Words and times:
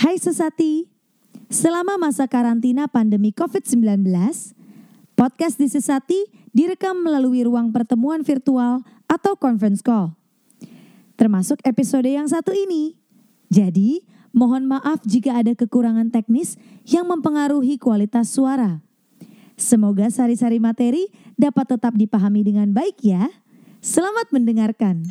Hai 0.00 0.16
Sesati, 0.16 0.88
selama 1.52 2.00
masa 2.00 2.24
karantina 2.24 2.88
pandemi 2.88 3.36
COVID-19, 3.36 4.00
podcast 5.12 5.60
di 5.60 5.68
Sesati 5.68 6.24
direkam 6.56 7.04
melalui 7.04 7.44
ruang 7.44 7.68
pertemuan 7.68 8.24
virtual 8.24 8.80
atau 9.04 9.36
conference 9.36 9.84
call. 9.84 10.16
Termasuk 11.20 11.60
episode 11.68 12.08
yang 12.08 12.24
satu 12.24 12.48
ini. 12.48 12.96
Jadi, 13.52 14.00
mohon 14.32 14.72
maaf 14.72 15.04
jika 15.04 15.36
ada 15.36 15.52
kekurangan 15.52 16.08
teknis 16.08 16.56
yang 16.88 17.04
mempengaruhi 17.04 17.76
kualitas 17.76 18.32
suara. 18.32 18.80
Semoga 19.60 20.08
sari-sari 20.08 20.56
materi 20.56 21.12
dapat 21.36 21.76
tetap 21.76 21.92
dipahami 21.92 22.40
dengan 22.40 22.72
baik 22.72 23.04
ya. 23.04 23.28
Selamat 23.84 24.32
mendengarkan. 24.32 25.04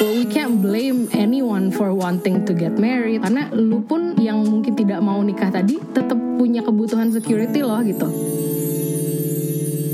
But 0.00 0.16
we 0.16 0.24
can't 0.24 0.64
blame 0.64 1.12
anyone 1.12 1.68
for 1.68 1.92
wanting 1.92 2.48
to 2.48 2.56
get 2.56 2.80
married 2.80 3.20
karena 3.20 3.52
lu 3.52 3.84
pun 3.84 4.16
yang 4.16 4.40
mungkin 4.48 4.72
tidak 4.72 5.04
mau 5.04 5.20
nikah 5.20 5.52
tadi 5.52 5.76
tetap 5.92 6.16
punya 6.40 6.64
kebutuhan 6.64 7.12
security 7.12 7.60
loh 7.60 7.84
gitu. 7.84 8.08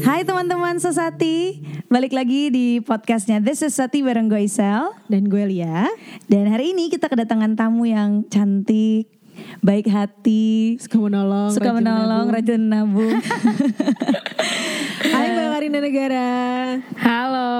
Hai 0.06 0.22
teman-teman 0.22 0.78
Sesati, 0.78 1.58
balik 1.90 2.14
lagi 2.14 2.54
di 2.54 2.78
podcastnya 2.78 3.42
This 3.42 3.66
is 3.66 3.74
Sati 3.74 4.06
bareng 4.06 4.30
gue 4.30 4.46
Isel 4.46 4.94
Dan 5.10 5.26
gue 5.26 5.42
Lia 5.42 5.90
Dan 6.30 6.46
hari 6.54 6.70
ini 6.70 6.86
kita 6.86 7.10
kedatangan 7.10 7.58
tamu 7.58 7.90
yang 7.90 8.22
cantik, 8.30 9.10
baik 9.58 9.90
hati, 9.90 10.78
Suka 10.78 11.02
menolong 11.02 11.50
suka 11.50 11.74
rajin 11.74 11.82
menolong, 11.82 12.06
nabung. 12.06 12.30
rajin 12.30 12.62
nabung. 12.70 13.18
Hai 15.18 15.26
Mbak 15.34 15.46
Karina 15.50 15.78
Negara 15.82 16.30
Halo. 16.94 17.50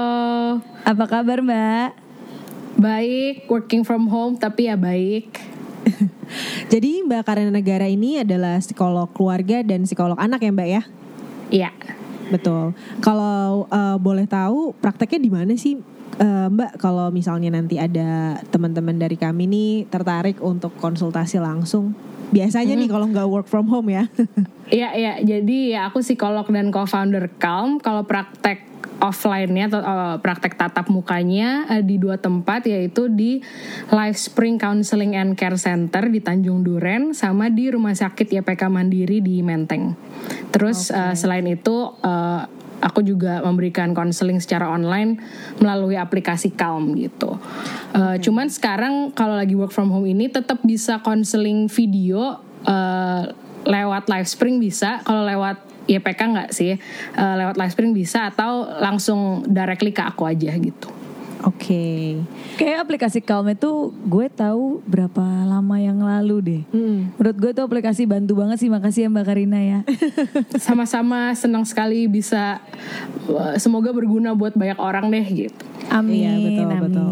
Apa 0.87 1.05
kabar 1.11 1.43
Mbak? 1.43 2.06
Baik, 2.77 3.49
working 3.49 3.89
from 3.89 4.13
home 4.13 4.37
tapi 4.37 4.69
ya 4.69 4.77
baik. 4.77 5.33
Jadi 6.73 7.01
Mbak 7.07 7.23
Karina 7.25 7.49
Negara 7.49 7.89
ini 7.89 8.21
adalah 8.21 8.61
psikolog 8.61 9.09
keluarga 9.17 9.63
dan 9.65 9.89
psikolog 9.89 10.19
anak 10.19 10.43
ya 10.43 10.51
Mbak 10.53 10.69
ya 10.69 10.83
Iya. 11.47 11.71
Betul 12.27 12.75
Kalau 12.99 13.71
eh, 13.71 13.97
boleh 14.03 14.27
tahu 14.27 14.75
prakteknya 14.83 15.21
di 15.23 15.31
mana 15.31 15.55
sih 15.55 15.79
eh, 16.19 16.49
Mbak 16.51 16.83
kalau 16.83 17.09
misalnya 17.15 17.55
nanti 17.55 17.79
ada 17.79 18.43
teman-teman 18.51 18.99
dari 18.99 19.15
kami 19.15 19.47
nih 19.47 19.73
tertarik 19.87 20.43
untuk 20.43 20.75
konsultasi 20.83 21.39
langsung 21.39 21.95
Biasanya 22.35 22.75
nih 22.75 22.89
kalau 22.91 23.07
nggak 23.07 23.29
work 23.31 23.47
from 23.47 23.71
home 23.71 23.91
ya 23.91 24.07
Iya, 24.67 24.99
iya. 24.99 25.13
Jadi 25.23 25.79
ya 25.79 25.87
aku 25.87 26.03
psikolog 26.03 26.47
dan 26.51 26.75
co-founder 26.75 27.31
Calm. 27.39 27.79
Kalau 27.79 28.03
praktek 28.03 28.67
offline-nya 28.99 29.69
atau 29.69 29.81
eh, 29.85 30.17
praktek 30.25 30.57
tatap 30.57 30.89
mukanya 30.89 31.69
eh, 31.71 31.83
di 31.85 32.01
dua 32.01 32.17
tempat 32.17 32.67
yaitu 32.67 33.07
di 33.13 33.45
Life 33.93 34.19
Spring 34.19 34.57
Counseling 34.57 35.15
and 35.15 35.39
Care 35.39 35.61
Center 35.61 36.09
di 36.09 36.19
Tanjung 36.19 36.65
Duren 36.65 37.13
sama 37.13 37.53
di 37.53 37.71
Rumah 37.71 37.95
Sakit 37.95 38.33
YPK 38.43 38.73
Mandiri 38.73 39.21
di 39.21 39.45
Menteng. 39.45 39.95
Terus 40.51 40.91
eh, 40.91 41.15
selain 41.15 41.47
itu 41.47 41.95
eh, 42.03 42.43
aku 42.81 43.01
juga 43.05 43.41
memberikan 43.45 43.93
konseling 43.97 44.41
secara 44.41 44.69
online 44.69 45.21
melalui 45.61 45.97
aplikasi 45.97 46.53
Calm 46.55 46.97
gitu. 46.97 47.37
Eh, 47.95 48.17
Cuman 48.21 48.49
sekarang 48.49 49.13
kalau 49.13 49.37
lagi 49.37 49.55
work 49.57 49.73
from 49.73 49.93
home 49.93 50.09
ini 50.09 50.29
tetap 50.29 50.61
bisa 50.65 51.01
konseling 51.05 51.69
video 51.69 52.41
eh, 52.67 53.23
lewat 53.67 54.09
live 54.09 54.29
spring 54.29 54.57
bisa. 54.63 55.03
Kalau 55.03 55.27
lewat 55.27 55.63
YPK 55.87 56.21
nggak 56.33 56.51
sih? 56.51 56.75
Eh, 57.15 57.35
lewat 57.39 57.61
live 57.61 57.73
spring 57.73 57.93
bisa 57.95 58.31
atau 58.31 58.67
langsung 58.81 59.47
directly 59.47 59.95
ke 59.95 60.03
aku 60.03 60.27
aja 60.27 60.55
gitu. 60.57 60.96
Oke 61.45 62.17
Kayak 62.57 62.89
aplikasi 62.89 63.21
Calm 63.21 63.53
itu 63.53 63.93
gue 64.09 64.27
tahu 64.33 64.81
berapa 64.89 65.21
lama 65.45 65.77
yang 65.77 66.01
lalu 66.01 66.37
deh. 66.41 66.63
Hmm. 66.73 67.13
Menurut 67.21 67.37
gue 67.37 67.51
itu 67.53 67.63
aplikasi 67.63 68.03
bantu 68.09 68.33
banget 68.41 68.57
sih, 68.65 68.73
makasih 68.73 69.01
ya 69.07 69.09
Mbak 69.13 69.25
Karina 69.29 69.61
ya. 69.61 69.81
Sama-sama 70.67 71.37
senang 71.37 71.69
sekali 71.69 72.09
bisa 72.09 72.65
eh, 73.29 73.57
semoga 73.61 73.93
berguna 73.93 74.33
buat 74.33 74.57
banyak 74.57 74.81
orang 74.81 75.13
deh 75.13 75.27
gitu. 75.29 75.65
Amin, 75.87 76.19
Iya 76.19 76.33
betul 76.43 76.65
amin. 76.67 76.83
betul. 76.83 77.11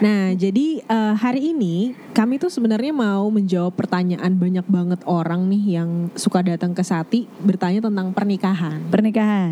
Nah 0.00 0.20
jadi 0.38 0.66
eh, 0.86 1.14
hari 1.18 1.50
ini 1.50 1.98
kami 2.14 2.38
tuh 2.38 2.48
sebenarnya 2.48 2.94
mau 2.94 3.28
menjawab 3.28 3.74
pertanyaan 3.76 4.32
banyak 4.38 4.64
banget 4.70 5.00
orang 5.04 5.50
nih 5.50 5.82
yang 5.82 6.08
suka 6.16 6.40
datang 6.40 6.72
ke 6.72 6.80
Sati 6.86 7.26
bertanya 7.42 7.82
tentang 7.82 8.14
pernikahan. 8.14 8.86
Pernikahan. 8.88 9.50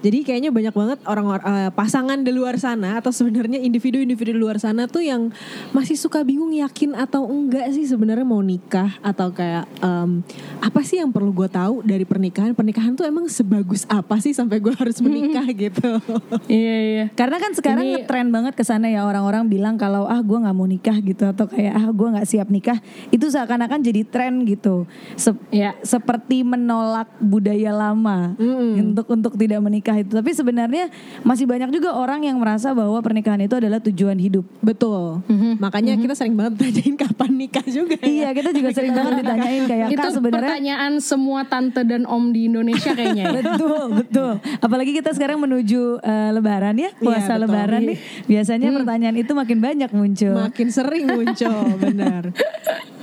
Jadi 0.00 0.18
kayaknya 0.22 0.54
banyak 0.54 0.72
banget 0.72 0.98
orang 1.10 1.26
eh, 1.42 1.70
pasangan 1.74 2.22
di 2.22 2.30
luar 2.30 2.54
sana 2.56 3.02
atau 3.02 3.10
sebenarnya 3.10 3.55
individu-individu 3.58 4.32
di 4.32 4.38
luar 4.38 4.56
sana 4.56 4.84
tuh 4.84 5.00
yang 5.00 5.32
masih 5.70 5.94
suka 5.94 6.20
bingung 6.20 6.50
yakin 6.50 6.92
atau 6.92 7.24
enggak 7.24 7.70
sih 7.70 7.84
sebenarnya 7.84 8.22
mau 8.22 8.40
nikah 8.40 8.96
atau 9.00 9.28
kayak 9.28 9.64
em, 9.78 10.20
apa 10.58 10.80
sih 10.80 10.98
yang 10.98 11.10
perlu 11.10 11.30
gue 11.30 11.46
tahu 11.46 11.80
dari 11.80 12.02
pernikahan? 12.02 12.52
Pernikahan 12.52 12.92
tuh 12.92 13.04
emang 13.04 13.26
sebagus 13.26 13.84
apa 13.86 14.18
sih 14.18 14.30
sampai 14.30 14.58
gue 14.58 14.72
harus 14.72 14.98
menikah 14.98 15.46
gitu? 15.48 16.00
Iya 16.46 16.76
iya. 16.82 17.04
Karena 17.12 17.36
kan 17.36 17.52
sekarang 17.52 17.84
Ini- 17.84 17.94
ngetren 18.02 18.28
banget 18.28 18.52
ke 18.52 18.62
sana 18.62 18.86
ya 18.86 19.02
orang-orang 19.02 19.46
bilang 19.46 19.76
kalau 19.76 20.04
ah 20.04 20.18
gue 20.18 20.36
nggak 20.36 20.52
mau 20.52 20.66
nikah 20.66 20.96
gitu 20.98 21.24
atau 21.24 21.46
kayak 21.46 21.72
ah 21.72 21.88
gue 21.88 22.08
nggak 22.10 22.26
siap 22.26 22.48
nikah 22.48 22.78
itu 23.08 23.26
seakan-akan 23.26 23.80
jadi 23.80 24.02
tren 24.02 24.44
gitu 24.44 24.84
Sep- 25.14 25.38
Iya. 25.48 25.78
seperti 25.80 26.42
menolak 26.42 27.06
budaya 27.18 27.70
lama 27.70 28.34
untuk 28.76 29.06
untuk 29.08 29.32
tidak 29.36 29.60
menikah 29.60 29.94
itu 29.94 30.10
tapi 30.10 30.32
sebenarnya 30.32 30.88
masih 31.22 31.44
banyak 31.44 31.70
juga 31.70 31.94
orang 31.94 32.22
yang 32.22 32.36
merasa 32.36 32.72
bahwa 32.72 32.98
pernikahan 32.98 33.38
itu 33.46 33.54
adalah 33.54 33.78
tujuan 33.80 34.18
hidup 34.18 34.42
Betul. 34.58 35.22
Makanya 35.56 35.94
kita 35.94 36.12
sering 36.12 36.34
banget 36.34 36.58
tanyain 36.58 36.94
kapan 36.98 37.30
nikah 37.32 37.62
juga. 37.64 37.94
ya. 37.96 38.04
iya 38.04 38.28
kita 38.30 38.50
juga 38.50 38.68
sering 38.70 38.92
banget 38.92 39.22
ditanyain 39.22 39.62
kayak 39.64 39.86
Itu 39.88 40.08
sebenarnya 40.10 40.50
pertanyaan 40.50 40.92
semua 40.98 41.40
tante 41.44 41.80
dan 41.82 42.02
om 42.04 42.28
di 42.28 42.46
Indonesia 42.46 42.90
kayaknya 42.90 43.24
ya. 43.24 43.34
betul 43.36 43.84
betul 43.94 44.32
apalagi 44.58 44.90
kita 44.90 45.10
sekarang 45.12 45.38
menuju 45.38 46.00
eh, 46.00 46.30
lebaran 46.32 46.74
ya 46.74 46.90
puasa 46.96 47.34
betul. 47.34 47.42
lebaran 47.46 47.80
nih 47.84 47.98
biasanya 48.26 48.68
pertanyaan 48.72 49.16
itu 49.16 49.32
makin 49.32 49.58
banyak 49.58 49.90
muncul 49.90 50.34
Makin 50.36 50.68
sering 50.68 51.06
muncul, 51.06 51.58
benar. 51.78 52.34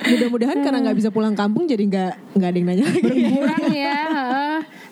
Mudah-mudahan 0.04 0.60
karena 0.60 0.80
nggak 0.81 0.98
bisa 0.98 1.10
pulang 1.10 1.31
kampung 1.31 1.64
jadi 1.64 1.80
nggak 1.81 2.12
nggak 2.34 2.50
ada 2.50 2.58
yang 2.58 2.68
nanya 2.68 2.86
lagi. 2.86 3.02
Kurang 3.30 3.66
ya. 3.72 4.00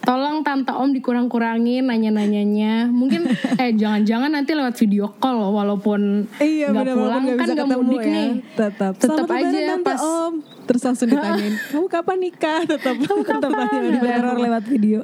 Tolong 0.01 0.41
tante 0.41 0.71
om 0.71 0.89
dikurang-kurangin 0.89 1.85
nanya-nanyanya. 1.85 2.89
Mungkin 2.89 3.21
eh 3.55 3.71
jangan-jangan 3.71 4.29
nanti 4.29 4.51
lewat 4.51 4.73
video 4.75 5.13
call 5.13 5.37
walaupun 5.47 6.25
Iya 6.35 6.69
nggak 6.69 6.83
benar 6.83 6.95
pulang 6.95 7.21
nggak 7.23 7.37
kan 7.37 7.47
ketemu 7.47 7.77
mudik 7.79 7.99
ya. 7.99 8.09
nih. 8.09 8.29
Tetap. 8.51 8.93
Tetap 8.97 9.27
aja 9.27 9.57
Tante 9.67 9.85
pas- 9.85 10.01
Om. 10.01 10.33
Terus 10.63 10.81
langsung 10.83 11.07
ditanyain, 11.11 11.53
kamu 11.67 11.85
kapan 11.87 12.17
nikah? 12.19 12.59
Tetap. 12.65 12.95
Kamu 12.97 13.21
kapan? 13.29 13.67
teror 13.93 14.37
lewat 14.37 14.63
video. 14.65 15.01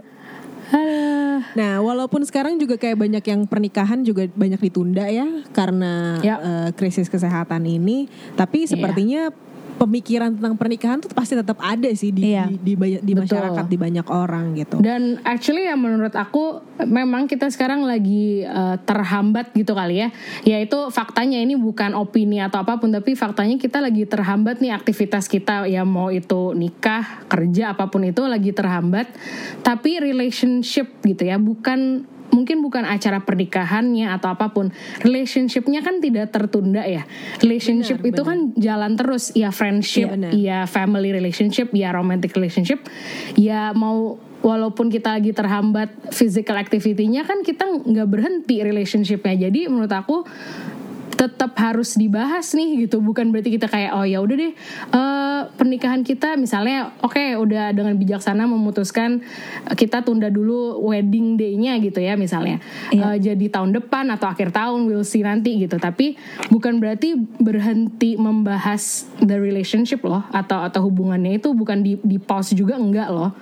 Nah, 1.56 1.80
walaupun 1.80 2.28
sekarang 2.28 2.60
juga 2.60 2.76
kayak 2.76 3.00
banyak 3.00 3.24
yang 3.24 3.42
pernikahan 3.46 4.04
juga 4.04 4.28
banyak 4.28 4.60
ditunda 4.60 5.08
ya 5.08 5.24
karena 5.50 6.20
Ya. 6.20 6.36
eh, 6.38 6.70
krisis 6.74 7.08
kesehatan 7.08 7.64
ini, 7.64 8.06
tapi 8.36 8.68
sepertinya 8.68 9.32
pemikiran 9.78 10.34
tentang 10.34 10.58
pernikahan 10.58 10.98
tuh 11.00 11.14
pasti 11.14 11.38
tetap 11.38 11.62
ada 11.62 11.88
sih 11.94 12.10
di 12.10 12.34
Iya. 12.34 12.50
di, 12.50 12.58
di, 12.60 12.74
banyak- 12.74 13.04
di 13.06 13.14
Betul. 13.14 13.24
masyarakat 13.30 13.66
di 13.70 13.78
banyak 13.78 14.08
orang 14.10 14.46
gitu. 14.58 14.76
Dan 14.82 15.22
actually 15.22 15.70
ya 15.70 15.78
menurut 15.78 16.12
aku 16.12 16.60
memang 16.84 17.30
kita 17.30 17.48
sekarang 17.48 17.86
lagi 17.86 18.42
eh, 18.42 18.76
terhambat 18.84 19.54
gitu 19.54 19.72
kali 19.72 20.04
ya. 20.04 20.10
Yaitu 20.44 20.90
faktanya 20.90 21.38
ini 21.38 21.54
bukan 21.54 21.94
opini 21.94 22.42
atau 22.42 22.66
apa 22.66 22.82
pun 22.82 22.90
tapi 22.90 23.14
faktanya 23.14 23.56
kita 23.56 23.78
lagi 23.80 24.04
terhambat 24.04 24.60
nih 24.60 24.74
aktivitas 24.74 25.30
kita 25.30 25.70
ya 25.70 25.86
mau 25.86 26.10
itu 26.10 26.52
nikah, 26.52 27.24
kerja 27.30 27.78
apa 27.78 27.88
pun 27.88 28.04
itu 28.04 28.26
lagi 28.26 28.52
terhambat. 28.52 29.08
Tapi 29.62 30.02
relationship 30.02 30.90
gitu 31.06 31.24
ya 31.24 31.38
bukan 31.38 32.04
mungkin 32.32 32.64
bukan 32.64 32.84
acara 32.84 33.24
pernikahannya 33.24 34.08
atau 34.14 34.34
apa 34.34 34.52
pun 34.52 34.70
relationshipnya 35.02 35.82
kan 35.82 36.00
tidak 36.04 36.32
tertunda 36.32 36.84
ya 36.84 37.08
relationship 37.42 38.04
itu 38.04 38.22
kan 38.22 38.54
jalan 38.60 38.94
terus 39.00 39.32
ya 39.34 39.50
friendship 39.54 40.12
benar. 40.12 40.32
ya 40.36 40.68
family 40.68 41.10
relationship, 41.12 41.72
ya 41.74 41.90
romantic 41.96 42.36
relationship, 42.38 42.86
ya 43.36 43.72
mau 43.74 44.20
walaupun 44.46 44.94
kita 44.94 45.18
lagi 45.18 45.34
terhambat 45.34 46.14
physical 46.14 46.56
activity-nya 46.56 47.26
kan 47.26 47.42
kita 47.42 47.66
nggak 47.66 48.08
berhenti 48.08 48.62
relationshipnya. 48.62 49.50
Jadi 49.50 49.66
menurut 49.68 49.92
aku 49.92 50.24
tetap 51.18 51.58
harus 51.58 51.98
dibahas 51.98 52.54
nih 52.54 52.86
gitu. 52.86 53.02
Bukan 53.02 53.34
berarti 53.34 53.50
kita 53.58 53.66
kayak 53.66 53.98
oh 53.98 54.06
ya 54.06 54.22
udah 54.22 54.36
deh 54.38 54.54
eh, 54.94 55.42
pernikahan 55.58 56.06
kita 56.06 56.38
misalnya 56.38 56.94
oke 57.02 57.42
udah 57.42 57.74
dengan 57.74 57.98
bijaksana 57.98 58.46
memutuskan 58.46 59.26
kita 59.74 60.06
tunda 60.06 60.30
dulu 60.30 60.78
wedding 60.86 61.36
day-nya 61.36 61.82
gitu 61.82 61.98
ya 61.98 62.14
misalnya. 62.14 62.62
Eh, 62.94 63.18
jadi 63.18 63.50
tahun 63.50 63.74
depan 63.74 64.14
atau 64.14 64.30
akhir 64.30 64.54
tahun 64.54 64.86
we'll 64.86 65.02
see 65.02 65.26
nanti 65.26 65.58
gitu. 65.58 65.82
Tapi 65.82 66.14
bukan 66.54 66.78
berarti 66.78 67.18
berhenti 67.42 68.14
membahas 68.14 69.10
the 69.26 69.42
relationship 69.42 70.06
loh 70.06 70.22
atau 70.30 70.62
atau 70.62 70.86
hubungannya 70.86 71.42
itu 71.42 71.50
bukan 71.58 71.82
di 71.82 71.98
di 72.06 72.22
pause 72.22 72.54
juga 72.54 72.78
enggak 72.78 73.10
loh. 73.10 73.34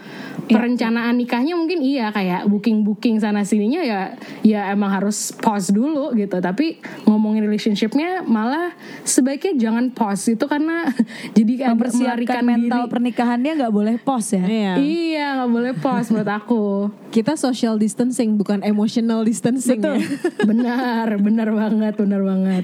Perencanaan 0.47 1.19
nikahnya 1.19 1.59
mungkin 1.59 1.83
iya 1.83 2.15
kayak 2.15 2.47
booking 2.47 2.87
booking 2.87 3.19
sana 3.19 3.43
sininya 3.43 3.83
ya 3.83 3.99
ya 4.47 4.71
emang 4.71 4.95
harus 4.95 5.35
pause 5.35 5.75
dulu 5.75 6.15
gitu. 6.15 6.39
Tapi 6.39 6.79
ngomongin 7.03 7.43
relationship 7.43 7.64
relationshipnya 7.65 8.21
malah 8.21 8.77
sebaiknya 9.01 9.57
jangan 9.57 9.89
pause 9.89 10.37
itu 10.37 10.45
karena 10.45 10.85
jadi 11.37 11.73
Mempersiapkan 11.73 12.45
mental 12.45 12.85
diri. 12.85 12.91
pernikahannya 12.93 13.51
nggak 13.57 13.73
boleh 13.73 13.95
pos 13.97 14.37
ya. 14.37 14.45
Iya. 14.45 14.73
Iya 14.77 15.25
nggak 15.41 15.51
boleh 15.51 15.73
pause 15.81 16.13
menurut 16.13 16.29
aku. 16.29 16.65
Kita 17.15 17.33
social 17.33 17.81
distancing 17.81 18.37
bukan 18.37 18.61
emotional 18.61 19.25
distancing 19.25 19.81
Betul. 19.81 19.97
ya. 19.97 20.05
benar, 20.49 21.07
benar 21.17 21.49
banget, 21.49 21.93
benar 21.97 22.21
banget. 22.21 22.63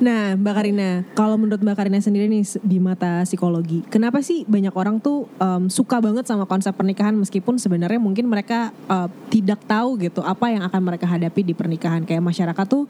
Nah, 0.00 0.32
Mbak 0.32 0.54
Karina, 0.56 1.04
kalau 1.12 1.36
menurut 1.36 1.60
Mbak 1.60 1.76
Karina 1.76 2.00
sendiri 2.00 2.24
nih 2.24 2.40
di 2.64 2.80
mata 2.80 3.20
psikologi, 3.28 3.84
kenapa 3.92 4.24
sih 4.24 4.48
banyak 4.48 4.72
orang 4.72 4.96
tuh 4.96 5.28
em, 5.36 5.68
suka 5.68 6.00
banget 6.00 6.24
sama 6.24 6.48
konsep 6.48 6.72
pernikahan 6.72 7.12
meskipun 7.12 7.60
sebenarnya 7.60 8.00
mungkin 8.00 8.24
mereka 8.24 8.72
eh, 8.88 9.08
tidak 9.28 9.60
tahu 9.68 10.00
gitu 10.00 10.24
apa 10.24 10.48
yang 10.48 10.64
akan 10.64 10.80
mereka 10.80 11.04
hadapi 11.04 11.44
di 11.44 11.52
pernikahan. 11.52 12.08
Kayak 12.08 12.24
masyarakat 12.24 12.64
tuh 12.64 12.88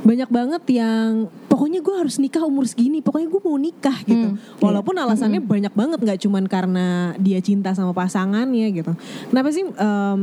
banyak 0.00 0.32
banget 0.32 0.62
yang 0.80 1.28
pokoknya 1.52 1.84
gue 1.84 1.94
harus 2.00 2.16
nikah 2.16 2.48
umur 2.48 2.64
segini, 2.64 3.04
pokoknya 3.04 3.28
gue 3.28 3.42
mau 3.44 3.60
nikah 3.60 3.98
gitu. 4.08 4.40
Walaupun 4.64 4.96
alasannya 4.96 5.44
banyak 5.44 5.76
banget, 5.76 5.98
nggak 6.00 6.20
cuman 6.24 6.44
karena 6.48 7.12
dia 7.20 7.36
cinta 7.44 7.76
sama 7.76 7.92
pasangannya 7.92 8.72
gitu. 8.72 8.96
Kenapa 9.28 9.52
sih 9.52 9.68
em, 9.68 10.20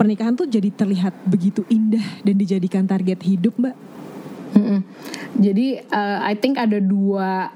pernikahan 0.00 0.32
tuh 0.32 0.48
jadi 0.48 0.72
terlihat 0.72 1.12
begitu 1.28 1.60
indah 1.68 2.24
dan 2.24 2.34
dijadikan 2.40 2.88
target 2.88 3.20
hidup, 3.20 3.52
Mbak? 3.60 3.87
Mm-mm. 4.58 4.80
Jadi 5.38 5.78
uh, 5.78 6.18
I 6.26 6.34
think 6.34 6.58
ada 6.58 6.82
dua 6.82 7.54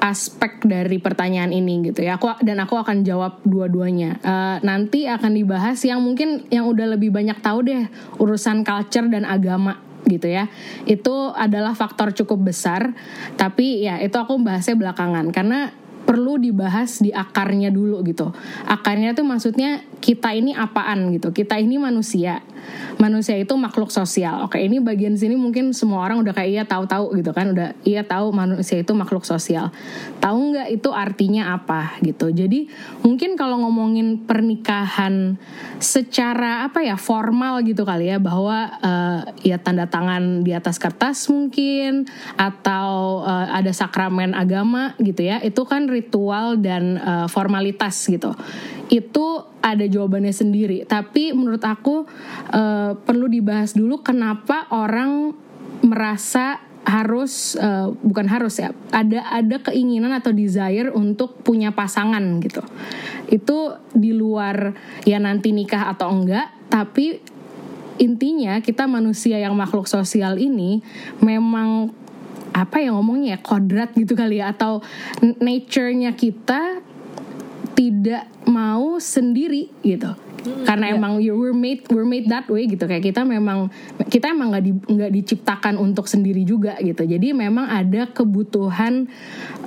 aspek 0.00 0.64
dari 0.64 0.96
pertanyaan 0.96 1.52
ini 1.52 1.92
gitu 1.92 2.02
ya. 2.02 2.16
Aku 2.16 2.32
dan 2.42 2.58
aku 2.58 2.80
akan 2.80 3.06
jawab 3.06 3.38
dua-duanya. 3.44 4.18
Uh, 4.24 4.56
nanti 4.64 5.06
akan 5.06 5.36
dibahas 5.36 5.78
yang 5.84 6.00
mungkin 6.02 6.48
yang 6.48 6.66
udah 6.66 6.96
lebih 6.96 7.14
banyak 7.14 7.38
tahu 7.38 7.68
deh 7.68 7.86
urusan 8.16 8.64
culture 8.64 9.06
dan 9.06 9.28
agama 9.28 9.78
gitu 10.08 10.26
ya. 10.26 10.48
Itu 10.88 11.36
adalah 11.36 11.76
faktor 11.76 12.16
cukup 12.16 12.50
besar, 12.50 12.96
tapi 13.36 13.84
ya 13.84 14.00
itu 14.00 14.16
aku 14.16 14.40
bahasnya 14.40 14.74
belakangan 14.74 15.30
karena 15.30 15.70
perlu 16.04 16.40
dibahas 16.40 16.98
di 17.04 17.12
akarnya 17.12 17.68
dulu 17.68 18.00
gitu. 18.06 18.32
Akarnya 18.64 19.12
tuh 19.12 19.26
maksudnya 19.26 19.84
kita 20.00 20.32
ini 20.32 20.56
apaan 20.56 21.12
gitu. 21.12 21.30
Kita 21.30 21.60
ini 21.60 21.76
manusia. 21.76 22.40
Manusia 22.96 23.36
itu 23.36 23.52
makhluk 23.56 23.92
sosial. 23.92 24.44
Oke, 24.44 24.60
ini 24.60 24.80
bagian 24.80 25.16
sini 25.16 25.36
mungkin 25.36 25.72
semua 25.76 26.04
orang 26.04 26.20
udah 26.24 26.32
kayak 26.36 26.50
iya 26.50 26.64
tahu-tahu 26.64 27.16
gitu 27.20 27.32
kan. 27.36 27.52
Udah 27.52 27.76
iya 27.84 28.04
tahu 28.04 28.32
manusia 28.32 28.80
itu 28.80 28.92
makhluk 28.96 29.24
sosial. 29.28 29.72
Tahu 30.20 30.38
nggak 30.56 30.68
itu 30.72 30.88
artinya 30.92 31.56
apa 31.56 32.00
gitu. 32.00 32.32
Jadi 32.32 32.68
mungkin 33.04 33.36
kalau 33.36 33.60
ngomongin 33.64 34.24
pernikahan 34.24 35.36
secara 35.80 36.68
apa 36.68 36.84
ya 36.84 37.00
formal 37.00 37.60
gitu 37.64 37.84
kali 37.84 38.12
ya 38.12 38.20
bahwa 38.20 38.68
eh, 38.80 39.20
ya 39.52 39.56
tanda 39.60 39.88
tangan 39.88 40.44
di 40.44 40.52
atas 40.52 40.76
kertas 40.80 41.28
mungkin 41.32 42.08
atau 42.36 43.24
eh, 43.24 43.48
ada 43.52 43.72
sakramen 43.72 44.32
agama 44.32 44.96
gitu 45.00 45.24
ya. 45.28 45.40
Itu 45.44 45.68
kan 45.68 45.89
ritual 45.90 46.56
dan 46.62 46.96
eh, 46.96 47.26
formalitas 47.26 48.06
gitu. 48.06 48.32
Itu 48.90 49.46
ada 49.60 49.84
jawabannya 49.84 50.32
sendiri. 50.32 50.86
Tapi 50.86 51.34
menurut 51.34 51.62
aku 51.66 52.06
eh, 52.54 52.92
perlu 52.94 53.26
dibahas 53.26 53.74
dulu 53.74 54.00
kenapa 54.00 54.70
orang 54.70 55.34
merasa 55.82 56.70
harus 56.84 57.60
eh, 57.60 57.86
bukan 57.92 58.26
harus 58.26 58.56
ya 58.56 58.72
ada 58.88 59.28
ada 59.28 59.56
keinginan 59.60 60.16
atau 60.16 60.32
desire 60.32 60.88
untuk 60.90 61.44
punya 61.44 61.76
pasangan 61.76 62.40
gitu 62.40 62.64
itu 63.28 63.58
di 63.92 64.16
luar 64.16 64.72
ya 65.04 65.20
nanti 65.20 65.52
nikah 65.52 65.92
atau 65.92 66.08
enggak 66.08 66.48
tapi 66.72 67.20
intinya 68.00 68.64
kita 68.64 68.88
manusia 68.88 69.36
yang 69.36 69.52
makhluk 69.52 69.84
sosial 69.84 70.40
ini 70.40 70.80
memang 71.20 71.92
apa 72.66 72.82
ya 72.82 72.92
ngomongnya 72.92 73.36
ya 73.36 73.38
kodrat 73.40 73.96
gitu 73.96 74.12
kali 74.12 74.40
ya 74.42 74.52
atau 74.52 74.84
nature-nya 75.22 76.12
kita 76.12 76.84
tidak 77.72 78.28
mau 78.44 79.00
sendiri 79.00 79.72
gitu. 79.80 80.12
Karena 80.40 80.96
emang 80.96 81.20
you 81.20 81.36
we're 81.36 81.52
made 81.52 81.84
we're 81.92 82.08
made 82.08 82.24
that 82.32 82.48
way 82.48 82.64
gitu 82.64 82.88
kayak 82.88 83.04
kita 83.04 83.28
memang 83.28 83.68
kita 84.08 84.32
emang 84.32 84.52
nggak 84.56 84.64
di, 84.64 84.72
nggak 84.72 85.12
diciptakan 85.12 85.76
untuk 85.76 86.08
sendiri 86.08 86.44
juga 86.48 86.80
gitu. 86.80 87.04
Jadi 87.04 87.36
memang 87.36 87.68
ada 87.68 88.08
kebutuhan 88.08 89.04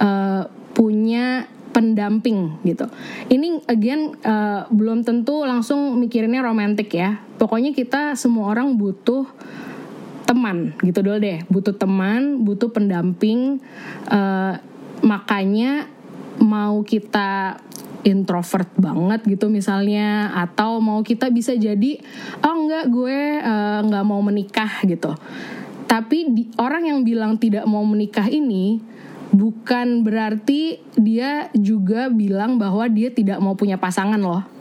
eh, 0.01 0.43
punya 0.73 1.45
pendamping 1.73 2.57
gitu. 2.65 2.89
Ini 3.29 3.69
again 3.69 4.17
eh, 4.21 4.61
belum 4.69 5.05
tentu 5.05 5.45
langsung 5.45 5.97
mikirinnya 6.01 6.41
romantis 6.41 6.89
ya. 6.89 7.21
Pokoknya 7.37 7.73
kita 7.73 8.17
semua 8.17 8.49
orang 8.49 8.73
butuh 8.73 9.29
teman 10.23 10.75
gitu 10.81 10.99
dulu 11.03 11.17
deh. 11.19 11.43
Butuh 11.47 11.75
teman 11.75 12.43
butuh 12.43 12.71
pendamping 12.71 13.59
eh, 14.09 14.53
makanya 15.03 15.87
mau 16.41 16.81
kita 16.81 17.59
introvert 18.03 18.67
banget 18.75 19.23
gitu 19.23 19.47
misalnya 19.47 20.35
atau 20.35 20.83
mau 20.83 20.99
kita 21.05 21.31
bisa 21.31 21.55
jadi 21.55 21.99
oh 22.43 22.55
enggak 22.67 22.85
gue 22.91 23.19
eh, 23.39 23.79
nggak 23.83 24.05
mau 24.07 24.19
menikah 24.23 24.83
gitu. 24.87 25.15
Tapi 25.83 26.17
di, 26.31 26.43
orang 26.57 26.89
yang 26.89 26.99
bilang 27.05 27.37
tidak 27.37 27.69
mau 27.69 27.85
menikah 27.85 28.25
ini 28.25 28.81
bukan 29.33 30.05
berarti 30.05 30.77
dia 30.93 31.49
juga 31.57 32.07
bilang 32.13 32.61
bahwa 32.61 32.85
dia 32.85 33.09
tidak 33.09 33.41
mau 33.41 33.57
punya 33.57 33.81
pasangan 33.81 34.21
loh 34.21 34.52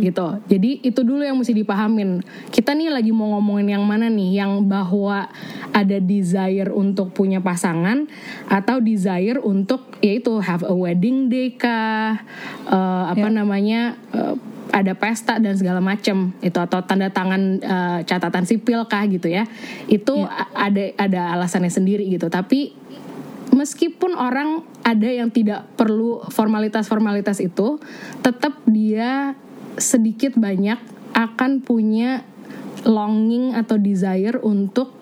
gitu. 0.00 0.26
Jadi 0.50 0.84
itu 0.84 1.00
dulu 1.00 1.22
yang 1.24 1.36
mesti 1.38 1.54
dipahamin. 1.56 2.22
Kita 2.50 2.76
nih 2.76 2.92
lagi 2.92 3.10
mau 3.10 3.36
ngomongin 3.38 3.78
yang 3.78 3.84
mana 3.84 4.10
nih? 4.10 4.42
Yang 4.44 4.52
bahwa 4.66 5.28
ada 5.74 5.98
desire 5.98 6.70
untuk 6.70 7.10
punya 7.16 7.40
pasangan 7.42 8.06
atau 8.46 8.78
desire 8.78 9.40
untuk 9.42 9.98
yaitu 10.04 10.38
have 10.42 10.62
a 10.66 10.74
wedding 10.74 11.30
day 11.32 11.54
kah? 11.54 12.20
Eh, 12.68 13.04
apa 13.12 13.28
namanya? 13.30 13.96
eh, 14.12 14.36
ada 14.74 14.90
pesta 14.98 15.38
dan 15.38 15.54
segala 15.54 15.78
macam 15.78 16.34
itu 16.42 16.58
atau 16.58 16.82
tanda 16.82 17.06
tangan 17.06 17.62
eh, 17.62 17.98
catatan 18.02 18.42
sipil 18.42 18.82
kah 18.90 19.06
gitu 19.06 19.30
ya. 19.30 19.46
Itu 19.86 20.26
a- 20.26 20.50
ada 20.66 20.90
ada 20.98 21.20
alasannya 21.38 21.70
sendiri 21.70 22.02
gitu. 22.10 22.26
Tapi 22.26 22.74
meskipun 23.54 24.18
orang 24.18 24.66
ada 24.82 25.06
yang 25.06 25.30
tidak 25.30 25.78
perlu 25.78 26.26
formalitas-formalitas 26.26 27.38
itu, 27.38 27.78
tetap 28.20 28.58
dia 28.66 29.38
sedikit 29.78 30.36
banyak 30.38 30.78
akan 31.14 31.62
punya 31.62 32.26
longing 32.84 33.54
atau 33.56 33.80
desire 33.80 34.36
untuk 34.42 34.92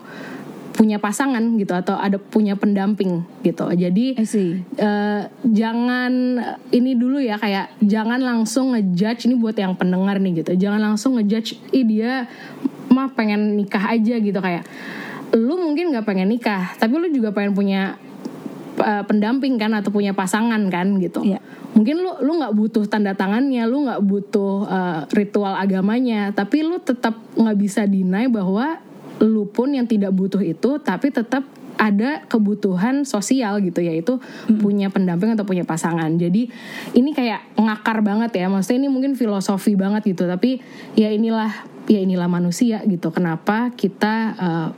punya 0.73 0.97
pasangan 0.97 1.43
gitu 1.61 1.77
atau 1.77 2.01
ada 2.01 2.17
punya 2.17 2.57
pendamping 2.57 3.23
gitu. 3.45 3.69
Jadi 3.71 4.17
eh, 4.17 5.21
jangan 5.45 6.13
ini 6.73 6.93
dulu 6.97 7.21
ya 7.21 7.37
kayak 7.37 7.77
jangan 7.85 8.19
langsung 8.25 8.73
ngejudge 8.73 9.29
ini 9.29 9.37
buat 9.37 9.55
yang 9.55 9.77
pendengar 9.77 10.17
nih 10.17 10.43
gitu. 10.43 10.57
Jangan 10.57 10.81
langsung 10.81 11.21
ngejudge 11.21 11.61
ih 11.77 11.85
dia 11.85 12.27
mah 12.89 13.13
pengen 13.13 13.57
nikah 13.57 13.93
aja 13.93 14.17
gitu 14.21 14.37
kayak 14.37 14.65
lu 15.33 15.57
mungkin 15.57 15.97
nggak 15.97 16.05
pengen 16.05 16.29
nikah, 16.29 16.77
tapi 16.77 16.93
lu 17.01 17.09
juga 17.09 17.33
pengen 17.33 17.57
punya 17.57 17.97
uh, 18.81 19.05
pendamping 19.05 19.61
kan 19.61 19.75
atau 19.77 19.93
punya 19.93 20.17
pasangan 20.17 20.61
kan 20.73 20.97
gitu. 21.03 21.21
Iya. 21.25 21.43
Mungkin 21.73 22.05
lu 22.05 22.13
lu 22.21 22.37
nggak 22.41 22.55
butuh 22.55 22.85
tanda 22.89 23.17
tangannya, 23.17 23.65
lu 23.65 23.89
nggak 23.89 24.01
butuh 24.05 24.55
uh, 24.69 25.01
ritual 25.13 25.57
agamanya, 25.57 26.33
tapi 26.37 26.61
lu 26.65 26.81
tetap 26.81 27.17
nggak 27.37 27.57
bisa 27.57 27.89
deny 27.89 28.29
bahwa 28.29 28.81
lu 29.21 29.49
pun 29.49 29.73
yang 29.73 29.89
tidak 29.89 30.13
butuh 30.13 30.41
itu, 30.41 30.81
tapi 30.81 31.09
tetap 31.09 31.45
ada 31.81 32.23
kebutuhan 32.29 33.03
sosial 33.09 33.59
gitu 33.65 33.81
yaitu 33.81 34.21
punya 34.61 34.93
pendamping 34.93 35.33
atau 35.33 35.43
punya 35.49 35.65
pasangan. 35.65 36.13
Jadi 36.21 36.53
ini 36.93 37.11
kayak 37.17 37.57
ngakar 37.57 38.05
banget 38.05 38.37
ya. 38.37 38.47
Maksudnya 38.53 38.87
ini 38.87 38.91
mungkin 38.93 39.17
filosofi 39.17 39.73
banget 39.75 40.13
gitu, 40.13 40.29
tapi 40.29 40.61
ya 40.95 41.09
inilah 41.09 41.51
ya 41.89 41.99
inilah 42.05 42.29
manusia 42.29 42.85
gitu. 42.85 43.09
Kenapa 43.11 43.73
kita 43.73 44.15
uh, 44.37 44.69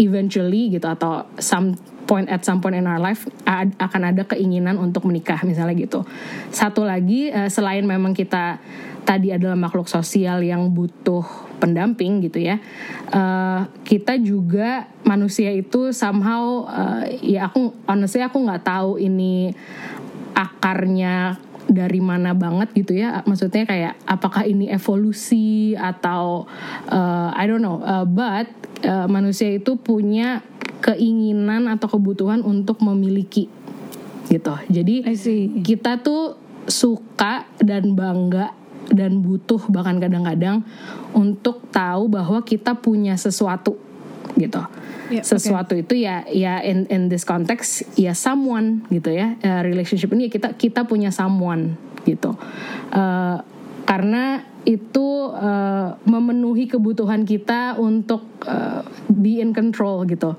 eventually 0.00 0.72
gitu 0.72 0.88
atau 0.88 1.28
some 1.36 1.76
point 2.06 2.30
at 2.30 2.46
some 2.46 2.62
point 2.62 2.78
in 2.78 2.86
our 2.86 3.02
life 3.02 3.26
a- 3.44 3.76
akan 3.82 4.14
ada 4.14 4.22
keinginan 4.24 4.78
untuk 4.78 5.04
menikah 5.04 5.42
misalnya 5.42 5.74
gitu. 5.76 6.06
Satu 6.54 6.86
lagi 6.86 7.28
eh, 7.28 7.50
selain 7.50 7.82
memang 7.84 8.14
kita 8.14 8.62
tadi 9.06 9.30
adalah 9.30 9.54
makhluk 9.54 9.86
sosial 9.86 10.42
yang 10.42 10.70
butuh 10.74 11.22
pendamping 11.62 12.22
gitu 12.26 12.42
ya. 12.42 12.58
eh, 13.10 13.60
kita 13.86 14.18
juga 14.22 14.86
manusia 15.02 15.50
itu 15.50 15.90
somehow 15.90 16.66
eh, 16.70 17.36
ya 17.36 17.50
aku 17.50 17.74
honestly 17.90 18.22
aku 18.22 18.38
nggak 18.42 18.62
tahu 18.66 18.98
ini 19.02 19.54
akarnya 20.36 21.40
dari 21.66 21.98
mana 21.98 22.32
banget 22.32 22.72
gitu 22.74 22.96
ya. 22.96 23.22
Maksudnya 23.26 23.66
kayak 23.66 23.94
apakah 24.06 24.46
ini 24.46 24.70
evolusi 24.70 25.74
atau 25.74 26.46
uh, 26.90 27.30
I 27.34 27.44
don't 27.46 27.62
know 27.62 27.82
uh, 27.82 28.06
but 28.06 28.48
uh, 28.86 29.06
manusia 29.10 29.54
itu 29.54 29.78
punya 29.78 30.42
keinginan 30.82 31.66
atau 31.66 31.90
kebutuhan 31.90 32.42
untuk 32.46 32.82
memiliki 32.82 33.50
gitu. 34.30 34.54
Jadi 34.70 35.06
kita 35.62 36.02
tuh 36.02 36.38
suka 36.66 37.46
dan 37.62 37.94
bangga 37.94 38.54
dan 38.90 39.22
butuh 39.22 39.66
bahkan 39.70 39.98
kadang-kadang 39.98 40.62
untuk 41.14 41.66
tahu 41.74 42.06
bahwa 42.06 42.42
kita 42.42 42.78
punya 42.78 43.18
sesuatu 43.18 43.78
gitu. 44.36 44.62
Yeah, 45.08 45.24
Sesuatu 45.24 45.74
itu 45.74 45.96
ya 45.96 46.28
ya 46.28 46.60
in 46.60 46.84
in 46.92 47.08
this 47.08 47.24
context 47.24 47.88
ya 47.96 48.12
someone 48.12 48.84
gitu 48.92 49.10
ya. 49.10 49.34
Uh, 49.40 49.62
relationship 49.64 50.12
ini 50.12 50.28
ya 50.28 50.30
kita 50.30 50.48
kita 50.54 50.84
punya 50.84 51.08
someone 51.10 51.80
gitu. 52.04 52.36
Uh, 52.92 53.40
karena 53.86 54.42
itu 54.66 55.30
uh, 55.30 55.94
memenuhi 56.02 56.66
kebutuhan 56.66 57.22
kita 57.22 57.78
untuk 57.78 58.26
uh, 58.50 58.82
be 59.06 59.38
in 59.38 59.54
control 59.54 60.02
gitu. 60.10 60.34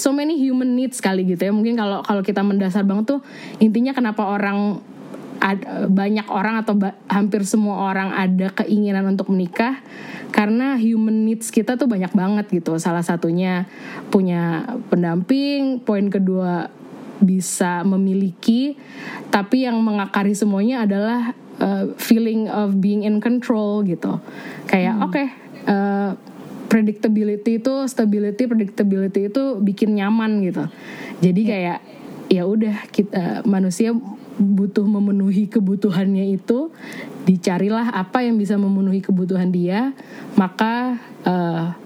So 0.00 0.16
many 0.16 0.40
human 0.40 0.72
needs 0.72 1.04
kali 1.04 1.28
gitu 1.28 1.52
ya. 1.52 1.52
Mungkin 1.52 1.76
kalau 1.76 2.00
kalau 2.00 2.24
kita 2.24 2.40
mendasar 2.40 2.88
banget 2.88 3.12
tuh 3.12 3.20
intinya 3.60 3.92
kenapa 3.92 4.24
orang 4.24 4.80
ad- 5.42 5.90
banyak 5.90 6.26
orang 6.30 6.62
atau 6.62 6.78
ba- 6.78 6.94
hampir 7.10 7.42
semua 7.42 7.90
orang 7.90 8.14
ada 8.14 8.54
keinginan 8.62 9.10
untuk 9.10 9.26
menikah 9.34 9.82
karena 10.30 10.78
human 10.78 11.26
needs 11.26 11.50
kita 11.50 11.74
tuh 11.74 11.90
banyak 11.90 12.14
banget 12.14 12.46
gitu. 12.48 12.78
Salah 12.78 13.02
satunya 13.02 13.66
punya 14.08 14.64
pendamping, 14.88 15.82
poin 15.82 16.08
kedua 16.08 16.70
bisa 17.22 17.82
memiliki, 17.86 18.78
tapi 19.30 19.66
yang 19.66 19.78
mengakari 19.82 20.34
semuanya 20.34 20.86
adalah 20.86 21.34
uh, 21.62 21.90
feeling 21.98 22.48
of 22.48 22.78
being 22.78 23.02
in 23.04 23.18
control 23.22 23.84
gitu. 23.86 24.18
Kayak 24.66 24.94
oke, 25.04 25.22
uh, 25.68 26.10
predictability 26.66 27.60
itu, 27.60 27.74
stability, 27.86 28.48
predictability 28.48 29.28
itu 29.28 29.60
bikin 29.60 30.00
nyaman 30.00 30.42
gitu. 30.42 30.64
Jadi 31.20 31.42
kayak 31.44 31.78
ya 32.32 32.48
udah 32.48 32.88
kita 32.88 33.44
manusia 33.44 33.92
butuh 34.40 34.84
memenuhi 34.84 35.48
kebutuhannya 35.48 36.36
itu, 36.36 36.72
dicarilah 37.28 37.92
apa 37.92 38.24
yang 38.24 38.40
bisa 38.40 38.56
memenuhi 38.56 39.04
kebutuhan 39.04 39.52
dia, 39.52 39.92
maka 40.34 40.98
uh, 41.24 41.76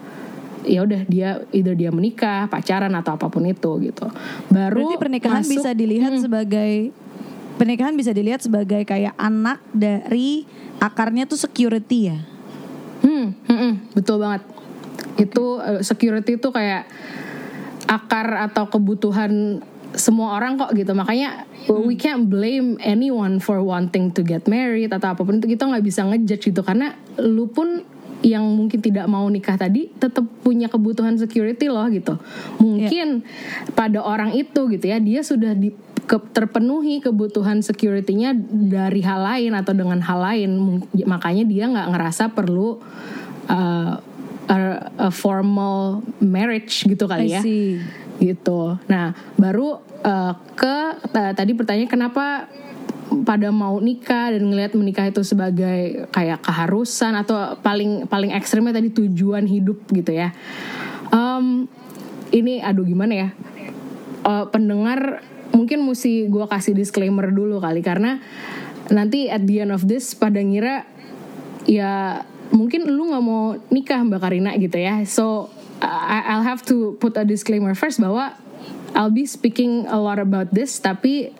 ya 0.66 0.82
udah 0.82 1.02
dia 1.06 1.42
either 1.54 1.78
dia 1.78 1.94
menikah, 1.94 2.50
pacaran 2.50 2.90
atau 2.98 3.14
apa 3.14 3.26
pun 3.30 3.46
itu 3.46 3.70
gitu. 3.86 4.06
Baru 4.50 4.82
Berarti 4.82 4.96
pernikahan 4.98 5.42
masuk- 5.42 5.54
bisa 5.62 5.70
dilihat 5.72 6.12
sebagai 6.18 6.90
pernikahan 7.56 7.94
bisa 7.96 8.12
dilihat 8.12 8.44
sebagai 8.44 8.84
kayak 8.84 9.16
anak 9.16 9.62
dari 9.72 10.44
akarnya 10.82 11.24
tuh 11.24 11.40
security 11.40 12.12
ya. 12.12 12.18
Hmm, 13.00 13.32
hmm, 13.32 13.58
hmm, 13.58 13.74
betul 13.96 14.20
banget. 14.20 14.42
Itu 15.16 15.62
uh, 15.62 15.80
security 15.80 16.36
itu 16.36 16.48
kayak 16.52 16.84
akar 17.86 18.50
atau 18.50 18.66
kebutuhan 18.66 19.62
semua 19.96 20.36
orang 20.36 20.60
kok 20.60 20.70
gitu. 20.76 20.92
Makanya 20.92 21.48
we 21.66 21.96
can't 21.96 22.28
blame 22.28 22.76
anyone 22.84 23.40
for 23.40 23.64
wanting 23.64 24.12
to 24.12 24.22
get 24.22 24.44
married 24.46 24.92
atau 24.92 25.16
apa 25.16 25.24
pun 25.24 25.40
itu 25.40 25.56
kita 25.56 25.66
nggak 25.66 25.84
bisa 25.84 26.04
ngejudge 26.06 26.52
gitu 26.52 26.60
karena 26.62 26.94
lu 27.18 27.48
pun 27.50 27.82
yang 28.24 28.42
mungkin 28.44 28.80
tidak 28.80 29.04
mau 29.12 29.28
nikah 29.28 29.60
tadi 29.60 29.92
tetap 29.92 30.24
punya 30.40 30.72
kebutuhan 30.72 31.20
security 31.20 31.68
loh 31.68 31.84
gitu. 31.90 32.16
Mungkin 32.62 33.24
pada 33.76 34.00
orang 34.00 34.32
itu 34.32 34.68
gitu 34.72 34.84
ya 34.88 34.96
dia 35.00 35.20
sudah 35.20 35.52
di 35.52 35.74
ke- 36.06 36.30
terpenuhi 36.32 37.02
kebutuhan 37.02 37.60
security-nya 37.60 38.32
dari 38.48 39.02
hal 39.02 39.20
lain 39.20 39.52
atau 39.58 39.74
dengan 39.74 39.98
hal 40.00 40.22
lain 40.22 40.80
makanya 41.04 41.44
dia 41.44 41.64
nggak 41.66 41.88
ngerasa 41.92 42.30
perlu 42.32 42.78
uh, 43.50 43.92
a, 44.46 44.56
a 44.96 45.08
formal 45.10 46.06
marriage 46.22 46.86
gitu 46.86 47.10
kali 47.10 47.26
I 47.26 47.34
ya 47.36 47.42
see. 47.42 47.82
gitu 48.22 48.78
nah 48.86 49.12
baru 49.34 49.82
uh, 50.04 50.32
ke 50.58 50.76
ta- 51.12 51.32
tadi 51.32 51.52
pertanyaan 51.54 51.88
kenapa 51.88 52.50
pada 53.06 53.54
mau 53.54 53.78
nikah 53.78 54.34
dan 54.34 54.50
ngelihat 54.50 54.74
menikah 54.74 55.06
itu 55.06 55.22
sebagai 55.22 56.10
kayak 56.10 56.42
keharusan 56.42 57.14
atau 57.14 57.54
paling 57.62 58.10
paling 58.10 58.34
ekstrimnya 58.34 58.74
tadi 58.74 58.90
tujuan 58.90 59.46
hidup 59.46 59.78
gitu 59.94 60.10
ya. 60.10 60.34
Em, 61.14 61.70
ini 62.34 62.58
aduh 62.58 62.82
gimana 62.82 63.14
ya? 63.14 63.28
Eh, 64.26 64.44
pendengar 64.50 65.22
mungkin 65.54 65.86
mesti 65.86 66.26
gue 66.26 66.44
kasih 66.50 66.74
disclaimer 66.74 67.30
dulu 67.30 67.62
kali 67.62 67.78
karena 67.80 68.18
nanti 68.90 69.30
at 69.30 69.46
the 69.46 69.62
end 69.62 69.70
of 69.70 69.86
this 69.86 70.18
pada 70.18 70.42
ngira 70.42 70.82
ya 71.64 72.22
mungkin 72.50 72.90
lu 72.90 73.10
nggak 73.10 73.24
mau 73.24 73.54
nikah 73.70 74.02
mbak 74.02 74.18
Karina 74.18 74.50
gitu 74.58 74.82
ya. 74.82 75.06
So 75.06 75.54
I'll 75.78 76.42
have 76.42 76.64
to 76.72 76.96
put 76.98 77.14
a 77.20 77.24
disclaimer 77.26 77.76
first 77.78 78.02
bahwa 78.02 78.34
I'll 78.96 79.12
be 79.12 79.28
speaking 79.28 79.84
a 79.86 80.00
lot 80.00 80.16
about 80.16 80.48
this 80.50 80.80
tapi 80.80 81.30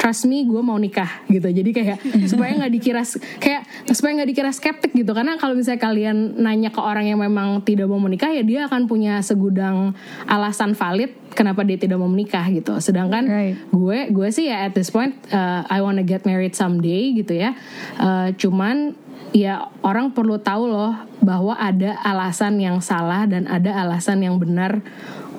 trust 0.00 0.26
me 0.26 0.42
gue 0.42 0.58
mau 0.58 0.74
nikah 0.80 1.22
gitu. 1.30 1.46
Jadi 1.46 1.70
kayak 1.70 1.98
supaya 2.26 2.58
nggak 2.58 2.72
dikira 2.74 3.06
kayak 3.38 3.62
supaya 3.92 4.18
nggak 4.18 4.30
dikira 4.34 4.50
skeptik 4.50 4.90
gitu. 4.96 5.12
Karena 5.14 5.38
kalau 5.38 5.54
misalnya 5.54 5.78
kalian 5.78 6.42
nanya 6.42 6.74
ke 6.74 6.80
orang 6.82 7.06
yang 7.06 7.22
memang 7.22 7.62
tidak 7.62 7.86
mau 7.86 8.02
menikah 8.02 8.32
ya 8.34 8.42
dia 8.42 8.66
akan 8.66 8.90
punya 8.90 9.22
segudang 9.22 9.94
alasan 10.26 10.74
valid 10.74 11.14
kenapa 11.38 11.62
dia 11.62 11.78
tidak 11.78 12.02
mau 12.02 12.10
menikah 12.10 12.42
gitu. 12.50 12.80
Sedangkan 12.82 13.28
Right. 13.30 13.54
gue 13.70 13.98
gue 14.10 14.28
sih 14.34 14.50
ya 14.50 14.66
at 14.66 14.74
this 14.74 14.90
point 14.90 15.14
uh, 15.30 15.62
I 15.70 15.78
wanna 15.84 16.02
get 16.02 16.26
married 16.26 16.58
someday 16.58 17.14
gitu 17.14 17.38
ya. 17.38 17.54
Uh, 18.00 18.34
cuman 18.34 18.98
ya 19.32 19.70
orang 19.80 20.12
perlu 20.12 20.36
tahu 20.42 20.68
loh 20.68 20.92
bahwa 21.24 21.56
ada 21.56 21.96
alasan 22.04 22.60
yang 22.60 22.82
salah 22.84 23.24
dan 23.24 23.48
ada 23.48 23.72
alasan 23.80 24.20
yang 24.20 24.36
benar 24.36 24.84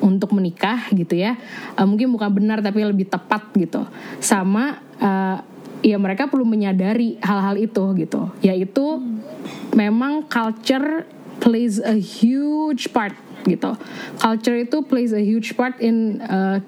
untuk 0.03 0.35
menikah 0.35 0.91
gitu 0.91 1.15
ya. 1.15 1.39
Uh, 1.79 1.87
mungkin 1.87 2.11
bukan 2.11 2.27
benar 2.27 2.59
tapi 2.59 2.83
lebih 2.83 3.07
tepat 3.07 3.47
gitu. 3.55 3.87
Sama 4.19 4.83
uh, 4.99 5.39
ya 5.79 5.95
mereka 5.95 6.27
perlu 6.27 6.43
menyadari 6.43 7.15
hal-hal 7.23 7.55
itu 7.55 7.83
gitu. 7.95 8.27
Yaitu 8.43 8.99
memang 9.71 10.27
culture 10.27 11.07
plays 11.39 11.79
a 11.79 11.95
huge 11.95 12.91
part 12.91 13.15
gitu. 13.47 13.75
Culture 14.19 14.59
itu 14.59 14.83
plays 14.83 15.15
a 15.15 15.23
huge 15.23 15.55
part 15.55 15.79
in 15.79 16.19
uh, 16.23 16.59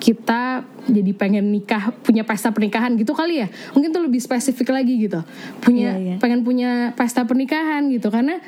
kita 0.00 0.64
jadi 0.88 1.12
pengen 1.12 1.52
nikah 1.52 1.92
punya 2.00 2.24
pesta 2.24 2.48
pernikahan 2.50 2.96
gitu 2.96 3.12
kali 3.12 3.44
ya. 3.44 3.48
Mungkin 3.76 3.92
tuh 3.92 4.02
lebih 4.08 4.18
spesifik 4.18 4.72
lagi 4.72 4.96
gitu. 4.96 5.20
Punya 5.60 5.94
Iya, 5.94 6.00
iya. 6.00 6.16
pengen 6.16 6.40
punya 6.40 6.96
pesta 6.96 7.28
pernikahan 7.28 7.86
gitu. 7.92 8.08
Karena 8.08 8.40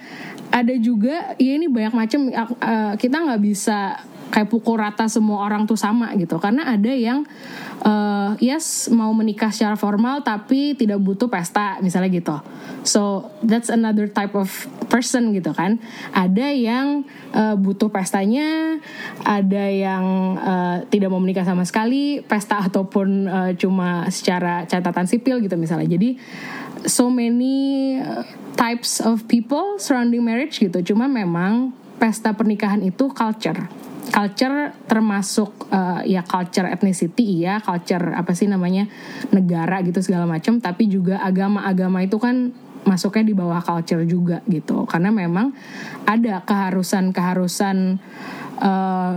ada 0.49 0.75
juga 0.81 1.37
ya 1.37 1.53
ini 1.61 1.69
banyak 1.69 1.93
macam 1.93 2.21
uh, 2.33 2.93
kita 2.97 3.17
nggak 3.21 3.41
bisa 3.45 4.01
kayak 4.33 4.49
pukul 4.49 4.81
rata 4.81 5.05
semua 5.13 5.45
orang 5.45 5.69
tuh 5.69 5.77
sama 5.77 6.09
gitu. 6.17 6.41
Karena 6.41 6.65
ada 6.73 6.89
yang 6.89 7.29
uh, 7.85 8.33
yes 8.41 8.89
mau 8.89 9.13
menikah 9.13 9.53
secara 9.53 9.77
formal 9.77 10.25
tapi 10.25 10.73
tidak 10.73 10.97
butuh 11.05 11.29
pesta 11.29 11.77
misalnya 11.85 12.09
gitu. 12.09 12.37
So 12.83 13.29
that's 13.45 13.69
another 13.69 14.09
type 14.09 14.33
of 14.33 14.49
person 14.89 15.37
gitu 15.37 15.53
kan. 15.53 15.77
Ada 16.17 16.49
yang 16.57 17.05
uh, 17.37 17.55
butuh 17.61 17.93
pestanya 17.93 18.81
ada 19.21 19.65
yang 19.69 20.41
uh, 20.41 20.77
tidak 20.89 21.13
mau 21.13 21.21
menikah 21.21 21.45
sama 21.45 21.69
sekali 21.69 22.25
pesta 22.25 22.65
ataupun 22.65 23.09
uh, 23.29 23.53
cuma 23.61 24.09
secara 24.09 24.65
catatan 24.65 25.05
sipil 25.05 25.45
gitu 25.45 25.61
misalnya. 25.61 25.93
Jadi 25.93 26.17
so 26.89 27.13
many 27.13 28.01
types 28.57 28.99
of 29.05 29.29
people 29.29 29.77
surrounding 29.77 30.25
marriage 30.25 30.57
gitu. 30.57 30.81
Cuma 30.81 31.05
memang 31.05 31.77
pesta 32.01 32.33
pernikahan 32.33 32.81
itu 32.83 33.13
culture 33.13 33.92
culture 34.11 34.75
termasuk 34.91 35.71
uh, 35.71 36.03
ya 36.03 36.27
culture 36.27 36.67
ethnicity 36.67 37.47
ya 37.47 37.63
culture 37.63 38.17
apa 38.17 38.35
sih 38.35 38.51
namanya 38.51 38.91
negara 39.31 39.79
gitu 39.87 40.03
segala 40.03 40.27
macam 40.27 40.59
tapi 40.59 40.91
juga 40.91 41.23
agama-agama 41.23 42.03
itu 42.03 42.19
kan 42.19 42.51
masuknya 42.83 43.25
di 43.27 43.35
bawah 43.35 43.63
culture 43.63 44.03
juga 44.07 44.43
gitu. 44.51 44.85
Karena 44.87 45.15
memang 45.15 45.55
ada 46.07 46.43
keharusan-keharusan 46.43 47.77
uh, 48.59 49.15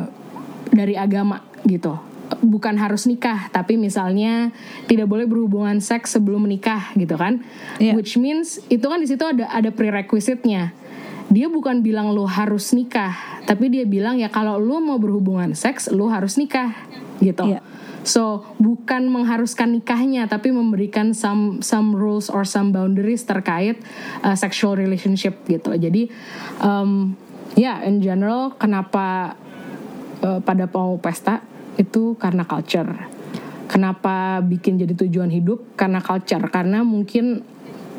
dari 0.70 0.96
agama 0.98 1.42
gitu. 1.66 1.98
Bukan 2.42 2.82
harus 2.82 3.06
nikah 3.06 3.50
tapi 3.54 3.78
misalnya 3.78 4.50
tidak 4.90 5.06
boleh 5.06 5.30
berhubungan 5.30 5.78
seks 5.78 6.18
sebelum 6.18 6.46
menikah 6.50 6.94
gitu 6.98 7.18
kan. 7.18 7.42
Iya. 7.78 7.94
which 7.98 8.18
means 8.18 8.62
itu 8.70 8.86
kan 8.86 9.02
di 9.02 9.08
situ 9.10 9.22
ada 9.26 9.50
ada 9.50 9.70
prerequisite-nya 9.70 10.74
dia 11.30 11.50
bukan 11.50 11.82
bilang 11.82 12.14
lo 12.14 12.30
harus 12.30 12.74
nikah 12.74 13.42
tapi 13.50 13.70
dia 13.74 13.86
bilang 13.86 14.18
ya 14.22 14.30
kalau 14.30 14.62
lo 14.62 14.78
mau 14.82 15.02
berhubungan 15.02 15.58
seks 15.58 15.90
lo 15.90 16.10
harus 16.10 16.38
nikah 16.38 16.74
gitu 17.24 17.48
Iya. 17.48 17.62
so 18.06 18.46
bukan 18.62 19.10
mengharuskan 19.10 19.74
nikahnya 19.80 20.30
tapi 20.30 20.54
memberikan 20.54 21.16
some 21.18 21.64
some 21.66 21.96
rules 21.98 22.30
or 22.30 22.46
some 22.46 22.70
boundaries 22.70 23.26
terkait 23.26 23.82
uh, 24.22 24.38
sexual 24.38 24.78
relationship 24.78 25.42
gitu 25.50 25.74
jadi 25.74 26.12
um, 26.62 27.18
ya 27.58 27.82
in 27.88 28.04
general 28.04 28.54
kenapa 28.60 29.40
uh, 30.22 30.40
pada 30.44 30.70
mau 30.70 30.98
pesta 31.00 31.42
itu 31.76 32.16
karena 32.16 32.48
culture. 32.48 32.90
Kenapa 33.66 34.40
bikin 34.46 34.78
jadi 34.78 34.94
tujuan 34.94 35.30
hidup? 35.34 35.76
Karena 35.76 36.00
culture. 36.00 36.42
Karena 36.54 36.86
mungkin 36.86 37.42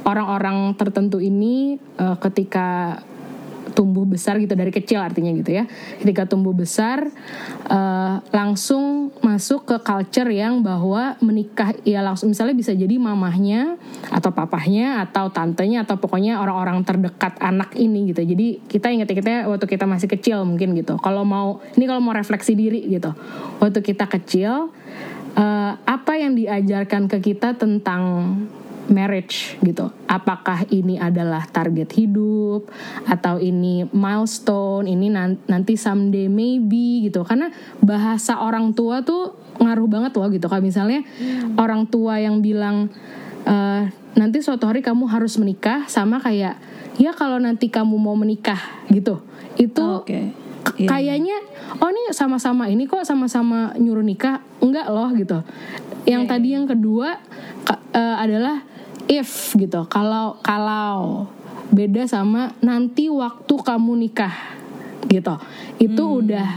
orang-orang 0.07 0.73
tertentu 0.79 1.19
ini 1.19 1.77
uh, 1.99 2.17
ketika 2.23 3.01
tumbuh 3.77 4.09
besar 4.09 4.41
gitu 4.41 4.57
dari 4.57 4.73
kecil 4.73 5.05
artinya 5.05 5.29
gitu 5.37 5.53
ya. 5.53 5.69
Ketika 6.01 6.25
tumbuh 6.25 6.57
besar 6.57 7.13
uh, 7.69 8.25
langsung 8.33 9.13
masuk 9.21 9.69
ke 9.69 9.77
culture 9.85 10.33
yang 10.33 10.65
bahwa 10.65 11.21
menikah 11.21 11.77
ya 11.85 12.01
langsung 12.01 12.33
misalnya 12.33 12.57
bisa 12.57 12.73
jadi 12.73 12.97
mamahnya 12.97 13.77
atau 14.09 14.33
papahnya 14.33 15.05
atau 15.05 15.29
tantenya 15.29 15.85
atau 15.85 16.01
pokoknya 16.01 16.41
orang-orang 16.41 16.81
terdekat 16.89 17.37
anak 17.45 17.77
ini 17.77 18.17
gitu. 18.17 18.25
Jadi 18.25 18.65
kita 18.65 18.89
ingat-ingatnya 18.89 19.45
waktu 19.45 19.69
kita 19.69 19.85
masih 19.85 20.09
kecil 20.09 20.49
mungkin 20.49 20.73
gitu. 20.73 20.97
Kalau 20.97 21.29
mau 21.29 21.61
ini 21.77 21.85
kalau 21.85 22.01
mau 22.01 22.17
refleksi 22.17 22.57
diri 22.57 22.81
gitu. 22.89 23.13
Waktu 23.61 23.85
kita 23.85 24.09
kecil 24.09 24.73
uh, 25.37 25.73
apa 25.85 26.13
yang 26.17 26.33
diajarkan 26.33 27.13
ke 27.13 27.21
kita 27.21 27.55
tentang 27.61 28.35
marriage 28.89 29.59
gitu. 29.63 29.91
Apakah 30.07 30.67
ini 30.71 30.99
adalah 30.99 31.47
target 31.51 31.91
hidup 31.95 32.71
atau 33.07 33.39
ini 33.39 33.87
milestone, 33.91 34.87
ini 34.87 35.11
nanti 35.47 35.75
someday 35.75 36.31
maybe 36.31 37.07
gitu. 37.07 37.27
Karena 37.27 37.51
bahasa 37.83 38.39
orang 38.43 38.73
tua 38.75 39.03
tuh 39.03 39.35
ngaruh 39.59 39.89
banget 39.89 40.13
loh 40.17 40.29
gitu. 40.31 40.47
Kayak 40.47 40.65
misalnya 40.65 41.01
hmm. 41.03 41.59
orang 41.59 41.89
tua 41.89 42.21
yang 42.21 42.41
bilang 42.45 42.93
uh, 43.47 43.83
nanti 44.17 44.41
suatu 44.41 44.65
hari 44.69 44.81
kamu 44.81 45.07
harus 45.09 45.37
menikah 45.37 45.85
sama 45.87 46.19
kayak 46.21 46.57
ya 46.97 47.13
kalau 47.13 47.37
nanti 47.37 47.69
kamu 47.69 47.97
mau 47.97 48.17
menikah 48.17 48.59
gitu. 48.89 49.21
Itu 49.57 50.05
okay. 50.05 50.33
yeah. 50.81 50.89
kayaknya 50.89 51.37
oh 51.81 51.89
ini 51.89 52.13
sama-sama 52.13 52.69
ini 52.69 52.89
kok 52.89 53.05
sama-sama 53.05 53.77
nyuruh 53.77 54.05
nikah 54.05 54.41
enggak 54.61 54.89
loh 54.89 55.11
gitu. 55.17 55.41
Yang 56.07 56.23
yeah. 56.27 56.31
tadi 56.31 56.49
iya. 56.49 56.55
yang 56.57 56.67
kedua 56.69 57.09
uh, 57.97 58.17
adalah 58.21 58.76
if 59.07 59.55
gitu. 59.55 59.87
Kalau 59.91 60.39
kalau 60.43 61.27
beda 61.71 62.07
sama 62.07 62.55
nanti 62.63 63.11
waktu 63.11 63.55
kamu 63.59 63.93
nikah 64.07 64.35
gitu. 65.07 65.35
Itu 65.79 66.05
hmm. 66.07 66.19
udah 66.23 66.49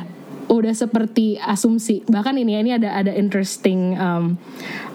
udah 0.49 0.73
seperti 0.73 1.37
asumsi. 1.37 2.01
Bahkan 2.09 2.33
ini 2.41 2.57
ini 2.57 2.73
ada 2.73 2.97
ada 2.97 3.13
interesting 3.13 3.93
um, 3.93 4.33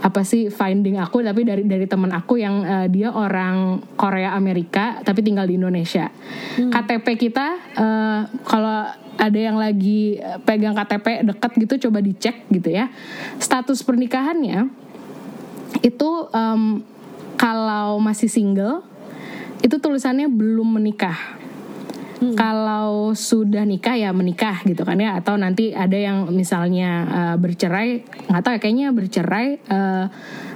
apa 0.03 0.27
sih 0.27 0.51
finding 0.51 0.99
aku 0.99 1.23
tapi 1.23 1.47
dari 1.47 1.63
dari 1.63 1.87
teman 1.87 2.11
aku 2.11 2.43
yang 2.43 2.67
uh, 2.67 2.87
dia 2.91 3.15
orang 3.15 3.79
Korea 3.95 4.35
Amerika 4.35 4.99
tapi 5.07 5.23
tinggal 5.23 5.47
di 5.47 5.55
Indonesia. 5.55 6.11
Hmm. 6.59 6.75
KTP 6.75 7.31
kita 7.31 7.47
uh, 7.79 8.21
kalau 8.43 8.91
ada 9.15 9.39
yang 9.39 9.55
lagi 9.55 10.19
pegang 10.43 10.75
KTP 10.75 11.23
dekat 11.23 11.55
gitu 11.55 11.87
coba 11.89 12.03
dicek 12.03 12.51
gitu 12.51 12.75
ya. 12.75 12.91
Status 13.39 13.87
pernikahannya 13.87 14.67
itu 15.87 16.11
um, 16.35 16.83
kalau 17.35 17.99
masih 17.99 18.31
single 18.31 18.83
itu 19.65 19.81
tulisannya 19.81 20.29
belum 20.29 20.77
menikah. 20.77 21.17
Hmm. 22.21 22.39
Kalau 22.39 23.13
sudah 23.13 23.67
nikah 23.67 23.99
ya 23.99 24.15
menikah 24.15 24.63
gitu 24.63 24.87
kan 24.87 24.97
ya 24.97 25.19
atau 25.19 25.35
nanti 25.35 25.75
ada 25.75 25.99
yang 25.99 26.31
misalnya 26.31 26.91
uh, 27.11 27.37
bercerai 27.37 28.07
nggak 28.31 28.43
tahu 28.45 28.53
ya 28.55 28.61
kayaknya 28.63 28.87
bercerai 28.95 29.49
uh, 29.67 30.07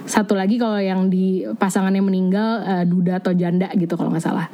satu 0.07 0.39
lagi 0.39 0.55
kalau 0.55 0.79
yang 0.79 1.11
di 1.11 1.43
pasangannya 1.59 2.01
meninggal 2.01 2.49
uh, 2.63 2.85
duda 2.87 3.19
atau 3.19 3.35
janda 3.35 3.67
gitu 3.75 3.99
kalau 3.99 4.09
nggak 4.09 4.23
salah. 4.23 4.47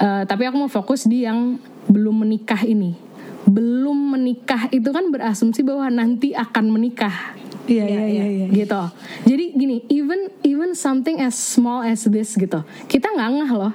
Uh, 0.00 0.24
tapi 0.24 0.48
aku 0.48 0.56
mau 0.56 0.70
fokus 0.72 1.04
di 1.04 1.26
yang 1.26 1.58
belum 1.90 2.24
menikah 2.24 2.62
ini. 2.64 3.09
Belum 3.48 4.16
menikah 4.16 4.68
itu 4.72 4.88
kan 4.92 5.08
berasumsi 5.08 5.64
bahwa 5.64 5.88
nanti 5.88 6.36
akan 6.36 6.74
menikah 6.74 7.38
Iya, 7.70 7.84
iya 7.86 8.04
iya 8.10 8.24
iya. 8.26 8.46
Gitu. 8.50 8.82
Jadi 9.30 9.44
gini, 9.54 9.76
even 9.86 10.26
even 10.42 10.74
something 10.74 11.22
as 11.22 11.38
small 11.38 11.86
as 11.86 12.02
this 12.10 12.34
gitu, 12.34 12.66
kita 12.90 13.06
nggak 13.14 13.30
ngeh 13.30 13.52
loh. 13.54 13.74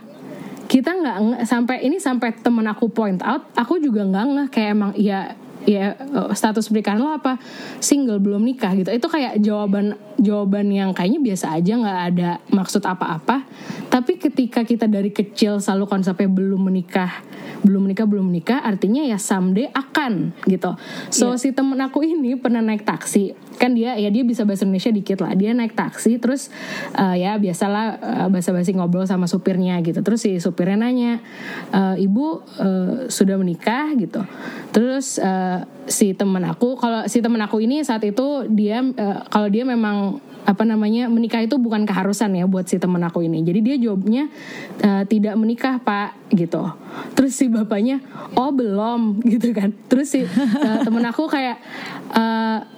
Kita 0.67 0.91
nggak 0.91 1.47
sampai 1.47 1.85
ini 1.87 2.01
sampai 2.01 2.35
temen 2.35 2.67
aku 2.67 2.91
point 2.91 3.21
out, 3.23 3.47
aku 3.55 3.79
juga 3.79 4.03
nggak 4.03 4.25
ngeh 4.25 4.47
kayak 4.51 4.69
emang 4.75 4.91
ya 4.99 5.39
ya 5.65 5.97
status 6.37 6.69
pernikahan 6.69 7.01
lo 7.01 7.09
apa 7.09 7.41
single 7.81 8.21
belum 8.21 8.45
nikah 8.45 8.77
gitu 8.77 8.93
itu 8.93 9.07
kayak 9.09 9.41
jawaban 9.41 9.97
jawaban 10.19 10.71
yang 10.71 10.91
kayaknya 10.95 11.21
biasa 11.21 11.55
aja 11.57 11.73
nggak 11.75 11.99
ada 12.13 12.29
maksud 12.51 12.83
apa-apa. 12.83 13.45
Tapi 13.91 14.17
ketika 14.19 14.63
kita 14.63 14.87
dari 14.87 15.11
kecil 15.11 15.59
selalu 15.59 15.87
konsepnya 15.87 16.27
belum 16.27 16.67
menikah 16.71 17.23
belum 17.65 17.89
menikah 17.89 18.05
belum 18.05 18.29
menikah 18.29 18.61
artinya 18.61 19.01
ya 19.01 19.17
someday 19.17 19.65
akan 19.73 20.37
gitu. 20.45 20.77
So 21.09 21.33
yeah. 21.33 21.41
si 21.41 21.49
temen 21.49 21.81
aku 21.81 22.05
ini 22.05 22.37
pernah 22.37 22.61
naik 22.61 22.85
taksi. 22.85 23.33
Kan 23.57 23.73
dia 23.73 23.97
ya 23.97 24.13
dia 24.13 24.21
bisa 24.21 24.45
bahasa 24.45 24.69
Indonesia 24.69 24.93
dikit 24.93 25.25
lah. 25.25 25.33
Dia 25.33 25.57
naik 25.57 25.73
taksi 25.73 26.21
terus 26.21 26.53
uh, 26.93 27.17
ya 27.17 27.41
biasalah 27.41 27.85
uh, 27.97 28.27
basa-basi 28.29 28.77
ngobrol 28.77 29.09
sama 29.09 29.25
supirnya 29.25 29.81
gitu. 29.81 30.05
Terus 30.05 30.21
si 30.21 30.37
supirnya 30.37 30.77
nanya 30.77 31.23
e, 31.73 32.05
ibu 32.05 32.45
uh, 32.61 33.09
sudah 33.09 33.39
menikah? 33.41 33.89
Gitu. 33.97 34.21
Terus 34.69 35.17
uh, 35.17 35.65
si 35.89 36.13
teman 36.13 36.45
aku 36.45 36.77
kalau 36.77 37.05
si 37.09 37.21
teman 37.21 37.41
aku 37.41 37.61
ini 37.61 37.81
saat 37.81 38.05
itu 38.05 38.45
dia 38.49 38.81
uh, 38.81 39.25
kalau 39.29 39.49
dia 39.49 39.65
memang 39.65 40.04
apa 40.45 40.63
namanya 40.63 41.09
menikah 41.09 41.41
itu 41.41 41.57
bukan 41.57 41.89
keharusan 41.89 42.37
ya 42.37 42.45
buat 42.45 42.69
si 42.69 42.77
temen 42.77 43.01
aku 43.01 43.25
ini. 43.25 43.41
Jadi 43.41 43.59
dia 43.65 43.75
jawabnya 43.81 44.29
e, 44.77 44.89
tidak 45.09 45.33
menikah 45.35 45.81
pak 45.81 46.13
gitu. 46.29 46.69
Terus 47.17 47.33
si 47.33 47.49
bapaknya 47.49 47.99
oh 48.37 48.53
belum 48.53 49.19
gitu 49.33 49.51
kan. 49.57 49.73
Terus 49.89 50.13
si 50.13 50.21
uh, 50.23 50.79
temen 50.85 51.01
aku 51.03 51.25
kayak 51.25 51.57
e, 52.13 52.23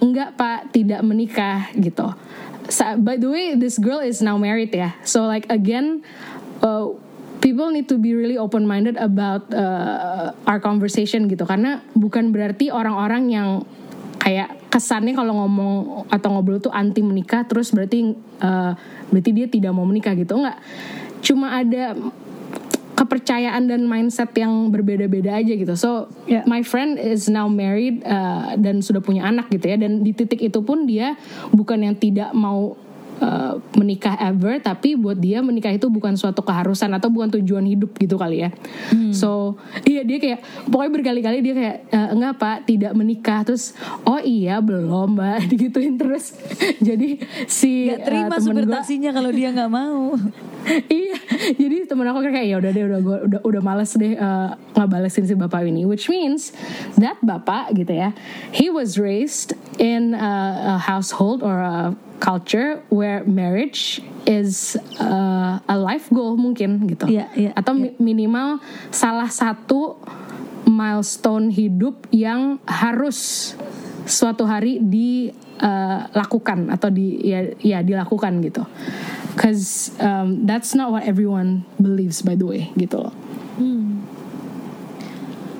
enggak 0.00 0.34
pak 0.40 0.72
tidak 0.72 1.04
menikah 1.04 1.68
gitu. 1.76 2.08
So, 2.68 2.84
by 3.00 3.16
the 3.16 3.28
way 3.28 3.56
this 3.56 3.76
girl 3.76 4.00
is 4.00 4.24
now 4.24 4.40
married 4.40 4.72
ya. 4.72 4.96
So 5.04 5.28
like 5.28 5.48
again 5.52 6.04
uh, 6.64 6.92
people 7.40 7.70
need 7.70 7.88
to 7.88 7.96
be 7.96 8.12
really 8.12 8.36
open 8.36 8.66
minded 8.66 8.96
about 8.96 9.48
uh, 9.52 10.32
our 10.44 10.60
conversation 10.60 11.28
gitu. 11.28 11.44
Karena 11.44 11.80
bukan 11.94 12.34
berarti 12.34 12.72
orang-orang 12.72 13.30
yang 13.32 13.48
kayak 14.28 14.68
kesannya 14.68 15.16
kalau 15.16 15.32
ngomong 15.40 16.04
atau 16.12 16.28
ngobrol 16.36 16.60
tuh 16.60 16.68
anti 16.68 17.00
menikah 17.00 17.48
terus 17.48 17.72
berarti 17.72 18.12
uh, 18.44 18.76
berarti 19.08 19.30
dia 19.32 19.48
tidak 19.48 19.72
mau 19.72 19.88
menikah 19.88 20.12
gitu 20.12 20.36
enggak 20.36 20.60
cuma 21.24 21.56
ada 21.56 21.96
kepercayaan 22.92 23.70
dan 23.70 23.86
mindset 23.86 24.34
yang 24.34 24.74
berbeda-beda 24.74 25.38
aja 25.38 25.54
gitu. 25.54 25.70
So 25.78 26.10
yeah. 26.26 26.42
my 26.50 26.66
friend 26.66 26.98
is 26.98 27.30
now 27.30 27.46
married 27.46 28.02
uh, 28.02 28.58
dan 28.58 28.82
sudah 28.82 28.98
punya 28.98 29.22
anak 29.22 29.46
gitu 29.54 29.70
ya. 29.70 29.78
Dan 29.78 30.02
di 30.02 30.10
titik 30.10 30.42
itu 30.42 30.58
pun 30.66 30.82
dia 30.82 31.14
bukan 31.54 31.86
yang 31.86 31.94
tidak 31.94 32.34
mau 32.34 32.74
uh, 33.20 33.58
menikah 33.76 34.14
ever 34.18 34.58
tapi 34.58 34.94
buat 34.94 35.18
dia 35.18 35.42
menikah 35.42 35.70
itu 35.70 35.86
bukan 35.90 36.14
suatu 36.18 36.42
keharusan 36.42 36.90
atau 36.94 37.10
bukan 37.10 37.30
tujuan 37.38 37.64
hidup 37.66 37.94
gitu 37.98 38.18
kali 38.18 38.46
ya. 38.46 38.50
Hmm. 38.88 39.12
so 39.12 39.58
iya 39.84 40.02
dia 40.06 40.18
kayak 40.18 40.40
pokoknya 40.70 40.92
berkali-kali 41.00 41.38
dia 41.44 41.54
kayak 41.54 41.76
e, 41.90 41.98
enggak 42.14 42.34
pak 42.38 42.56
tidak 42.66 42.92
menikah. 42.94 43.40
Terus 43.44 43.74
oh 44.06 44.20
iya 44.20 44.62
belum 44.62 45.18
mbak. 45.18 45.38
Digituin 45.50 45.98
terus. 46.00 46.34
Jadi 46.88 47.20
si 47.46 47.92
gak 47.92 48.06
terima 48.06 48.36
uh, 48.36 48.40
supir 48.40 48.66
taksinya 48.66 49.10
kalau 49.12 49.30
dia 49.30 49.52
nggak 49.52 49.70
mau. 49.70 50.14
Iya 50.68 51.16
jadi 51.56 51.88
temen 51.88 52.04
aku 52.12 52.28
kayak 52.28 52.44
ya 52.44 52.56
udah 52.60 52.70
deh 52.76 52.84
udah 52.84 53.00
gua, 53.00 53.18
udah 53.24 53.40
udah 53.40 53.62
males 53.64 53.88
deh 53.96 54.20
uh, 54.20 54.52
ngabalesin 54.76 55.24
si 55.24 55.32
bapak 55.32 55.64
ini. 55.64 55.88
Which 55.88 56.12
means 56.12 56.52
that 57.00 57.16
bapak 57.24 57.72
gitu 57.72 57.96
ya 57.96 58.12
he 58.52 58.68
was 58.68 59.00
raised 59.00 59.56
in 59.78 60.14
a, 60.14 60.74
a 60.74 60.78
household 60.78 61.42
or 61.42 61.62
a 61.62 61.94
culture 62.18 62.82
where 62.90 63.24
marriage 63.24 64.02
is 64.26 64.76
uh, 65.00 65.58
a 65.64 65.76
life 65.78 66.10
goal 66.10 66.36
mungkin 66.36 66.84
gitu 66.90 67.06
yeah, 67.08 67.30
yeah, 67.38 67.54
atau 67.54 67.78
yeah. 67.78 67.94
minimal 68.02 68.58
salah 68.90 69.30
satu 69.30 69.96
milestone 70.68 71.48
hidup 71.48 72.04
yang 72.12 72.60
harus 72.68 73.54
suatu 74.04 74.44
hari 74.44 74.82
dilakukan 74.82 76.68
uh, 76.68 76.74
atau 76.76 76.92
di 76.92 77.22
ya, 77.24 77.54
ya 77.62 77.78
dilakukan 77.80 78.44
gitu 78.44 78.66
cause 79.38 79.94
um, 80.02 80.44
that's 80.44 80.74
not 80.74 80.90
what 80.90 81.06
everyone 81.06 81.64
believes 81.78 82.20
by 82.20 82.34
the 82.34 82.44
way 82.44 82.68
gitu 82.76 83.08
loh 83.08 83.14
hmm. 83.56 84.02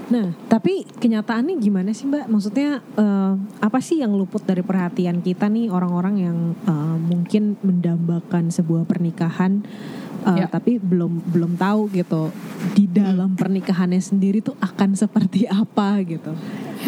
Nah, 0.08 0.32
tapi 0.48 0.88
kenyataannya 0.88 1.60
gimana 1.60 1.92
sih 1.92 2.08
Mbak? 2.08 2.32
Maksudnya 2.32 2.80
uh, 2.96 3.36
apa 3.60 3.78
sih 3.84 4.00
yang 4.00 4.16
luput 4.16 4.40
dari 4.40 4.64
perhatian 4.64 5.20
kita 5.20 5.52
nih 5.52 5.68
orang-orang 5.68 6.14
yang 6.16 6.38
uh, 6.64 6.96
mungkin 6.96 7.60
mendambakan 7.60 8.48
sebuah 8.48 8.88
pernikahan 8.88 9.60
uh, 10.24 10.36
ya. 10.36 10.46
tapi 10.48 10.80
belum 10.80 11.28
belum 11.28 11.52
tahu 11.60 11.92
gitu 11.92 12.32
di 12.72 12.88
dalam 12.88 13.36
pernikahannya 13.36 14.00
sendiri 14.00 14.40
tuh 14.40 14.56
akan 14.58 14.96
seperti 14.96 15.44
apa 15.44 16.00
gitu. 16.02 16.32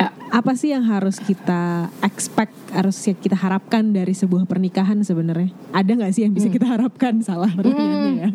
Ya. 0.01 0.17
Apa 0.31 0.55
sih 0.55 0.71
yang 0.71 0.87
harus 0.87 1.19
kita 1.19 1.91
expect, 2.07 2.55
harus 2.73 2.97
kita 3.03 3.35
harapkan 3.35 3.91
dari 3.91 4.15
sebuah 4.15 4.47
pernikahan 4.47 5.03
sebenarnya? 5.03 5.51
Ada 5.75 5.91
nggak 5.93 6.13
sih 6.15 6.23
yang 6.25 6.33
bisa 6.33 6.49
hmm. 6.49 6.57
kita 6.57 6.67
harapkan? 6.71 7.21
Salah 7.21 7.51
pertanyaannya 7.53 8.13
hmm. 8.15 8.23
ya. 8.23 8.31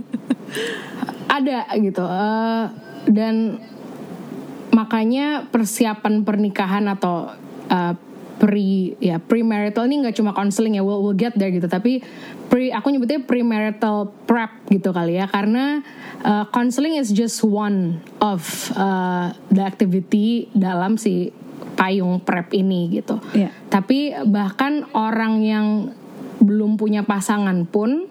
Ada 1.31 1.57
gitu. 1.79 2.03
Uh, 2.03 2.67
dan 3.09 3.57
makanya 4.75 5.47
persiapan 5.47 6.27
pernikahan 6.27 6.83
atau 6.91 7.31
uh, 7.71 7.93
pre 8.35 8.99
ya 8.99 9.15
premarital 9.23 9.87
ini 9.87 10.03
nggak 10.03 10.19
cuma 10.19 10.35
counseling 10.35 10.75
ya 10.75 10.83
we'll, 10.83 10.99
we'll 10.99 11.15
get 11.15 11.31
there 11.39 11.47
gitu. 11.47 11.71
Tapi 11.71 12.03
pre 12.51 12.75
aku 12.75 12.91
nyebutnya 12.91 13.23
premarital 13.23 14.11
prep 14.27 14.67
gitu 14.67 14.91
kali 14.91 15.15
ya. 15.15 15.31
Karena 15.31 15.79
uh, 16.19 16.43
counseling 16.51 16.99
is 16.99 17.15
just 17.15 17.39
one 17.47 18.03
of 18.19 18.43
uh, 18.75 19.31
the 19.47 19.63
activity 19.63 20.51
dalam 20.51 20.99
si 20.99 21.31
payung 21.79 22.19
prep 22.23 22.51
ini 22.55 22.87
gitu. 22.91 23.19
Iya. 23.35 23.51
tapi 23.67 24.15
bahkan 24.27 24.87
orang 24.95 25.43
yang 25.43 25.67
belum 26.39 26.79
punya 26.79 27.03
pasangan 27.03 27.67
pun 27.67 28.07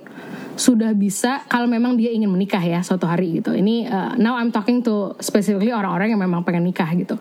sudah 0.55 0.95
bisa 0.95 1.43
kalau 1.51 1.67
memang 1.67 1.99
dia 1.99 2.15
ingin 2.15 2.31
menikah 2.31 2.63
ya 2.63 2.81
suatu 2.83 3.07
hari 3.11 3.43
gitu. 3.43 3.55
Ini 3.55 3.91
uh, 3.91 4.13
now 4.19 4.39
I'm 4.39 4.55
talking 4.55 4.83
to 4.87 5.19
specifically 5.19 5.75
orang-orang 5.75 6.15
yang 6.15 6.23
memang 6.23 6.47
pengen 6.47 6.67
nikah 6.67 6.91
gitu. 6.95 7.19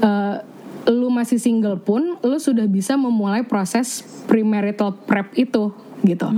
Uh, 0.00 0.40
lu 0.84 1.08
masih 1.08 1.40
single 1.40 1.80
pun 1.80 2.20
lu 2.20 2.36
sudah 2.36 2.68
bisa 2.68 2.96
memulai 3.00 3.44
proses 3.44 4.04
premarital 4.28 4.92
prep 5.08 5.32
itu 5.36 5.72
gitu. 6.04 6.28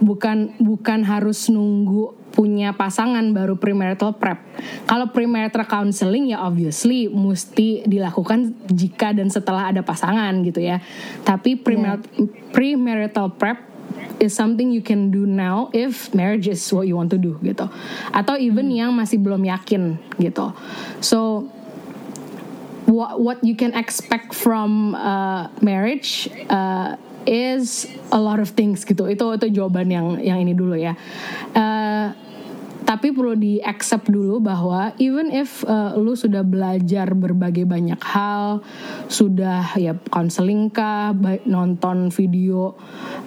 Bukan 0.00 0.56
bukan 0.56 1.04
harus 1.04 1.52
nunggu 1.52 2.16
punya 2.32 2.72
pasangan 2.72 3.26
baru 3.36 3.60
premarital 3.60 4.16
prep. 4.16 4.40
Kalau 4.88 5.12
premarital 5.12 5.68
counseling 5.68 6.32
ya 6.32 6.40
obviously 6.40 7.10
mesti 7.10 7.84
dilakukan 7.84 8.56
jika 8.72 9.12
dan 9.12 9.28
setelah 9.28 9.68
ada 9.68 9.84
pasangan 9.84 10.32
gitu 10.46 10.64
ya. 10.64 10.80
Tapi 11.26 11.60
premarital, 11.60 12.08
premarital 12.54 13.36
prep 13.36 13.69
is 14.20 14.36
something 14.36 14.70
you 14.70 14.84
can 14.84 15.10
do 15.10 15.24
now 15.24 15.72
if 15.72 16.12
marriage 16.14 16.46
is 16.46 16.60
what 16.70 16.86
you 16.86 16.94
want 16.94 17.10
to 17.10 17.18
do 17.18 17.40
gitu. 17.40 17.66
Atau 18.12 18.36
even 18.36 18.68
yang 18.68 18.92
masih 18.92 19.18
belum 19.18 19.48
yakin 19.48 19.96
gitu. 20.20 20.52
So 21.00 21.48
what 22.84 23.18
what 23.18 23.38
you 23.40 23.56
can 23.56 23.72
expect 23.72 24.36
from 24.36 24.94
uh, 24.94 25.48
marriage 25.64 26.28
uh, 26.52 27.00
is 27.24 27.88
a 28.12 28.20
lot 28.20 28.38
of 28.38 28.52
things 28.52 28.84
gitu. 28.84 29.08
Itu 29.08 29.32
itu 29.34 29.48
jawaban 29.50 29.88
yang 29.88 30.06
yang 30.20 30.38
ini 30.44 30.52
dulu 30.52 30.76
ya. 30.76 30.94
Uh, 31.56 32.12
tapi 32.90 33.14
perlu 33.14 33.38
di 33.38 33.62
accept 33.62 34.10
dulu 34.10 34.42
bahwa 34.42 34.90
even 34.98 35.30
if 35.30 35.62
uh, 35.62 35.94
lu 35.94 36.18
sudah 36.18 36.42
belajar 36.42 37.14
berbagai 37.14 37.62
banyak 37.62 38.02
hal, 38.02 38.66
sudah 39.06 39.78
ya 39.78 39.94
konseling 40.10 40.74
kah, 40.74 41.14
nonton 41.46 42.10
video 42.10 42.74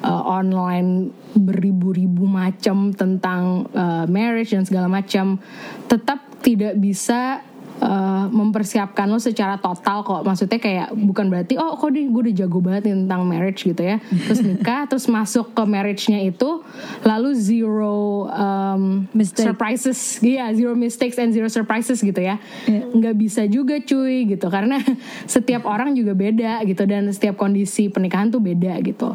uh, 0.03 0.23
online 0.27 1.15
beribu-ribu 1.31 2.27
macam 2.27 2.91
tentang 2.91 3.71
uh, 3.71 4.03
marriage 4.11 4.51
dan 4.51 4.67
segala 4.67 4.91
macam, 4.91 5.39
tetap 5.87 6.19
tidak 6.43 6.75
bisa 6.75 7.39
uh, 7.83 8.25
mempersiapkan 8.31 9.05
lo 9.11 9.19
secara 9.19 9.59
total 9.59 10.07
kok. 10.07 10.23
Maksudnya 10.23 10.59
kayak 10.59 10.87
bukan 10.95 11.27
berarti 11.27 11.59
oh 11.59 11.75
kok 11.75 11.91
gue 11.91 12.21
udah 12.29 12.35
jago 12.35 12.63
banget 12.63 12.89
tentang 12.89 13.27
marriage 13.27 13.67
gitu 13.67 13.83
ya. 13.83 13.99
Terus 14.27 14.39
nikah 14.39 14.87
terus 14.87 15.05
masuk 15.11 15.51
ke 15.51 15.63
marriage-nya 15.67 16.23
itu 16.23 16.63
lalu 17.03 17.35
zero 17.35 18.29
um, 18.31 19.05
Mistake. 19.11 19.51
surprises. 19.51 19.99
Iya 20.23 20.49
zero 20.55 20.73
mistakes 20.73 21.19
and 21.19 21.35
zero 21.35 21.51
surprises 21.51 21.99
gitu 21.99 22.23
ya. 22.23 22.39
Nggak 22.69 23.15
bisa 23.19 23.41
juga 23.45 23.77
cuy 23.83 24.31
gitu. 24.31 24.47
Karena 24.47 24.79
setiap 25.33 25.67
orang 25.67 25.91
juga 25.93 26.15
beda 26.15 26.63
gitu 26.63 26.87
dan 26.87 27.11
setiap 27.11 27.35
kondisi 27.35 27.91
pernikahan 27.91 28.31
tuh 28.31 28.39
beda 28.39 28.79
gitu. 28.81 29.13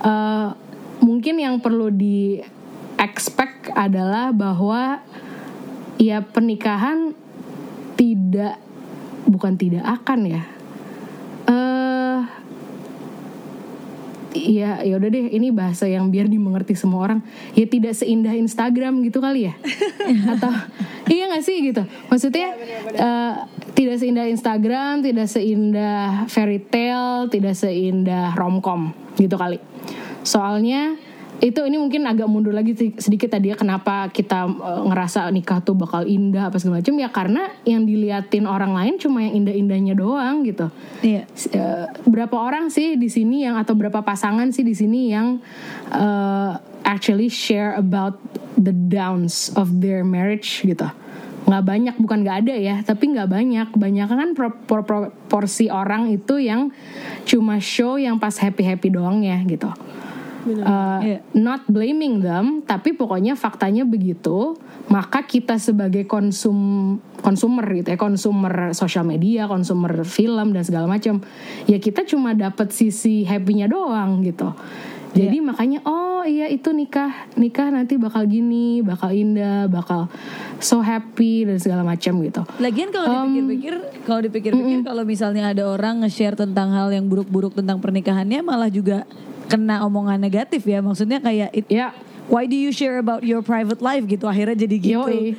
Uh, 0.00 0.56
mungkin 1.04 1.36
yang 1.36 1.60
perlu 1.60 1.92
di 1.92 2.40
expect 2.96 3.68
adalah 3.76 4.32
bahwa 4.32 5.04
ya 6.00 6.24
pernikahan 6.24 7.16
tidak 7.96 8.60
bukan 9.26 9.58
tidak 9.58 9.82
akan 9.82 10.20
ya 10.28 10.42
eh 11.50 12.20
Iya, 14.36 14.84
ya 14.84 15.00
udah 15.00 15.08
deh. 15.08 15.32
Ini 15.32 15.48
bahasa 15.48 15.88
yang 15.88 16.12
biar 16.12 16.28
dimengerti 16.28 16.76
semua 16.76 17.08
orang. 17.08 17.20
Ya 17.56 17.64
tidak 17.64 17.96
seindah 17.96 18.36
Instagram 18.36 19.00
gitu 19.08 19.24
kali 19.24 19.48
ya, 19.48 19.54
atau 20.36 20.52
iya 21.08 21.32
nggak 21.32 21.40
sih 21.40 21.72
gitu. 21.72 21.82
Maksudnya 22.12 22.52
eh, 22.92 23.32
tidak 23.72 23.96
seindah 23.96 24.28
Instagram, 24.28 25.00
tidak 25.00 25.26
seindah 25.32 26.28
fairy 26.28 26.60
tale, 26.60 27.32
tidak 27.32 27.56
seindah 27.56 28.36
romcom 28.36 28.92
gitu 29.16 29.40
kali. 29.40 29.56
Soalnya 30.20 31.00
itu 31.36 31.60
ini 31.68 31.76
mungkin 31.76 32.08
agak 32.08 32.24
mundur 32.32 32.56
lagi 32.56 32.72
sedikit 32.96 33.28
tadi 33.28 33.52
ya 33.52 33.56
kenapa 33.60 34.08
kita 34.08 34.48
eh, 34.48 34.82
ngerasa 34.88 35.28
nikah 35.28 35.60
tuh 35.60 35.76
bakal 35.76 36.08
indah 36.08 36.48
apa 36.48 36.56
segala 36.56 36.80
macam 36.80 36.96
ya 36.96 37.08
karena 37.12 37.42
yang 37.68 37.84
diliatin 37.84 38.48
orang 38.48 38.72
lain 38.72 38.96
cuma 38.96 39.20
yang 39.20 39.44
indah-indahnya 39.44 39.94
doang 39.96 40.48
gitu. 40.48 40.72
Iya. 41.04 41.28
Eh, 41.52 41.86
berapa 42.08 42.36
orang 42.36 42.72
sih 42.72 42.96
di 42.96 43.12
sini 43.12 43.44
yang 43.44 43.60
atau 43.60 43.76
berapa 43.76 44.00
pasangan 44.00 44.48
sih 44.48 44.64
di 44.64 44.72
sini 44.72 45.12
yang 45.12 45.36
eh, 45.92 46.52
actually 46.88 47.28
share 47.28 47.76
about 47.76 48.16
the 48.56 48.72
downs 48.72 49.52
of 49.60 49.68
their 49.84 50.00
marriage 50.00 50.64
gitu 50.64 50.88
nggak 51.46 51.62
banyak 51.62 51.94
bukan 52.02 52.26
nggak 52.26 52.38
ada 52.42 52.54
ya 52.58 52.76
tapi 52.82 53.14
nggak 53.14 53.30
banyak 53.30 53.68
banyak 53.70 54.06
kan 54.10 54.30
pro- 54.34 54.58
pro- 54.66 54.82
pro- 54.82 55.14
porsi 55.30 55.70
orang 55.70 56.10
itu 56.10 56.42
yang 56.42 56.74
cuma 57.22 57.62
show 57.62 57.94
yang 57.94 58.18
pas 58.18 58.34
happy 58.34 58.66
happy 58.66 58.90
doang 58.90 59.22
ya 59.22 59.38
gitu 59.46 59.70
Uh, 60.46 61.00
Iya. 61.02 61.18
not 61.34 61.66
blaming 61.66 62.22
them, 62.22 62.62
tapi 62.62 62.94
pokoknya 62.94 63.34
faktanya 63.34 63.82
begitu. 63.82 64.54
Maka 64.86 65.26
kita 65.26 65.58
sebagai 65.58 66.06
konsum 66.06 66.56
konsumer 67.18 67.66
gitu 67.74 67.90
ya, 67.90 67.98
konsumer 67.98 68.70
sosial 68.70 69.02
media, 69.02 69.50
konsumer 69.50 70.06
film 70.06 70.54
dan 70.54 70.62
segala 70.62 70.86
macam, 70.86 71.18
ya 71.66 71.82
kita 71.82 72.06
cuma 72.06 72.38
dapat 72.38 72.70
sisi 72.70 73.26
happy-nya 73.26 73.66
doang 73.66 74.22
gitu. 74.22 74.54
Jadi 75.16 75.40
makanya 75.40 75.80
oh 75.88 76.28
iya 76.28 76.44
itu 76.52 76.76
nikah 76.76 77.32
nikah 77.40 77.72
nanti 77.72 77.96
bakal 77.96 78.28
gini, 78.28 78.84
bakal 78.84 79.08
indah, 79.08 79.64
bakal 79.64 80.12
so 80.60 80.84
happy 80.84 81.48
dan 81.48 81.56
segala 81.56 81.80
macam 81.88 82.20
gitu. 82.20 82.44
Lagian 82.60 82.92
kalau 82.92 83.24
dipikir-pikir, 83.24 83.74
kalau 84.04 84.20
dipikir-pikir 84.20 84.78
kalau 84.84 85.02
misalnya 85.08 85.56
ada 85.56 85.64
orang 85.72 86.04
nge-share 86.04 86.36
tentang 86.36 86.68
hal 86.76 86.92
yang 86.92 87.08
buruk-buruk 87.08 87.56
tentang 87.56 87.80
pernikahannya 87.80 88.44
malah 88.44 88.68
juga 88.68 89.08
kena 89.46 89.82
omongan 89.82 90.18
negatif 90.18 90.62
ya. 90.62 90.78
Maksudnya 90.78 91.18
kayak 91.18 91.50
it, 91.52 91.66
Ya, 91.66 91.90
why 92.26 92.44
do 92.44 92.54
you 92.54 92.70
share 92.70 92.98
about 92.98 93.22
your 93.22 93.40
private 93.40 93.78
life 93.78 94.04
gitu 94.04 94.26
akhirnya 94.26 94.56
jadi 94.58 94.76
gitu. 94.76 94.98
Yoi. 95.06 95.38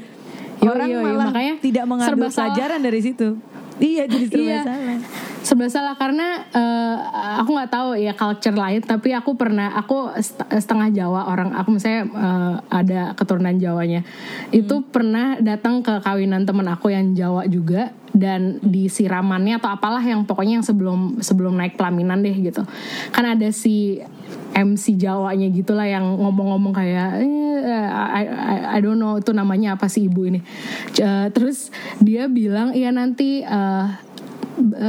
Yoi, 0.58 0.68
Orang 0.68 0.90
yoi. 0.90 1.04
malah 1.06 1.30
Makanya 1.30 1.54
tidak 1.62 1.86
mengambil 1.86 2.28
pelajaran 2.28 2.80
dari 2.82 3.00
situ. 3.00 3.38
Iya 3.78 4.04
jadi 4.10 4.26
serba 4.26 4.42
Iya. 4.42 4.62
salah. 4.66 5.00
Serba 5.48 5.72
salah 5.72 5.96
karena 5.96 6.44
eh, 6.52 6.96
aku 7.40 7.56
nggak 7.56 7.72
tahu 7.72 7.96
ya 7.96 8.12
culture 8.20 8.52
lain 8.52 8.84
tapi 8.84 9.16
aku 9.16 9.40
pernah 9.40 9.72
aku 9.80 10.12
set- 10.20 10.44
setengah 10.44 10.92
Jawa 10.92 11.32
orang 11.32 11.56
aku 11.56 11.72
misalnya 11.72 12.04
eh, 12.04 12.56
ada 12.68 13.16
keturunan 13.16 13.56
Jawanya. 13.56 14.04
Itu 14.52 14.84
pernah 14.84 15.40
datang 15.40 15.80
ke 15.88 16.04
kawinan 16.04 16.44
temen 16.44 16.68
aku 16.68 16.92
yang 16.92 17.16
Jawa 17.16 17.48
juga 17.48 17.96
dan 18.12 18.60
di 18.60 18.92
siramannya 18.92 19.64
atau 19.64 19.72
apalah 19.72 20.04
yang 20.04 20.28
pokoknya 20.28 20.60
yang 20.60 20.68
sebelum 20.68 21.24
sebelum 21.24 21.56
naik 21.56 21.80
pelaminan 21.80 22.20
deh 22.20 22.36
gitu. 22.36 22.68
Kan 23.16 23.24
ada 23.24 23.48
si 23.56 24.04
MC 24.52 25.00
Jawanya 25.00 25.48
gitulah 25.48 25.88
yang 25.88 26.04
ngomong-ngomong 26.12 26.76
kayak 26.76 27.24
eh, 27.24 27.88
I, 27.88 28.24
I, 28.28 28.58
I 28.76 28.78
don't 28.84 29.00
know 29.00 29.16
itu 29.16 29.32
namanya 29.32 29.80
apa 29.80 29.88
sih 29.88 30.12
ibu 30.12 30.28
ini. 30.28 30.44
Eh, 31.00 31.28
terus 31.32 31.72
dia 32.04 32.28
bilang 32.28 32.76
iya 32.76 32.92
nanti 32.92 33.48
eh, 33.48 33.86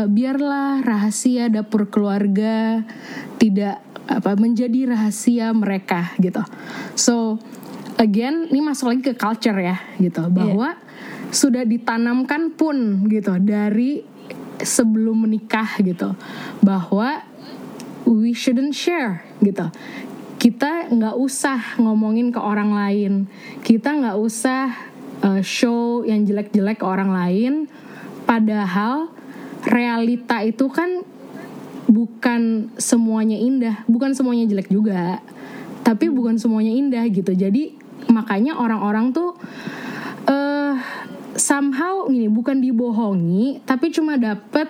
biarlah 0.09 0.81
rahasia 0.81 1.52
dapur 1.52 1.92
keluarga 1.92 2.83
tidak 3.37 3.85
apa 4.09 4.33
menjadi 4.40 4.88
rahasia 4.96 5.52
mereka 5.52 6.16
gitu. 6.16 6.40
So 6.96 7.37
again 8.00 8.48
ini 8.48 8.64
masuk 8.64 8.88
lagi 8.88 9.02
ke 9.12 9.14
culture 9.14 9.61
ya 9.61 9.76
gitu 10.00 10.24
bahwa 10.33 10.81
sudah 11.28 11.68
ditanamkan 11.68 12.57
pun 12.57 13.04
gitu 13.12 13.37
dari 13.37 14.00
sebelum 14.64 15.28
menikah 15.28 15.78
gitu 15.85 16.16
bahwa 16.64 17.22
we 18.09 18.33
shouldn't 18.33 18.72
share 18.72 19.28
gitu. 19.44 19.68
Kita 20.38 20.88
nggak 20.88 21.18
usah 21.18 21.83
ngomongin 21.83 22.31
ke 22.31 22.40
orang 22.40 22.72
lain. 22.72 23.12
Kita 23.61 23.90
nggak 23.92 24.16
usah 24.16 24.70
uh, 25.26 25.42
show 25.42 26.07
yang 26.07 26.22
jelek-jelek 26.24 26.81
ke 26.81 26.87
orang 26.87 27.11
lain. 27.11 27.52
Padahal 28.22 29.11
realita 29.66 30.42
itu 30.44 30.68
kan 30.71 31.03
bukan 31.88 32.71
semuanya 32.77 33.38
indah, 33.40 33.83
bukan 33.88 34.12
semuanya 34.12 34.44
jelek 34.47 34.68
juga. 34.68 35.18
Tapi 35.83 36.12
bukan 36.12 36.37
semuanya 36.37 36.71
indah 36.71 37.05
gitu. 37.09 37.33
Jadi 37.33 37.75
makanya 38.12 38.61
orang-orang 38.61 39.11
tuh 39.16 39.35
eh 40.29 40.75
somehow 41.38 42.05
gini 42.11 42.29
bukan 42.29 42.61
dibohongi, 42.61 43.64
tapi 43.64 43.88
cuma 43.88 44.21
dapet 44.21 44.68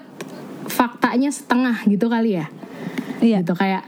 faktanya 0.69 1.33
setengah 1.33 1.81
gitu 1.89 2.07
kali 2.07 2.39
ya 2.39 2.47
Iya. 3.19 3.43
gitu 3.43 3.57
kayak 3.59 3.83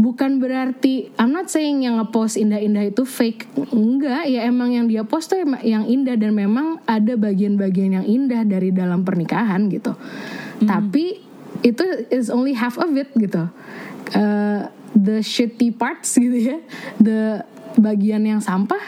bukan 0.00 0.40
berarti 0.40 1.12
I'm 1.20 1.36
not 1.36 1.52
saying 1.52 1.84
yang 1.84 2.00
ngepost 2.00 2.40
indah-indah 2.40 2.88
itu 2.88 3.04
fake. 3.04 3.52
Enggak 3.76 4.24
ya 4.32 4.48
emang 4.48 4.72
yang 4.72 4.88
dia 4.88 5.04
post 5.04 5.28
tuh 5.28 5.44
yang 5.60 5.84
indah 5.84 6.16
dan 6.16 6.32
memang 6.32 6.80
ada 6.88 7.20
bagian-bagian 7.20 8.00
yang 8.00 8.06
indah 8.08 8.48
dari 8.48 8.72
dalam 8.72 9.04
pernikahan 9.04 9.68
gitu. 9.68 9.92
Tapi 10.64 11.20
itu 11.60 11.84
is 12.08 12.32
only 12.32 12.56
half 12.56 12.80
of 12.80 12.88
it 12.96 13.12
gitu. 13.12 13.44
Uh, 14.16 14.72
the 14.96 15.20
shitty 15.20 15.68
parts 15.68 16.16
gitu 16.16 16.56
ya. 16.56 16.58
The 16.96 17.44
bagian 17.76 18.24
yang 18.24 18.40
sampah 18.40 18.80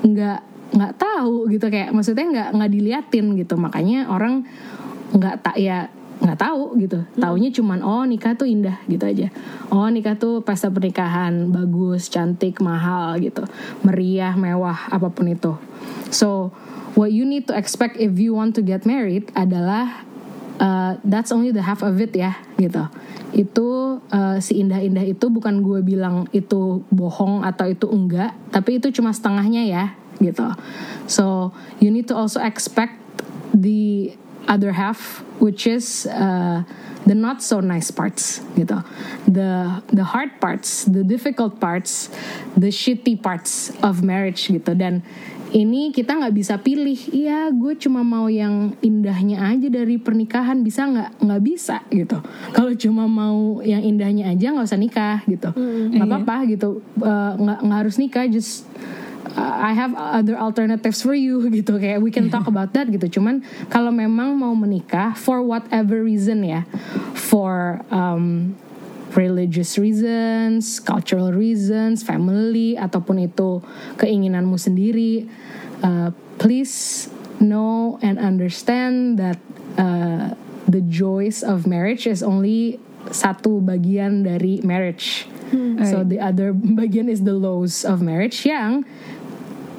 nggak 0.00 0.40
nggak 0.72 0.92
tahu 0.96 1.52
gitu. 1.52 1.68
Kayak 1.68 1.92
maksudnya 1.92 2.24
nggak 2.32 2.48
nggak 2.56 2.70
diliatin 2.72 3.26
gitu. 3.36 3.60
Makanya 3.60 4.08
orang 4.08 4.48
nggak 5.12 5.44
tak 5.44 5.60
ya 5.60 5.92
nggak 6.22 6.38
tahu 6.38 6.78
gitu. 6.78 7.02
Taunya 7.18 7.50
cuman 7.50 7.82
oh 7.82 8.06
nikah 8.06 8.38
tuh 8.38 8.46
indah 8.46 8.78
gitu 8.86 9.02
aja. 9.02 9.28
Oh 9.74 9.90
nikah 9.90 10.14
tuh 10.14 10.40
pesta 10.46 10.70
pernikahan 10.70 11.50
bagus 11.50 12.06
cantik 12.06 12.62
mahal 12.62 13.18
gitu. 13.18 13.42
Meriah 13.82 14.38
mewah 14.38 14.86
apa 14.88 15.10
pun 15.10 15.26
itu. 15.26 15.58
So 16.14 16.54
what 16.94 17.10
you 17.10 17.26
need 17.26 17.50
to 17.50 17.54
expect 17.58 17.98
if 17.98 18.14
you 18.22 18.38
want 18.38 18.54
to 18.54 18.62
get 18.62 18.86
married 18.86 19.34
adalah 19.34 20.06
uh, 20.62 20.94
that's 21.02 21.34
only 21.34 21.50
the 21.50 21.66
half 21.66 21.82
of 21.82 21.98
it 21.98 22.14
ya 22.14 22.38
gitu. 22.54 22.86
Itu 23.34 23.98
uh, 24.14 24.38
si 24.38 24.62
indah-indah 24.62 25.02
itu 25.02 25.26
bukan 25.26 25.66
gue 25.66 25.82
bilang 25.82 26.30
itu 26.30 26.86
bohong 26.94 27.42
atau 27.42 27.66
itu 27.66 27.90
enggak 27.90 28.30
tapi 28.54 28.78
itu 28.78 28.94
cuma 28.94 29.10
setengahnya 29.10 29.66
ya 29.66 29.84
gitu. 30.22 30.46
So 31.10 31.50
you 31.82 31.90
need 31.90 32.06
to 32.06 32.14
also 32.14 32.38
expect 32.38 32.94
the 33.50 34.14
other 34.48 34.72
half 34.74 35.22
which 35.38 35.66
is 35.66 36.06
uh, 36.06 36.62
the 37.06 37.14
not 37.14 37.42
so 37.42 37.58
nice 37.58 37.90
parts 37.90 38.42
gitu. 38.54 38.78
The 39.26 39.82
the 39.90 40.06
hard 40.06 40.38
parts 40.38 40.86
the 40.86 41.02
difficult 41.02 41.58
parts 41.58 42.10
the 42.54 42.70
shitty 42.70 43.18
parts 43.18 43.74
of 43.82 44.02
marriage 44.06 44.50
gitu. 44.50 44.74
Dan 44.78 45.02
ini 45.52 45.92
kita 45.92 46.16
nggak 46.16 46.34
bisa 46.34 46.54
pilih. 46.62 46.96
Iya 47.12 47.52
gue 47.52 47.76
cuma 47.76 48.00
mau 48.00 48.26
yang 48.30 48.72
indahnya 48.80 49.52
aja 49.52 49.68
dari 49.68 50.00
pernikahan. 50.00 50.64
Bisa 50.64 50.88
nggak? 50.88 51.10
Nggak 51.20 51.42
bisa 51.44 51.76
gitu. 51.92 52.18
Kalau 52.56 52.72
cuma 52.78 53.04
mau 53.04 53.60
yang 53.60 53.84
indahnya 53.84 54.32
aja 54.32 54.54
nggak 54.54 54.66
usah 54.66 54.80
nikah 54.80 55.20
gitu. 55.28 55.52
Nggak 55.92 56.06
apa-apa 56.08 56.36
gitu. 56.48 56.80
Uh, 56.96 57.36
nggak 57.36 57.58
nggak 57.68 57.78
harus 57.84 57.96
nikah 58.00 58.24
just 58.30 58.64
uh, 58.78 59.01
I 59.36 59.72
have 59.72 59.94
other 59.96 60.36
alternatives 60.36 61.02
for 61.02 61.14
you 61.14 61.44
gitu. 61.56 61.80
Kayak 61.80 62.04
we 62.04 62.10
can 62.10 62.28
talk 62.28 62.46
about 62.46 62.72
that 62.76 62.88
gitu. 62.88 63.20
Cuman 63.20 63.44
kalau 63.72 63.90
memang 63.92 64.36
mau 64.36 64.52
menikah 64.52 65.16
for 65.16 65.40
whatever 65.40 66.04
reason 66.04 66.44
ya 66.44 66.68
for 67.16 67.80
um, 67.88 68.56
religious 69.16 69.76
reasons, 69.76 70.80
cultural 70.80 71.32
reasons, 71.32 72.00
family 72.04 72.76
ataupun 72.76 73.28
itu 73.28 73.60
keinginanmu 74.00 74.56
sendiri, 74.56 75.28
uh, 75.84 76.12
please 76.40 77.08
know 77.40 78.00
and 78.00 78.16
understand 78.16 79.18
that 79.20 79.36
uh, 79.76 80.32
the 80.68 80.80
joys 80.88 81.44
of 81.44 81.68
marriage 81.68 82.06
is 82.06 82.22
only 82.24 82.80
satu 83.10 83.60
bagian 83.60 84.24
dari 84.24 84.62
marriage. 84.62 85.26
So 85.84 86.00
the 86.00 86.16
other 86.16 86.56
bagian 86.80 87.12
is 87.12 87.28
the 87.28 87.36
lows 87.36 87.84
of 87.84 88.00
marriage 88.00 88.48
yang 88.48 88.88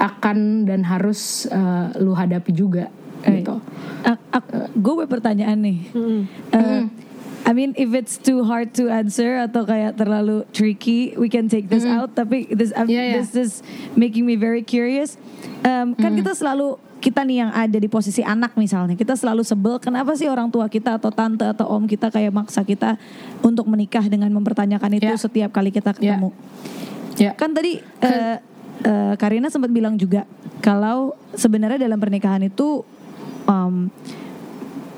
akan 0.04 0.68
dan 0.68 0.84
harus 0.84 1.48
uh, 1.48 1.96
lu 1.96 2.12
hadapi 2.12 2.52
juga 2.52 2.92
gitu. 3.24 3.56
gue 4.76 5.06
pertanyaan 5.08 5.56
nih. 5.64 5.80
Uh, 6.52 6.92
I 7.44 7.52
mean, 7.52 7.76
if 7.76 7.92
it's 7.96 8.16
too 8.20 8.44
hard 8.44 8.72
to 8.80 8.88
answer 8.88 9.36
atau 9.48 9.64
kayak 9.64 10.00
terlalu 10.00 10.48
tricky, 10.56 11.16
we 11.16 11.28
can 11.28 11.48
take 11.52 11.68
this 11.68 11.84
out. 11.88 12.16
Tapi 12.16 12.52
this, 12.52 12.72
I'm- 12.76 12.88
Yeah, 12.88 13.16
yeah. 13.16 13.16
this 13.20 13.36
is 13.36 13.52
making 13.96 14.24
me 14.28 14.36
very 14.36 14.64
curious. 14.64 15.16
Um, 15.64 15.96
kan 15.96 16.16
kita 16.16 16.36
selalu 16.36 16.80
kita 17.04 17.28
nih 17.28 17.44
yang 17.44 17.52
ada 17.52 17.76
di 17.76 17.92
posisi 17.92 18.24
anak 18.24 18.56
misalnya, 18.56 18.96
kita 18.96 19.20
selalu 19.20 19.44
sebel. 19.44 19.76
Kenapa 19.80 20.16
sih 20.16 20.32
orang 20.32 20.48
tua 20.48 20.72
kita 20.72 20.96
atau 20.96 21.12
tante 21.12 21.44
atau 21.44 21.68
om 21.68 21.84
kita 21.84 22.08
kayak 22.08 22.32
maksa 22.32 22.64
kita 22.64 22.96
untuk 23.44 23.68
menikah 23.68 24.08
dengan 24.08 24.32
mempertanyakan 24.32 25.00
itu 25.00 25.12
Yeah. 25.12 25.20
setiap 25.20 25.52
kali 25.52 25.72
kita 25.72 25.92
Yeah. 26.00 26.16
ketemu? 26.16 26.30
Ya. 27.20 27.32
Kan 27.36 27.52
tadi 27.52 27.84
eh, 27.84 28.36
eh, 28.82 29.14
Karina 29.22 29.54
sempat 29.54 29.70
bilang 29.70 29.94
juga 29.94 30.26
kalau 30.66 31.14
sebenarnya 31.38 31.86
dalam 31.86 32.02
pernikahan 32.02 32.42
itu 32.42 32.82
um, 33.46 33.94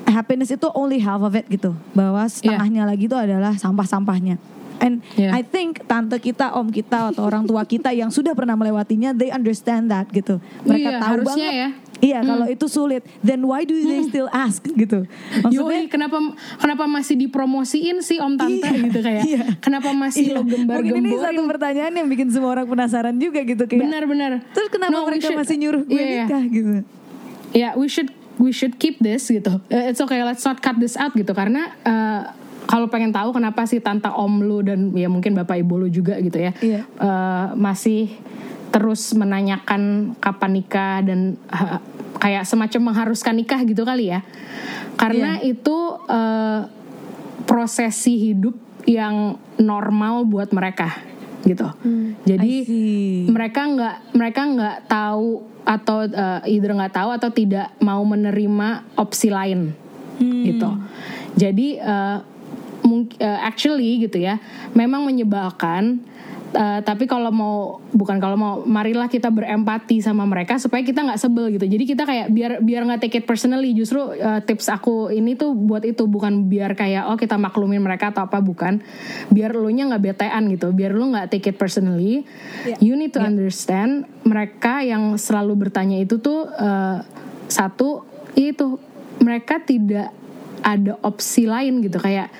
happiness 0.06 0.54
itu 0.54 0.64
only 0.72 1.02
half 1.02 1.20
of 1.20 1.34
it 1.36 1.44
gitu, 1.50 1.76
bahwa 1.92 2.24
setengahnya 2.30 2.88
lagi 2.88 3.10
itu 3.10 3.16
adalah 3.18 3.52
sampah-sampahnya. 3.58 4.38
And 4.78 5.00
Yeah. 5.14 5.32
I 5.32 5.40
think 5.40 5.84
tante 5.84 6.16
kita, 6.16 6.52
om 6.52 6.68
kita 6.68 7.10
atau 7.10 7.24
orang 7.24 7.44
tua 7.44 7.62
kita 7.62 7.90
yang 7.90 8.08
sudah 8.08 8.32
pernah 8.32 8.52
melewatinya, 8.52 9.10
they 9.10 9.28
understand 9.28 9.88
that 9.88 10.08
gitu. 10.08 10.36
Mereka 10.62 10.88
Iya, 10.88 10.98
tahu 10.98 11.16
banget. 11.24 11.52
ya. 11.54 11.68
Iya, 11.96 12.18
kalau 12.20 12.44
itu 12.44 12.66
sulit, 12.66 13.00
then 13.20 13.40
why 13.42 13.64
do 13.64 13.72
they 13.72 14.04
still 14.04 14.28
ask 14.28 14.60
gitu? 14.60 15.08
Maksudnya 15.38 15.80
Yoi, 15.80 15.88
kenapa 15.88 16.20
kenapa 16.54 16.84
masih 16.84 17.16
dipromosiin 17.16 18.04
sih 18.04 18.20
om 18.20 18.36
tante 18.36 18.60
Iya, 18.62 18.84
gitu 18.84 19.00
kayak 19.00 19.22
iya. 19.24 19.42
kenapa 19.58 19.90
masih 19.90 20.28
Iya, 20.28 20.34
lo 20.36 20.44
Mungkin 20.44 20.92
ini 20.94 21.16
satu 21.16 21.40
pertanyaan 21.46 21.92
yang 21.94 22.04
bikin 22.06 22.28
semua 22.28 22.52
orang 22.52 22.68
penasaran 22.68 23.16
juga 23.16 23.40
gitu 23.40 23.64
kayak. 23.64 23.80
benar-benar 23.80 24.44
Terus 24.50 24.68
kenapa 24.68 24.92
No, 24.92 25.08
mereka 25.08 25.24
should- 25.26 25.40
masih 25.40 25.56
nyuruh 25.56 25.82
gue 25.82 25.96
iya. 25.96 26.24
nikah 26.26 26.42
gitu? 26.46 26.70
ya 27.54 27.68
we 27.72 27.88
should 27.88 28.12
we 28.36 28.52
should 28.52 28.76
keep 28.76 29.00
this 29.00 29.24
gitu 29.26 29.56
Eh, 29.66 29.88
it's 29.88 29.96
okay 29.98 30.20
let's 30.20 30.44
not 30.44 30.60
cut 30.60 30.76
this 30.76 30.92
out 30.94 31.16
gitu 31.16 31.32
karena 31.32 31.72
eh, 31.80 32.20
kalau 32.66 32.90
pengen 32.90 33.14
tahu 33.14 33.30
kenapa 33.30 33.62
sih 33.64 33.78
tante 33.78 34.10
om 34.10 34.42
lu 34.42 34.60
dan 34.60 34.90
ya 34.92 35.06
mungkin 35.06 35.32
bapak 35.32 35.62
ibu 35.62 35.78
lu 35.78 35.88
juga 35.88 36.18
gitu 36.18 36.38
ya 36.38 36.52
Iya. 36.58 36.82
eh, 36.82 37.46
masih 37.54 38.10
terus 38.74 39.14
menanyakan 39.16 40.12
kapan 40.18 40.50
nikah 40.52 41.00
dan 41.00 41.40
eh, 41.48 41.78
kayak 42.18 42.44
semacam 42.44 42.92
mengharuskan 42.92 43.38
nikah 43.38 43.60
gitu 43.62 43.86
kali 43.86 44.12
ya. 44.12 44.20
Karena 44.96 45.38
itu 45.40 45.76
eh, 46.08 46.60
prosesi 47.46 48.18
hidup 48.18 48.56
yang 48.84 49.36
normal 49.58 50.26
buat 50.26 50.50
mereka 50.50 50.94
gitu. 51.46 51.66
Jadi 52.26 52.50
I 52.50 52.66
see. 52.66 53.30
mereka 53.30 53.62
nggak 53.70 53.96
mereka 54.18 54.40
nggak 54.46 54.76
tahu 54.90 55.46
atau 55.66 56.06
uh, 56.06 56.40
either 56.46 56.70
nggak 56.70 56.94
tahu 56.94 57.10
atau 57.10 57.30
tidak 57.30 57.74
mau 57.82 57.98
menerima 58.02 58.86
opsi 58.94 59.30
lain 59.30 59.74
gitu. 60.18 60.70
Jadi 61.34 61.76
uh, 61.78 62.18
uh, 62.86 63.40
actually 63.42 64.00
gitu 64.06 64.22
ya 64.22 64.38
memang 64.72 65.02
menyebalkan 65.04 66.00
uh, 66.56 66.80
tapi 66.84 67.04
kalau 67.04 67.28
mau 67.28 67.56
bukan 67.92 68.16
kalau 68.16 68.36
mau 68.38 68.54
marilah 68.64 69.10
kita 69.10 69.32
berempati 69.32 70.00
sama 70.00 70.24
mereka 70.28 70.60
supaya 70.60 70.84
kita 70.84 71.02
nggak 71.02 71.20
sebel 71.20 71.52
gitu. 71.52 71.66
Jadi 71.68 71.84
kita 71.88 72.02
kayak 72.08 72.26
biar 72.30 72.52
biar 72.64 72.82
nggak 72.88 73.00
take 73.04 73.20
it 73.20 73.24
personally. 73.28 73.76
Justru 73.76 74.00
uh, 74.00 74.40
tips 74.44 74.72
aku 74.72 75.10
ini 75.10 75.34
tuh 75.34 75.56
buat 75.56 75.82
itu 75.82 76.08
bukan 76.08 76.46
biar 76.46 76.72
kayak 76.78 77.12
oh 77.12 77.18
kita 77.20 77.40
maklumin 77.40 77.84
mereka 77.84 78.10
atau 78.10 78.28
apa 78.28 78.38
bukan. 78.38 78.80
Biar 79.32 79.56
lu 79.56 79.68
nya 79.72 79.88
nggak 79.88 80.02
betean 80.02 80.48
gitu 80.52 80.70
biar 80.70 80.96
lu 80.96 81.10
nggak 81.12 81.32
take 81.32 81.50
it 81.50 81.56
personally. 81.60 82.24
You 82.78 82.94
need 82.94 83.12
to 83.16 83.20
understand 83.22 84.08
mereka 84.22 84.84
yang 84.84 85.20
selalu 85.20 85.68
bertanya 85.68 86.00
itu 86.00 86.18
tuh 86.18 86.48
uh, 86.48 87.04
satu 87.46 88.04
itu 88.36 88.80
mereka 89.16 89.62
tidak 89.64 90.12
ada 90.60 90.98
opsi 91.06 91.46
lain 91.46 91.78
gitu. 91.84 92.02
Kayak 92.02 92.32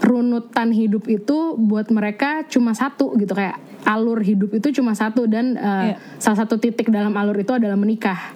runutan 0.00 0.72
hidup 0.72 1.04
itu 1.06 1.54
buat 1.60 1.92
mereka 1.92 2.48
cuma 2.48 2.72
satu 2.72 3.12
gitu 3.20 3.36
kayak 3.36 3.60
alur 3.84 4.20
hidup 4.20 4.52
itu 4.52 4.80
cuma 4.80 4.92
satu 4.92 5.24
dan 5.24 5.56
uh, 5.56 5.92
Iya. 5.92 5.96
salah 6.20 6.38
satu 6.44 6.60
titik 6.60 6.88
dalam 6.92 7.12
alur 7.16 7.36
itu 7.36 7.52
adalah 7.52 7.76
menikah 7.76 8.32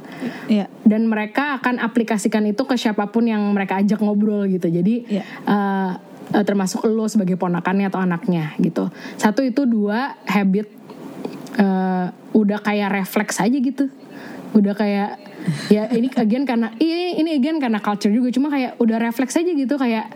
Iya. 0.48 0.68
dan 0.85 1.09
mereka 1.09 1.57
akan 1.61 1.81
aplikasikan 1.81 2.44
itu 2.48 2.64
ke 2.64 2.77
siapa 2.77 3.09
pun 3.12 3.29
yang 3.29 3.40
mereka 3.53 3.81
ajak 3.81 4.00
ngobrol 4.00 4.44
gitu 4.48 4.68
jadi 4.68 4.94
Iya. 5.09 5.22
uh, 5.44 5.92
uh, 6.33 6.44
termasuk 6.44 6.85
lo 6.88 7.09
sebagai 7.09 7.37
ponakannya 7.37 7.88
atau 7.92 8.00
anaknya 8.00 8.57
gitu 8.61 8.88
satu 9.20 9.44
itu 9.44 9.64
dua 9.68 10.16
habit 10.24 10.68
uh, 11.61 12.09
udah 12.33 12.59
kayak 12.61 12.92
refleks 12.92 13.40
aja 13.40 13.57
gitu 13.57 13.88
udah 14.55 14.72
kayak 14.72 15.18
ya 15.68 15.90
ini 15.92 16.09
again 16.14 16.46
karena 16.46 16.72
iya 16.79 17.18
ini 17.18 17.37
again 17.37 17.59
karena 17.59 17.83
culture 17.83 18.09
juga 18.09 18.31
cuma 18.33 18.48
kayak 18.48 18.79
udah 18.81 18.96
refleks 19.03 19.35
aja 19.37 19.50
gitu 19.50 19.74
kayak 19.77 20.09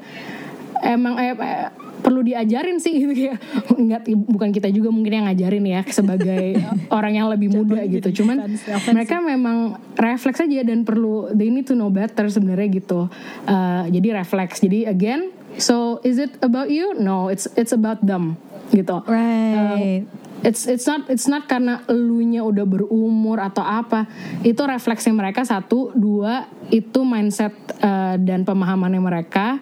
emang 0.83 1.15
eh, 1.19 1.35
eh, 1.35 1.69
perlu 1.99 2.23
diajarin 2.23 2.79
sih 2.79 2.95
gitu 2.95 3.13
kayak 3.13 3.39
enggak 3.81 4.07
bukan 4.15 4.51
kita 4.55 4.71
juga 4.71 4.89
mungkin 4.95 5.23
yang 5.23 5.27
ngajarin 5.27 5.65
ya 5.67 5.81
sebagai 5.91 6.57
orang 6.97 7.13
yang 7.19 7.27
lebih 7.29 7.51
muda 7.53 7.83
gitu. 7.85 8.23
cuman 8.23 8.47
mereka 8.95 9.19
memang 9.19 9.79
refleks 9.99 10.41
aja 10.43 10.63
dan 10.63 10.87
perlu 10.87 11.35
they 11.35 11.51
need 11.51 11.67
to 11.67 11.75
know 11.75 11.91
better 11.91 12.31
sebenarnya 12.31 12.69
gitu. 12.79 13.11
Eh, 13.47 13.85
jadi 13.93 14.23
refleks. 14.23 14.63
Jadi 14.63 14.87
again 14.87 15.35
so 15.59 15.99
is 16.07 16.17
it 16.17 16.39
about 16.41 16.71
you? 16.71 16.95
No 16.97 17.29
it's 17.29 17.51
it's 17.59 17.75
about 17.75 17.99
them 18.05 18.39
gitu. 18.71 19.01
Right. 19.09 20.07
It's 20.47 20.71
it's 20.71 20.87
not 20.87 21.11
it's 21.11 21.27
not 21.27 21.51
karena 21.51 21.83
elunya 21.91 22.47
udah 22.47 22.65
berumur 22.67 23.43
atau 23.43 23.65
apa. 23.65 24.07
Itu 24.47 24.65
refleksi 24.67 25.11
mereka 25.11 25.43
satu. 25.43 25.91
Dua 25.95 26.47
itu 26.71 27.03
mindset 27.03 27.55
uh, 27.83 28.15
dan 28.21 28.47
pemahamannya 28.47 29.03
mereka. 29.03 29.59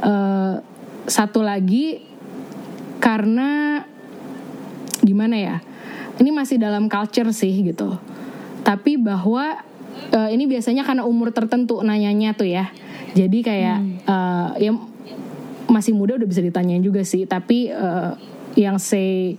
Uh, 0.00 0.60
satu 1.06 1.38
lagi 1.44 2.02
karena 2.98 3.82
gimana 5.06 5.38
ya 5.38 5.56
ini 6.18 6.32
masih 6.32 6.56
dalam 6.56 6.88
culture 6.88 7.30
sih 7.30 7.52
gitu. 7.62 8.00
Tapi 8.66 8.98
bahwa 8.98 9.62
uh, 10.10 10.28
ini 10.32 10.48
biasanya 10.48 10.82
karena 10.82 11.06
umur 11.06 11.30
tertentu 11.30 11.78
nanyanya 11.84 12.34
tuh 12.34 12.48
ya. 12.48 12.72
Jadi 13.16 13.38
kayak 13.40 13.78
uh, 14.04 14.50
ya 14.60 14.72
masih 15.70 15.92
muda 15.96 16.18
udah 16.18 16.28
bisa 16.28 16.42
ditanyain 16.42 16.82
juga 16.82 17.04
sih. 17.06 17.28
Tapi 17.28 17.70
uh, 17.70 18.16
yang 18.56 18.80
say 18.80 19.36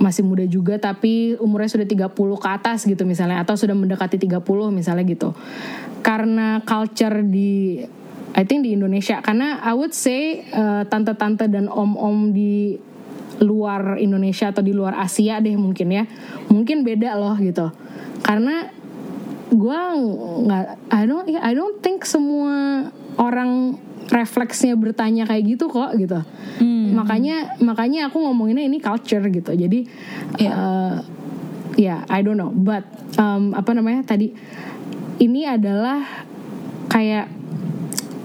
masih 0.00 0.24
muda 0.24 0.48
juga 0.48 0.80
tapi 0.80 1.36
umurnya 1.36 1.68
sudah 1.68 1.86
30 1.86 2.16
ke 2.16 2.48
atas 2.48 2.88
gitu 2.88 3.04
misalnya 3.04 3.44
atau 3.44 3.52
sudah 3.54 3.76
mendekati 3.76 4.16
30 4.16 4.40
misalnya 4.72 5.04
gitu. 5.04 5.36
Karena 6.00 6.64
culture 6.64 7.20
di 7.20 7.84
I 8.30 8.42
think 8.48 8.64
di 8.64 8.72
Indonesia 8.72 9.20
karena 9.20 9.60
I 9.60 9.76
would 9.76 9.92
say 9.92 10.48
uh, 10.50 10.88
tante-tante 10.88 11.52
dan 11.52 11.68
om-om 11.68 12.32
di 12.32 12.80
luar 13.44 14.00
Indonesia 14.00 14.52
atau 14.52 14.64
di 14.64 14.72
luar 14.72 14.96
Asia 14.96 15.40
deh 15.44 15.54
mungkin 15.60 15.88
ya. 15.92 16.04
Mungkin 16.48 16.80
beda 16.80 17.20
loh 17.20 17.36
gitu. 17.36 17.68
Karena 18.24 18.72
gue 19.50 19.80
nggak 20.46 20.64
I 20.94 21.02
don't 21.04 21.26
I 21.28 21.52
don't 21.52 21.82
think 21.84 22.06
semua 22.06 22.88
orang 23.18 23.76
refleksnya 24.10 24.74
bertanya 24.74 25.24
kayak 25.24 25.56
gitu 25.56 25.70
kok 25.70 25.94
gitu 25.94 26.18
hmm. 26.58 26.98
makanya 26.98 27.54
makanya 27.62 28.10
aku 28.10 28.18
ngomonginnya 28.18 28.66
ini 28.66 28.82
culture 28.82 29.22
gitu 29.30 29.54
jadi 29.54 29.86
ya 30.36 30.42
yeah. 30.42 30.54
uh, 30.54 30.96
yeah, 31.78 32.00
I 32.10 32.20
don't 32.26 32.36
know 32.36 32.50
but 32.50 32.82
um, 33.16 33.54
apa 33.54 33.70
namanya 33.72 34.02
tadi 34.02 34.34
ini 35.22 35.46
adalah 35.46 36.26
kayak 36.90 37.30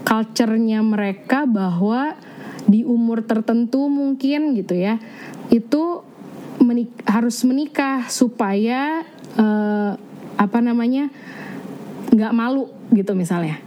culture-nya 0.05 0.81
mereka 0.81 1.45
bahwa 1.45 2.17
di 2.65 2.81
umur 2.81 3.21
tertentu 3.21 3.85
mungkin 3.85 4.57
gitu 4.57 4.73
ya 4.73 4.97
itu 5.53 6.01
menik 6.57 6.89
harus 7.05 7.45
menikah 7.45 8.09
supaya 8.09 9.05
uh, 9.37 9.93
apa 10.35 10.59
namanya 10.65 11.13
nggak 12.09 12.33
malu 12.33 12.73
gitu 12.89 13.13
misalnya 13.13 13.61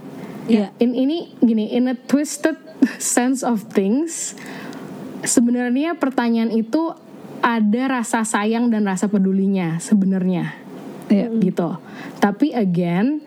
Yeah. 0.47 0.71
In 0.79 0.95
ini 0.95 1.35
gini, 1.43 1.73
in 1.73 1.89
a 1.91 1.95
twisted 1.97 2.55
sense 3.01 3.43
of 3.43 3.67
things, 3.73 4.37
sebenarnya 5.25 5.99
pertanyaan 5.99 6.53
itu 6.53 6.95
ada 7.39 7.99
rasa 7.99 8.23
sayang 8.23 8.71
dan 8.71 8.87
rasa 8.87 9.11
pedulinya 9.11 9.81
sebenarnya. 9.81 10.55
Yeah. 11.09 11.33
Gitu. 11.41 11.69
Tapi 12.21 12.53
again, 12.53 13.23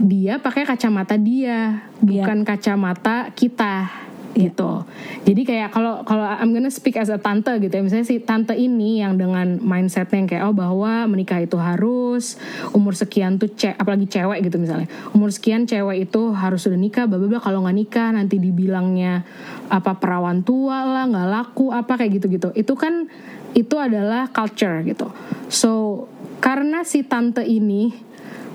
dia 0.00 0.38
pakai 0.38 0.68
kacamata 0.68 1.16
dia, 1.16 1.88
bukan 2.00 2.44
yeah. 2.44 2.48
kacamata 2.48 3.16
kita 3.32 4.05
gitu. 4.36 4.84
Jadi 5.24 5.42
kayak 5.42 5.72
kalau 5.72 6.04
kalau 6.04 6.22
I'm 6.22 6.52
gonna 6.52 6.70
speak 6.70 7.00
as 7.00 7.08
a 7.08 7.16
tante 7.16 7.56
gitu 7.58 7.72
ya, 7.72 7.82
misalnya 7.82 8.06
si 8.06 8.20
tante 8.20 8.52
ini 8.52 9.00
yang 9.00 9.16
dengan 9.16 9.56
mindsetnya 9.58 10.16
yang 10.20 10.28
kayak 10.28 10.44
oh 10.46 10.54
bahwa 10.54 11.08
menikah 11.08 11.40
itu 11.40 11.56
harus 11.56 12.36
umur 12.76 12.92
sekian 12.92 13.40
tuh 13.40 13.48
cek 13.50 13.80
apalagi 13.80 14.06
cewek 14.06 14.46
gitu 14.46 14.60
misalnya 14.60 14.86
umur 15.16 15.32
sekian 15.32 15.64
cewek 15.64 16.06
itu 16.06 16.36
harus 16.36 16.62
sudah 16.62 16.78
nikah, 16.78 17.08
bla 17.08 17.18
bla 17.18 17.40
kalau 17.40 17.64
nggak 17.64 17.76
nikah 17.76 18.08
nanti 18.12 18.36
dibilangnya 18.36 19.24
apa 19.72 19.98
perawan 19.98 20.44
tua 20.46 20.84
lah 20.86 21.04
nggak 21.08 21.28
laku 21.32 21.72
apa 21.72 21.98
kayak 21.98 22.22
gitu 22.22 22.26
gitu. 22.30 22.48
Itu 22.52 22.78
kan 22.78 23.08
itu 23.56 23.74
adalah 23.80 24.28
culture 24.30 24.84
gitu. 24.84 25.08
So 25.48 26.04
karena 26.44 26.84
si 26.84 27.02
tante 27.08 27.42
ini 27.42 28.05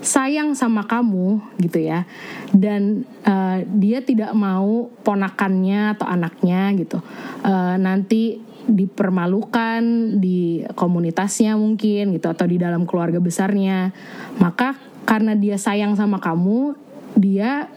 sayang 0.01 0.57
sama 0.57 0.85
kamu 0.89 1.39
gitu 1.61 1.79
ya. 1.81 2.09
Dan 2.51 3.05
uh, 3.23 3.63
dia 3.77 4.01
tidak 4.01 4.33
mau 4.33 4.89
ponakannya 5.05 5.95
atau 5.97 6.09
anaknya 6.09 6.73
gitu. 6.75 6.99
Uh, 7.45 7.77
nanti 7.77 8.41
dipermalukan 8.65 9.81
di 10.21 10.61
komunitasnya 10.77 11.57
mungkin 11.57 12.13
gitu 12.13 12.27
atau 12.29 12.45
di 12.45 12.61
dalam 12.61 12.85
keluarga 12.85 13.17
besarnya. 13.17 13.93
Maka 14.37 14.77
karena 15.05 15.33
dia 15.33 15.57
sayang 15.57 15.97
sama 15.97 16.21
kamu 16.21 16.77
dia 17.17 17.67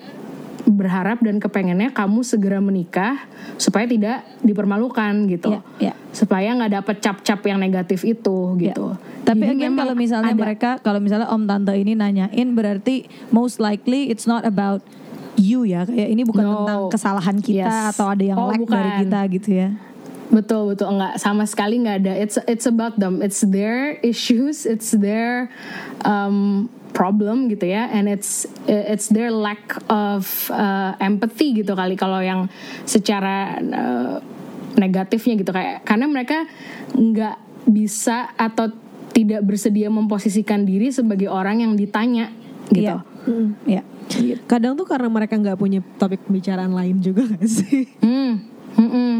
berharap 0.65 1.21
dan 1.21 1.37
kepengennya 1.37 1.93
kamu 1.93 2.25
segera 2.25 2.57
menikah 2.57 3.29
supaya 3.61 3.85
tidak 3.85 4.25
dipermalukan 4.41 5.29
gitu, 5.29 5.61
yeah, 5.79 5.93
yeah. 5.93 5.97
supaya 6.17 6.57
nggak 6.57 6.73
dapet 6.81 6.97
cap-cap 7.05 7.41
yang 7.45 7.61
negatif 7.61 8.01
itu 8.03 8.57
gitu. 8.57 8.97
Yeah. 8.97 9.25
Tapi 9.25 9.45
again 9.45 9.77
kalau 9.77 9.93
misalnya 9.97 10.33
ada, 10.33 10.41
mereka, 10.41 10.71
kalau 10.81 11.01
misalnya 11.01 11.29
om 11.33 11.45
tante 11.45 11.73
ini 11.77 11.93
nanyain 11.97 12.49
berarti 12.57 13.09
most 13.29 13.61
likely 13.61 14.09
it's 14.09 14.25
not 14.25 14.45
about 14.45 14.81
you 15.37 15.69
ya, 15.69 15.85
kayak 15.85 16.09
ini 16.13 16.23
bukan 16.25 16.45
no. 16.45 16.53
tentang 16.65 16.81
kesalahan 16.93 17.37
kita 17.41 17.69
yes. 17.69 17.93
atau 17.97 18.07
ada 18.13 18.25
yang 18.25 18.39
oh, 18.41 18.49
lack 18.49 18.61
bukan. 18.61 18.77
dari 18.77 18.91
kita 19.05 19.21
gitu 19.37 19.51
ya. 19.53 19.69
Betul 20.33 20.73
betul 20.73 20.89
enggak 20.97 21.21
sama 21.21 21.45
sekali 21.45 21.85
nggak 21.85 21.97
ada. 22.05 22.13
It's 22.17 22.41
it's 22.49 22.65
about 22.65 22.97
them. 22.97 23.21
It's 23.21 23.45
their 23.45 24.01
issues. 24.01 24.65
It's 24.65 24.97
their 24.97 25.53
um, 26.03 26.73
problem 26.95 27.51
gitu 27.51 27.67
ya 27.67 27.91
and 27.91 28.07
it's 28.07 28.47
it's 28.71 29.11
their 29.11 29.35
lack 29.35 29.77
of 29.91 30.49
uh, 30.55 30.95
empathy 31.03 31.51
gitu 31.61 31.75
kali 31.75 31.99
kalau 31.99 32.23
yang 32.23 32.47
secara 32.87 33.59
uh, 33.59 34.23
negatifnya 34.79 35.35
gitu 35.43 35.51
kayak 35.51 35.83
karena 35.83 36.07
mereka 36.07 36.47
nggak 36.95 37.37
bisa 37.67 38.31
atau 38.39 38.71
tidak 39.15 39.47
bersedia 39.47 39.91
memposisikan 39.91 40.67
diri 40.67 40.91
sebagai 40.91 41.31
orang 41.31 41.63
yang 41.63 41.73
ditanya 41.79 42.35
gitu. 42.75 42.99
Iya. 42.99 43.07
Mm, 43.31 43.49
ya. 43.65 43.83
Kadang 44.51 44.75
tuh 44.75 44.85
karena 44.85 45.09
mereka 45.09 45.39
nggak 45.39 45.57
punya 45.57 45.81
topik 45.97 46.27
pembicaraan 46.27 46.75
lain 46.75 46.99
juga 47.01 47.25
gak 47.25 47.47
sih? 47.47 47.89
Hmm. 48.03 48.43
Mm 48.75 48.89
-mm. 48.91 49.13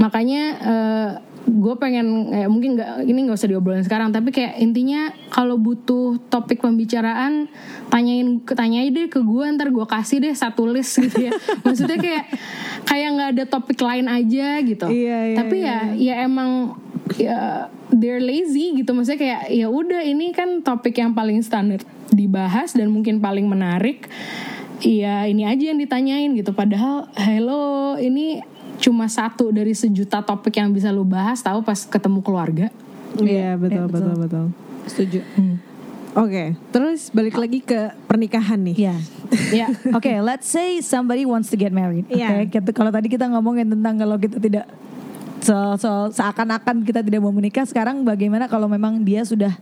Makanya 0.00 0.42
uh, 0.64 1.10
gue 1.46 1.74
pengen 1.78 2.34
eh, 2.34 2.50
mungkin 2.50 2.74
nggak 2.74 3.06
ini 3.06 3.18
nggak 3.22 3.38
usah 3.38 3.46
diobrolin 3.46 3.86
sekarang 3.86 4.10
tapi 4.10 4.34
kayak 4.34 4.58
intinya 4.58 5.14
kalau 5.30 5.54
butuh 5.54 6.18
topik 6.26 6.58
pembicaraan 6.58 7.46
tanyain 7.86 8.42
tanyain 8.42 8.90
deh 8.90 9.06
ke 9.06 9.22
gue 9.22 9.44
ntar 9.54 9.70
gue 9.70 9.86
kasih 9.86 10.18
deh 10.18 10.34
satu 10.34 10.66
list 10.66 10.98
gitu 10.98 11.30
ya. 11.30 11.32
Maksudnya 11.64 11.98
kayak 12.02 12.24
kayak 12.82 13.08
nggak 13.14 13.28
ada 13.38 13.44
topik 13.46 13.78
lain 13.78 14.10
aja 14.10 14.58
gitu. 14.66 14.86
Iya, 14.90 15.18
iya, 15.32 15.36
tapi 15.38 15.56
ya 15.62 15.78
iya. 15.94 16.14
ya 16.18 16.26
emang 16.26 16.50
ya 17.14 17.70
they're 17.94 18.22
lazy 18.22 18.74
gitu. 18.74 18.90
Maksudnya 18.90 19.20
kayak 19.22 19.42
ya 19.54 19.70
udah 19.70 20.02
ini 20.02 20.34
kan 20.34 20.66
topik 20.66 20.98
yang 20.98 21.14
paling 21.14 21.38
standar 21.46 21.78
dibahas 22.10 22.74
dan 22.74 22.90
mungkin 22.90 23.22
paling 23.22 23.46
menarik. 23.46 24.10
Iya 24.82 25.24
ini 25.30 25.46
aja 25.46 25.72
yang 25.72 25.78
ditanyain 25.78 26.34
gitu. 26.34 26.50
Padahal 26.52 27.06
hello 27.16 27.96
ini 27.96 28.42
cuma 28.86 29.10
satu 29.10 29.50
dari 29.50 29.74
sejuta 29.74 30.22
topik 30.22 30.62
yang 30.62 30.70
bisa 30.70 30.94
lu 30.94 31.02
bahas 31.02 31.42
tahu 31.42 31.58
pas 31.66 31.82
ketemu 31.82 32.22
keluarga. 32.22 32.70
Iya 33.18 33.26
yeah, 33.34 33.52
betul, 33.58 33.82
yeah, 33.82 33.86
betul 33.90 34.06
betul 34.06 34.14
betul. 34.22 34.44
Setuju. 34.86 35.20
Hmm. 35.34 35.58
Oke, 36.16 36.32
okay, 36.32 36.48
terus 36.72 37.12
balik 37.12 37.36
lagi 37.36 37.60
ke 37.60 37.92
pernikahan 38.08 38.56
nih. 38.62 38.76
Iya. 38.78 38.96
Yeah. 39.52 39.68
Oke, 39.98 40.08
okay, 40.08 40.16
let's 40.22 40.48
say 40.48 40.80
somebody 40.80 41.28
wants 41.28 41.50
to 41.50 41.58
get 41.58 41.74
married. 41.74 42.08
Oke, 42.08 42.22
okay? 42.22 42.72
kalau 42.72 42.88
tadi 42.94 43.10
kita 43.10 43.28
ngomongin 43.28 43.68
tentang 43.68 44.00
kalau 44.00 44.16
kita 44.16 44.40
tidak 44.40 44.64
so, 45.44 45.76
so 45.76 46.08
seakan-akan 46.14 46.86
kita 46.86 47.04
tidak 47.04 47.20
mau 47.20 47.34
menikah, 47.34 47.68
sekarang 47.68 48.00
bagaimana 48.06 48.48
kalau 48.48 48.70
memang 48.70 49.02
dia 49.04 49.26
sudah 49.26 49.52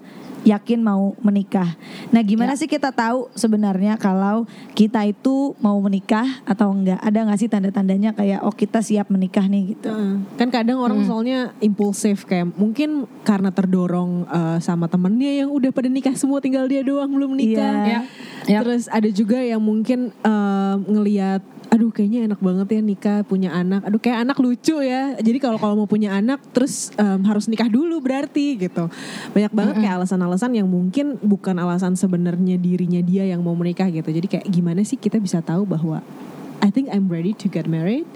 yakin 0.45 0.85
mau 0.85 1.17
menikah. 1.25 1.75
Nah, 2.13 2.21
gimana 2.21 2.55
ya. 2.55 2.61
sih 2.61 2.69
kita 2.69 2.93
tahu 2.93 3.33
sebenarnya 3.33 3.97
kalau 3.97 4.45
kita 4.77 5.03
itu 5.09 5.57
mau 5.59 5.81
menikah 5.81 6.45
atau 6.45 6.71
enggak? 6.71 7.01
Ada 7.01 7.19
nggak 7.25 7.39
sih 7.41 7.49
tanda-tandanya 7.49 8.13
kayak 8.13 8.45
oh 8.45 8.53
kita 8.53 8.85
siap 8.85 9.09
menikah 9.09 9.49
nih 9.49 9.75
gitu? 9.75 9.89
Uh, 9.89 10.21
kan 10.37 10.53
kadang 10.53 10.79
orang 10.79 11.03
hmm. 11.03 11.09
soalnya 11.09 11.39
impulsif 11.65 12.29
kayak 12.29 12.53
mungkin 12.55 13.09
karena 13.25 13.49
terdorong 13.51 14.29
uh, 14.29 14.59
sama 14.61 14.87
temennya 14.87 15.45
yang 15.45 15.51
udah 15.51 15.73
pada 15.73 15.89
nikah 15.89 16.15
semua 16.15 16.45
tinggal 16.45 16.69
dia 16.69 16.85
doang 16.85 17.09
belum 17.09 17.35
nikah. 17.35 17.75
Yeah. 17.89 18.03
Yeah. 18.45 18.61
Terus 18.61 18.93
ada 18.93 19.09
juga 19.09 19.41
yang 19.41 19.65
mungkin 19.65 20.13
uh, 20.21 20.77
ngelihat 20.85 21.41
aduh 21.75 21.91
kayaknya 21.91 22.31
enak 22.31 22.39
banget 22.39 22.79
ya 22.79 22.81
nikah 22.87 23.19
punya 23.27 23.51
anak 23.51 23.83
aduh 23.83 23.99
kayak 23.99 24.23
anak 24.23 24.39
lucu 24.39 24.79
ya 24.79 25.19
jadi 25.19 25.43
kalau 25.43 25.59
kalau 25.59 25.75
mau 25.75 25.91
punya 25.91 26.15
anak 26.15 26.39
terus 26.55 26.95
um, 26.95 27.27
harus 27.27 27.51
nikah 27.51 27.67
dulu 27.67 27.99
berarti 27.99 28.55
gitu 28.55 28.87
banyak 29.35 29.51
banget 29.51 29.75
kayak 29.83 29.95
alasan-alasan 29.99 30.34
yang 30.39 30.67
mungkin 30.67 31.21
bukan 31.23 31.57
alasan 31.61 31.95
sebenarnya 31.95 32.59
dirinya 32.59 33.01
dia 33.05 33.29
yang 33.29 33.43
mau 33.45 33.55
menikah 33.55 33.87
gitu 33.91 34.11
jadi 34.11 34.27
kayak 34.27 34.47
gimana 34.51 34.83
sih 34.83 34.99
kita 34.99 35.23
bisa 35.23 35.41
tahu 35.45 35.67
bahwa 35.69 36.03
I 36.65 36.73
think 36.73 36.89
I'm 36.91 37.13
ready 37.13 37.37
to 37.39 37.47
get 37.47 37.69
married 37.69 38.09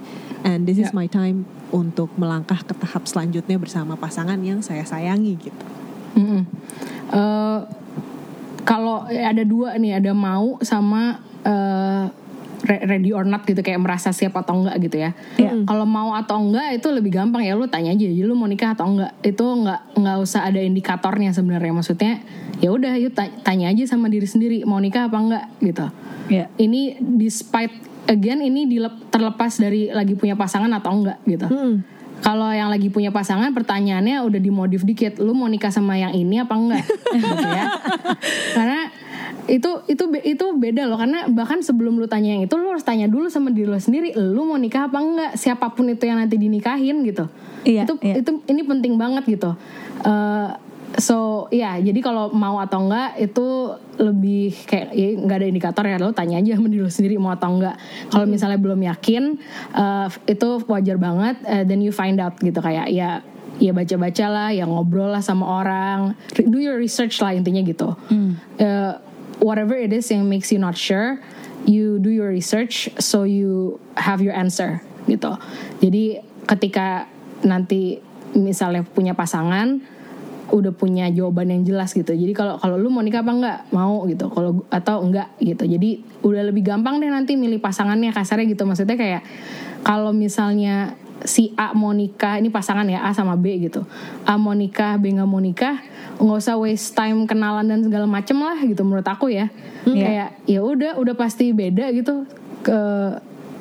and 0.42 0.64
this 0.64 0.80
yeah. 0.80 0.88
is 0.88 0.96
my 0.96 1.06
time 1.06 1.44
untuk 1.70 2.08
melangkah 2.16 2.64
ke 2.64 2.72
tahap 2.74 3.04
selanjutnya 3.04 3.60
bersama 3.60 3.94
pasangan 3.94 4.40
yang 4.40 4.64
saya 4.64 4.82
sayangi 4.82 5.36
gitu 5.36 5.64
mm 6.16 6.24
-hmm. 6.24 6.42
uh, 7.12 7.60
kalau 8.68 9.08
ada 9.08 9.42
dua 9.48 9.76
nih 9.80 9.96
ada 10.00 10.12
mau 10.12 10.60
sama 10.60 11.24
uh, 11.44 12.12
ready 12.68 13.10
or 13.16 13.24
not 13.24 13.48
gitu 13.48 13.64
kayak 13.64 13.80
merasa 13.80 14.12
siap 14.12 14.36
atau 14.36 14.60
enggak 14.60 14.76
gitu 14.84 14.96
ya. 15.00 15.10
Yeah. 15.40 15.64
Kalau 15.64 15.88
mau 15.88 16.12
atau 16.12 16.36
enggak 16.36 16.76
itu 16.76 16.88
lebih 16.92 17.16
gampang 17.16 17.40
ya 17.40 17.56
lu 17.56 17.64
tanya 17.66 17.96
aja, 17.96 18.04
jadi 18.04 18.22
lu 18.22 18.36
mau 18.36 18.44
nikah 18.44 18.76
atau 18.76 18.84
enggak. 18.84 19.16
Itu 19.24 19.44
enggak 19.48 19.80
enggak 19.96 20.16
usah 20.20 20.44
ada 20.44 20.60
indikatornya 20.60 21.32
sebenarnya. 21.32 21.72
Maksudnya 21.72 22.12
ya 22.60 22.68
udah 22.68 22.94
yuk 23.00 23.16
tanya 23.16 23.72
aja 23.72 23.84
sama 23.88 24.12
diri 24.12 24.28
sendiri 24.28 24.66
mau 24.68 24.76
nikah 24.76 25.08
apa 25.08 25.16
enggak 25.16 25.44
gitu. 25.64 25.86
Yeah. 26.28 26.52
Ini 26.60 27.00
despite 27.00 27.72
again 28.08 28.44
ini 28.44 28.68
terlepas 29.08 29.56
dari 29.56 29.88
lagi 29.88 30.12
punya 30.12 30.36
pasangan 30.36 30.68
atau 30.76 30.92
enggak 30.92 31.18
gitu. 31.24 31.48
Mm. 31.48 31.76
Kalau 32.18 32.50
yang 32.50 32.66
lagi 32.66 32.90
punya 32.90 33.14
pasangan 33.14 33.54
pertanyaannya 33.54 34.26
udah 34.26 34.40
dimodif 34.42 34.82
dikit, 34.82 35.22
lu 35.22 35.38
mau 35.38 35.46
nikah 35.46 35.70
sama 35.70 35.94
yang 35.94 36.10
ini 36.10 36.42
apa 36.42 36.50
enggak? 36.58 36.82
gitu 37.14 37.46
ya. 37.46 37.64
Karena 38.58 38.90
itu 39.48 39.70
itu 39.88 40.04
itu 40.28 40.46
beda 40.60 40.84
loh 40.84 41.00
karena 41.00 41.24
bahkan 41.32 41.64
sebelum 41.64 41.96
lu 41.96 42.04
tanya 42.04 42.36
yang 42.36 42.44
itu 42.44 42.54
lu 42.60 42.68
harus 42.68 42.84
tanya 42.84 43.08
dulu 43.08 43.32
sama 43.32 43.48
diri 43.48 43.64
lu 43.64 43.80
sendiri 43.80 44.12
lu 44.12 44.44
mau 44.44 44.60
nikah 44.60 44.92
apa 44.92 45.00
enggak? 45.00 45.32
Siapa 45.40 45.72
pun 45.72 45.88
itu 45.88 46.04
yang 46.04 46.20
nanti 46.20 46.36
dinikahin 46.36 47.00
gitu. 47.08 47.32
Iya, 47.64 47.88
itu 47.88 47.94
iya. 48.04 48.14
itu 48.20 48.30
ini 48.44 48.62
penting 48.68 49.00
banget 49.00 49.24
gitu. 49.24 49.56
Eh, 50.04 50.48
so 51.00 51.48
ya 51.52 51.80
jadi 51.80 51.96
kalau 52.04 52.28
mau 52.32 52.60
atau 52.60 52.84
enggak 52.84 53.16
itu 53.20 53.76
lebih 53.96 54.52
kayak 54.68 54.92
ya 54.92 55.08
nggak 55.16 55.36
ada 55.40 55.48
indikator 55.48 55.84
ya 55.84 55.96
lo 56.00 56.12
tanya 56.12 56.40
aja 56.40 56.56
sama 56.56 56.68
diri 56.68 56.84
lu 56.84 56.92
sendiri 56.92 57.16
mau 57.16 57.32
atau 57.32 57.48
enggak. 57.56 57.80
Kalau 58.12 58.28
misalnya 58.28 58.60
belum 58.60 58.84
yakin 58.84 59.40
eh, 59.80 60.08
itu 60.28 60.48
wajar 60.68 61.00
banget 61.00 61.40
eh, 61.48 61.64
then 61.64 61.80
you 61.80 61.90
find 61.90 62.20
out 62.20 62.36
gitu. 62.36 62.60
Kayak 62.60 62.92
ya 62.92 63.24
ya 63.58 63.72
baca-baca 63.74 64.26
lah 64.28 64.48
ya 64.52 64.68
ngobrol 64.68 65.08
lah 65.08 65.24
sama 65.24 65.64
orang. 65.64 66.12
Do 66.36 66.60
your 66.60 66.76
research 66.76 67.16
lah 67.24 67.32
intinya 67.32 67.64
gitu. 67.64 67.96
Eh, 68.60 69.07
whatever 69.38 69.74
it 69.74 69.90
is 69.94 70.10
yang 70.10 70.26
makes 70.26 70.50
you 70.50 70.58
not 70.58 70.74
sure 70.74 71.18
you 71.66 71.98
do 71.98 72.10
your 72.10 72.30
research 72.30 72.90
so 72.98 73.22
you 73.26 73.78
have 73.98 74.22
your 74.22 74.34
answer 74.34 74.82
gitu. 75.08 75.34
Jadi 75.82 76.22
ketika 76.46 77.08
nanti 77.42 77.98
misalnya 78.36 78.84
punya 78.84 79.16
pasangan 79.16 79.80
udah 80.48 80.72
punya 80.72 81.12
jawaban 81.12 81.52
yang 81.52 81.62
jelas 81.64 81.92
gitu. 81.92 82.16
Jadi 82.16 82.32
kalau 82.32 82.56
kalau 82.56 82.80
lu 82.80 82.88
mau 82.88 83.04
nikah 83.04 83.20
apa 83.20 83.32
enggak? 83.36 83.58
Mau 83.68 84.08
gitu. 84.08 84.32
Kalau 84.32 84.64
atau 84.72 85.04
enggak 85.04 85.28
gitu. 85.40 85.68
Jadi 85.68 86.00
udah 86.24 86.42
lebih 86.48 86.64
gampang 86.64 87.00
deh 87.00 87.12
nanti 87.12 87.36
milih 87.36 87.60
pasangannya 87.60 88.12
kasarnya 88.16 88.48
gitu. 88.48 88.64
Maksudnya 88.64 88.96
kayak 88.96 89.22
kalau 89.84 90.16
misalnya 90.16 90.96
si 91.26 91.52
A 91.58 91.74
mau 91.76 91.92
nikah 91.92 92.38
ini 92.40 92.48
pasangan 92.48 92.88
ya 92.88 93.04
A 93.04 93.12
sama 93.12 93.36
B 93.36 93.60
gitu. 93.60 93.84
A 94.24 94.40
mau 94.40 94.56
nikah 94.56 94.96
B 94.96 95.12
nggak 95.12 95.28
mau 95.28 95.42
nikah 95.42 95.84
nggak 96.18 96.38
usah 96.38 96.58
waste 96.58 96.92
time 96.92 97.24
kenalan 97.24 97.64
dan 97.64 97.80
segala 97.80 98.04
macem 98.04 98.34
lah 98.36 98.58
gitu 98.60 98.82
menurut 98.82 99.06
aku 99.06 99.30
ya. 99.30 99.46
Kayak 100.02 100.28
ya 100.44 100.60
udah 100.60 100.92
udah 100.98 101.14
pasti 101.14 101.50
beda 101.50 101.88
gitu 101.90 102.26
ke 102.60 102.80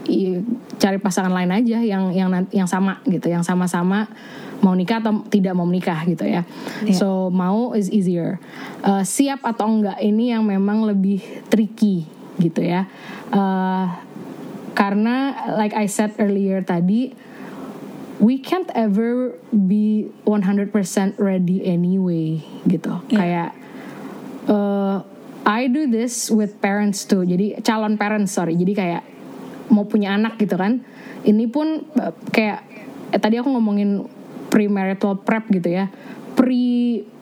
i- 0.07 0.41
cari 0.77 0.97
pasangan 0.97 1.29
lain 1.29 1.53
aja 1.53 1.77
yang 1.79 2.09
yang 2.11 2.29
yang 2.49 2.65
sama 2.65 2.97
gitu 3.05 3.29
yang 3.29 3.41
sama-sama 3.41 4.09
mau 4.57 4.73
nikah 4.73 4.97
atau 4.97 5.21
tidak 5.29 5.53
mau 5.53 5.69
menikah 5.69 6.01
gitu 6.03 6.25
ya. 6.25 6.41
So 6.91 7.29
mau 7.29 7.77
is 7.77 7.93
easier. 7.93 8.41
Eh, 8.81 9.03
siap 9.03 9.45
atau 9.45 9.69
enggak 9.69 10.01
ini 10.01 10.33
yang 10.33 10.41
memang 10.41 10.81
lebih 10.81 11.21
tricky 11.47 12.09
gitu 12.37 12.65
ya. 12.65 12.89
Eh, 13.29 13.85
karena 14.73 15.15
like 15.53 15.73
I 15.73 15.85
said 15.85 16.17
earlier 16.17 16.61
tadi 16.61 17.13
we 18.17 18.41
can't 18.41 18.69
ever 18.73 19.37
be 19.53 20.09
100% 20.25 20.73
ready 21.21 21.57
anyway 21.65 22.41
gitu. 22.65 23.01
Kayak 23.13 23.53
uh, 24.49 25.05
I 25.47 25.69
do 25.69 25.87
this 25.87 26.27
with 26.33 26.57
parents 26.59 27.05
too. 27.05 27.23
Jadi 27.23 27.61
calon 27.61 27.95
parents 27.95 28.33
sorry. 28.33 28.57
Jadi 28.57 28.73
kayak 28.73 29.03
mau 29.69 29.85
punya 29.85 30.17
anak 30.17 30.41
gitu 30.41 30.57
kan. 30.57 30.81
Ini 31.23 31.45
pun 31.47 31.87
uh, 31.97 32.13
kayak 32.33 32.59
eh, 33.13 33.19
tadi 33.21 33.37
aku 33.37 33.53
ngomongin 33.53 34.03
premarital 34.49 35.21
prep 35.21 35.47
gitu 35.53 35.69
ya. 35.71 35.87
Pre 36.37 36.69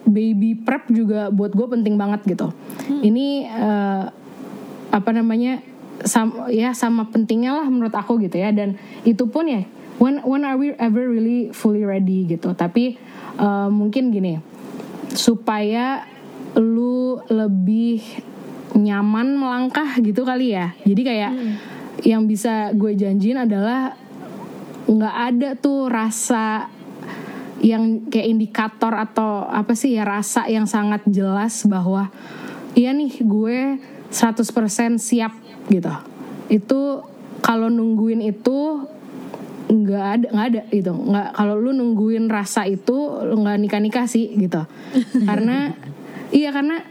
baby 0.06 0.54
prep 0.54 0.88
juga 0.92 1.28
buat 1.32 1.52
gue 1.52 1.66
penting 1.66 1.96
banget 2.00 2.24
gitu. 2.24 2.52
Ini 2.88 3.26
uh, 3.52 4.04
apa 4.94 5.10
namanya 5.12 5.60
sam, 6.06 6.48
ya 6.48 6.72
sama 6.72 7.10
pentingnya 7.10 7.52
lah 7.52 7.66
menurut 7.68 7.92
aku 7.92 8.16
gitu 8.22 8.40
ya. 8.40 8.48
Dan 8.54 8.80
itu 9.04 9.28
pun 9.28 9.44
ya 9.44 9.66
when 9.98 10.20
when 10.24 10.42
are 10.44 10.56
we 10.56 10.72
ever 10.76 11.08
really 11.08 11.52
fully 11.52 11.84
ready 11.84 12.28
gitu? 12.28 12.52
Tapi 12.52 12.96
uh, 13.40 13.68
mungkin 13.72 14.12
gini 14.12 14.40
supaya 15.12 16.04
lu 16.56 17.20
lebih 17.28 18.02
nyaman 18.76 19.36
melangkah 19.40 19.96
gitu 20.00 20.24
kali 20.24 20.52
ya. 20.52 20.76
Jadi 20.84 21.02
kayak 21.04 21.32
yang 22.04 22.28
bisa 22.28 22.76
gue 22.76 22.92
janjiin 22.92 23.48
adalah 23.48 23.96
nggak 24.86 25.16
ada 25.32 25.48
tuh 25.56 25.88
rasa 25.88 26.68
yang 27.64 28.06
kayak 28.12 28.28
indikator 28.36 28.92
atau 28.92 29.48
apa 29.48 29.72
sih 29.72 29.96
ya 29.96 30.04
rasa 30.04 30.44
yang 30.46 30.68
sangat 30.68 31.02
jelas 31.08 31.64
bahwa 31.64 32.12
iya 32.76 32.92
nih 32.92 33.24
gue 33.24 33.80
100% 34.12 34.44
siap 35.00 35.32
gitu. 35.72 35.92
Itu 36.52 37.02
kalau 37.40 37.72
nungguin 37.72 38.22
itu 38.22 38.86
nggak 39.66 40.06
ada 40.06 40.26
nggak 40.30 40.46
ada 40.54 40.62
gitu. 40.70 40.92
Nggak 40.94 41.28
kalau 41.34 41.54
lu 41.58 41.70
nungguin 41.74 42.30
rasa 42.30 42.66
itu 42.66 42.94
lu 43.26 43.42
nggak 43.42 43.58
nikah 43.58 43.80
nikah 43.82 44.06
sih 44.06 44.30
gitu. 44.38 44.62
Karena 45.28 45.74
iya 46.30 46.50
karena 46.50 46.82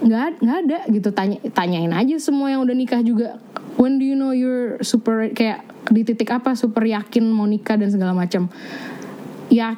nggak 0.00 0.40
nggak 0.40 0.58
ada 0.68 0.78
gitu. 0.92 1.08
Tanya 1.12 1.38
tanyain 1.52 1.92
aja 1.92 2.16
semua 2.20 2.52
yang 2.52 2.64
udah 2.64 2.76
nikah 2.76 3.00
juga. 3.04 3.40
When 3.76 4.00
do 4.00 4.08
you 4.08 4.16
know 4.16 4.32
you're 4.32 4.80
super 4.80 5.28
kayak 5.32 5.64
di 5.92 6.02
titik 6.02 6.32
apa 6.32 6.56
super 6.56 6.82
yakin 6.82 7.28
mau 7.28 7.44
nikah 7.44 7.76
dan 7.76 7.92
segala 7.92 8.16
macam. 8.16 8.48
Ya 9.52 9.76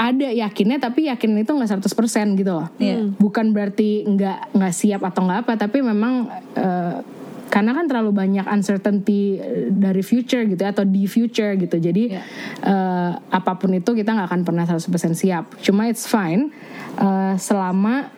ada 0.00 0.32
yakinnya 0.32 0.80
tapi 0.80 1.12
yakin 1.12 1.44
itu 1.44 1.52
nggak 1.52 1.76
100% 1.76 2.40
gitu 2.40 2.52
loh. 2.56 2.72
Iya. 2.80 3.10
bukan 3.20 3.52
berarti 3.52 4.08
nggak 4.08 4.56
nggak 4.56 4.72
siap 4.72 5.04
atau 5.04 5.28
nggak 5.28 5.44
apa 5.44 5.52
tapi 5.60 5.84
memang 5.84 6.30
eh, 6.56 7.19
karena 7.50 7.74
kan 7.74 7.90
terlalu 7.90 8.14
banyak 8.14 8.46
uncertainty 8.46 9.42
eh, 9.42 9.68
dari 9.74 10.06
future 10.06 10.46
gitu 10.46 10.62
ya, 10.62 10.70
atau 10.70 10.86
di 10.86 11.04
future 11.10 11.58
gitu. 11.58 11.76
Jadi 11.82 12.14
Iya. 12.14 12.22
eh, 12.62 13.12
apa 13.18 13.58
pun 13.58 13.74
itu 13.74 13.90
kita 13.90 14.14
nggak 14.14 14.28
akan 14.30 14.42
pernah 14.46 14.64
100% 14.64 15.18
siap. 15.18 15.58
Cuma 15.58 15.90
it's 15.90 16.06
fine 16.06 16.54
eh, 16.96 17.34
selama 17.36 18.08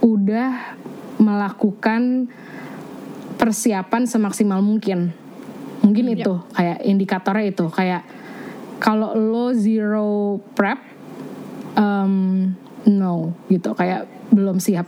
udah 0.00 0.78
melakukan 1.20 2.30
persiapan 3.36 4.06
semaksimal 4.06 4.62
mungkin. 4.62 5.12
Mungkin 5.82 6.14
itu 6.14 6.38
kayak 6.54 6.86
indikatornya 6.86 7.50
itu. 7.50 7.66
Kayak 7.68 8.06
kalau 8.80 9.12
lo 9.18 9.52
zero 9.52 10.38
prep 10.54 10.78
um, 11.74 12.54
no 12.86 13.34
gitu. 13.50 13.74
Kayak 13.74 14.08
belum 14.30 14.62
siap. 14.62 14.86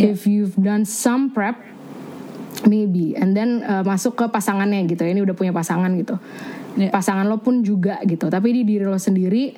If 0.00 0.24
you've 0.24 0.56
done 0.56 0.88
some 0.88 1.30
prep 1.30 1.71
maybe. 2.66 3.14
And 3.18 3.34
then 3.34 3.62
uh, 3.64 3.82
masuk 3.82 4.18
ke 4.18 4.24
pasangannya 4.30 4.86
gitu. 4.86 5.02
Ini 5.06 5.22
udah 5.22 5.34
punya 5.34 5.52
pasangan 5.54 5.90
gitu. 5.98 6.18
Yeah. 6.72 6.88
pasangan 6.88 7.28
lo 7.28 7.40
pun 7.44 7.60
juga 7.60 8.00
gitu. 8.08 8.32
Tapi 8.32 8.48
di 8.56 8.62
diri 8.64 8.88
lo 8.88 8.96
sendiri 8.96 9.52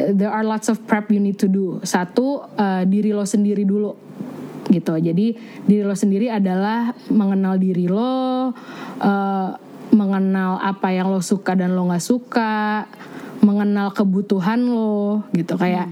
uh, 0.00 0.12
there 0.16 0.32
are 0.32 0.44
lots 0.46 0.72
of 0.72 0.80
prep 0.88 1.12
you 1.12 1.20
need 1.20 1.36
to 1.36 1.48
do. 1.48 1.80
Satu 1.84 2.44
uh, 2.56 2.82
diri 2.88 3.12
lo 3.12 3.28
sendiri 3.28 3.68
dulu 3.68 3.92
gitu. 4.68 4.96
Jadi 4.96 5.36
diri 5.64 5.84
lo 5.84 5.96
sendiri 5.96 6.32
adalah 6.32 6.92
mengenal 7.12 7.60
diri 7.60 7.88
lo 7.88 8.52
uh, 9.00 9.50
mengenal 9.88 10.60
apa 10.60 10.92
yang 10.92 11.08
lo 11.08 11.24
suka 11.24 11.56
dan 11.56 11.72
lo 11.72 11.88
nggak 11.88 12.04
suka 12.04 12.84
mengenal 13.40 13.92
kebutuhan 13.92 14.60
lo 14.68 15.24
gitu. 15.32 15.56
Kayak 15.56 15.88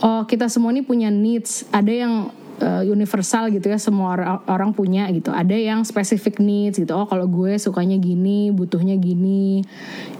oh 0.00 0.24
kita 0.24 0.48
semua 0.48 0.72
ini 0.72 0.84
punya 0.84 1.12
needs. 1.12 1.68
Ada 1.72 1.92
yang 1.92 2.14
uh, 2.62 2.82
universal 2.84 3.50
gitu 3.50 3.70
ya 3.70 3.78
semua 3.78 4.14
orang, 4.14 4.28
orang 4.46 4.70
punya 4.74 5.06
gitu. 5.10 5.30
Ada 5.30 5.54
yang 5.54 5.82
specific 5.86 6.38
needs 6.42 6.78
gitu. 6.78 6.94
Oh 6.94 7.06
kalau 7.06 7.26
gue 7.26 7.56
sukanya 7.58 7.98
gini 7.98 8.50
butuhnya 8.50 8.98
gini. 8.98 9.62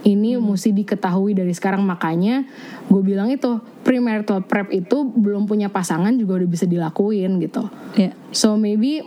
Ini 0.07 0.39
mesti 0.39 0.75
diketahui 0.75 1.35
dari 1.35 1.53
sekarang. 1.55 1.83
Makanya 1.85 2.47
gue 2.89 3.03
bilang 3.03 3.31
itu 3.31 3.61
premarital 3.83 4.47
prep 4.47 4.71
itu 4.71 5.07
belum 5.07 5.47
punya 5.47 5.69
pasangan 5.71 6.15
juga 6.17 6.43
udah 6.43 6.49
bisa 6.49 6.65
dilakuin 6.65 7.43
gitu. 7.43 7.67
Iya. 7.99 8.15
So 8.31 8.55
maybe 8.55 9.03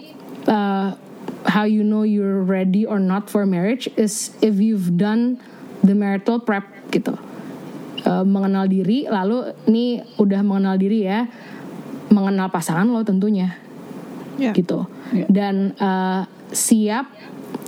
uh, 0.47 0.95
how 1.47 1.65
you 1.65 1.81
know 1.81 2.03
you're 2.05 2.43
ready 2.43 2.85
or 2.85 3.01
not 3.01 3.31
for 3.31 3.47
marriage 3.49 3.89
is 3.97 4.35
if 4.45 4.61
you've 4.61 4.95
done 4.99 5.41
the 5.81 5.97
marital 5.97 6.41
prep 6.41 6.67
gitu. 6.93 7.17
Uh, 8.01 8.25
mengenal 8.25 8.65
diri, 8.65 9.05
lalu 9.05 9.53
ini 9.69 10.01
udah 10.17 10.41
mengenal 10.41 10.73
diri 10.73 11.05
ya, 11.05 11.29
mengenal 12.11 12.51
pasangan 12.51 12.85
lo 12.85 13.01
tentunya, 13.01 13.55
Ya. 14.35 14.51
gitu. 14.51 14.85
Iya. 15.11 15.25
Dan 15.31 15.55
uh, 15.79 16.27
siap 16.51 17.07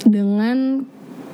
dengan 0.03 0.83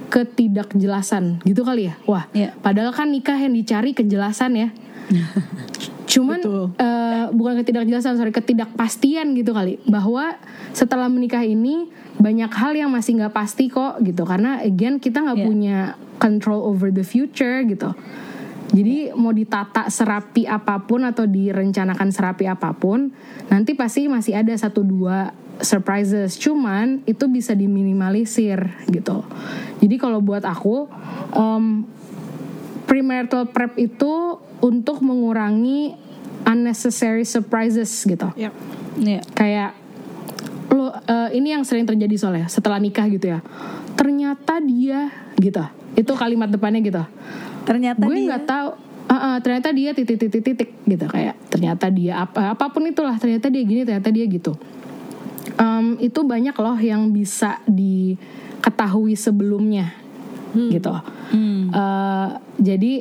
ketidakjelasan, 0.10 1.42
gitu 1.44 1.62
kali 1.62 1.90
ya. 1.90 1.96
Wah, 2.06 2.26
Iya. 2.34 2.54
padahal 2.60 2.94
kan 2.94 3.10
nikah 3.10 3.38
yang 3.38 3.54
dicari 3.54 3.94
kejelasan 3.94 4.54
ya. 4.54 4.70
Cuman 6.10 6.42
Betul. 6.42 6.66
eh, 6.78 7.26
bukan 7.30 7.54
ketidakjelasan, 7.62 8.18
sorry 8.18 8.34
ketidakpastian 8.34 9.38
gitu 9.38 9.54
kali. 9.54 9.78
Bahwa 9.86 10.38
setelah 10.74 11.06
menikah 11.06 11.46
ini 11.46 11.90
banyak 12.18 12.50
hal 12.50 12.74
yang 12.74 12.90
masih 12.90 13.18
nggak 13.18 13.34
pasti 13.34 13.70
kok 13.70 14.02
gitu. 14.02 14.26
Karena 14.26 14.58
again 14.60 14.98
kita 14.98 15.22
nggak 15.22 15.38
Iya. 15.38 15.46
punya 15.46 15.78
control 16.18 16.66
over 16.66 16.90
the 16.90 17.06
future 17.06 17.62
gitu. 17.64 17.94
Jadi 18.70 19.10
mau 19.18 19.34
ditata 19.34 19.90
serapi 19.90 20.46
apa 20.46 20.78
pun 20.86 21.02
atau 21.02 21.26
direncanakan 21.26 22.10
serapi 22.14 22.46
apa 22.46 22.70
pun, 22.78 23.10
nanti 23.50 23.74
pasti 23.74 24.06
masih 24.06 24.38
ada 24.38 24.54
satu 24.54 24.86
dua 24.86 25.34
surprises. 25.60 26.38
Cuman 26.38 27.02
itu 27.10 27.26
bisa 27.28 27.58
diminimalisir 27.58 28.62
gitu. 28.94 29.26
Jadi 29.82 29.96
kalau 29.98 30.22
buat 30.22 30.46
aku, 30.46 30.86
em, 31.34 31.84
premarital 32.86 33.50
prep 33.50 33.78
itu 33.78 34.38
untuk 34.62 35.06
mengurangi 35.06 35.94
unnecessary 36.48 37.22
surprises 37.28 37.92
gitu 38.02 38.34
Ya. 38.34 38.50
Iya. 38.98 39.22
kayak 39.38 39.72
lo 40.74 40.90
eh, 40.94 41.30
ini 41.38 41.54
yang 41.54 41.64
sering 41.66 41.86
terjadi 41.86 42.16
soalnya 42.18 42.48
setelah 42.50 42.78
nikah 42.78 43.06
gitu 43.10 43.30
ya. 43.30 43.40
Ternyata 43.98 44.62
dia 44.62 45.10
gitu. 45.42 45.62
Itu 45.98 46.14
kalimat 46.14 46.50
depannya 46.50 46.82
gitu. 46.82 47.02
Ternyata 47.70 48.02
gue 48.02 48.18
nggak 48.26 48.46
tahu. 48.50 48.70
Ah, 49.10 49.14
ah, 49.14 49.36
ternyata 49.42 49.74
dia 49.74 49.94
titik 49.94 50.22
titik 50.22 50.42
titik 50.46 50.70
gitu 50.86 51.06
kayak 51.10 51.34
ternyata 51.50 51.90
dia 51.90 52.22
apa 52.22 52.54
apa 52.54 52.70
pun 52.70 52.86
itulah 52.86 53.18
ternyata 53.18 53.50
dia 53.50 53.62
gini 53.66 53.82
ternyata 53.86 54.10
dia 54.10 54.26
gitu. 54.26 54.54
Em, 55.58 55.98
itu 56.02 56.22
banyak 56.22 56.54
loh 56.54 56.78
yang 56.78 57.10
bisa 57.10 57.58
diketahui 57.66 59.18
sebelumnya 59.18 59.94
gitu. 60.54 60.94
Eh, 61.74 62.30
jadi 62.58 62.94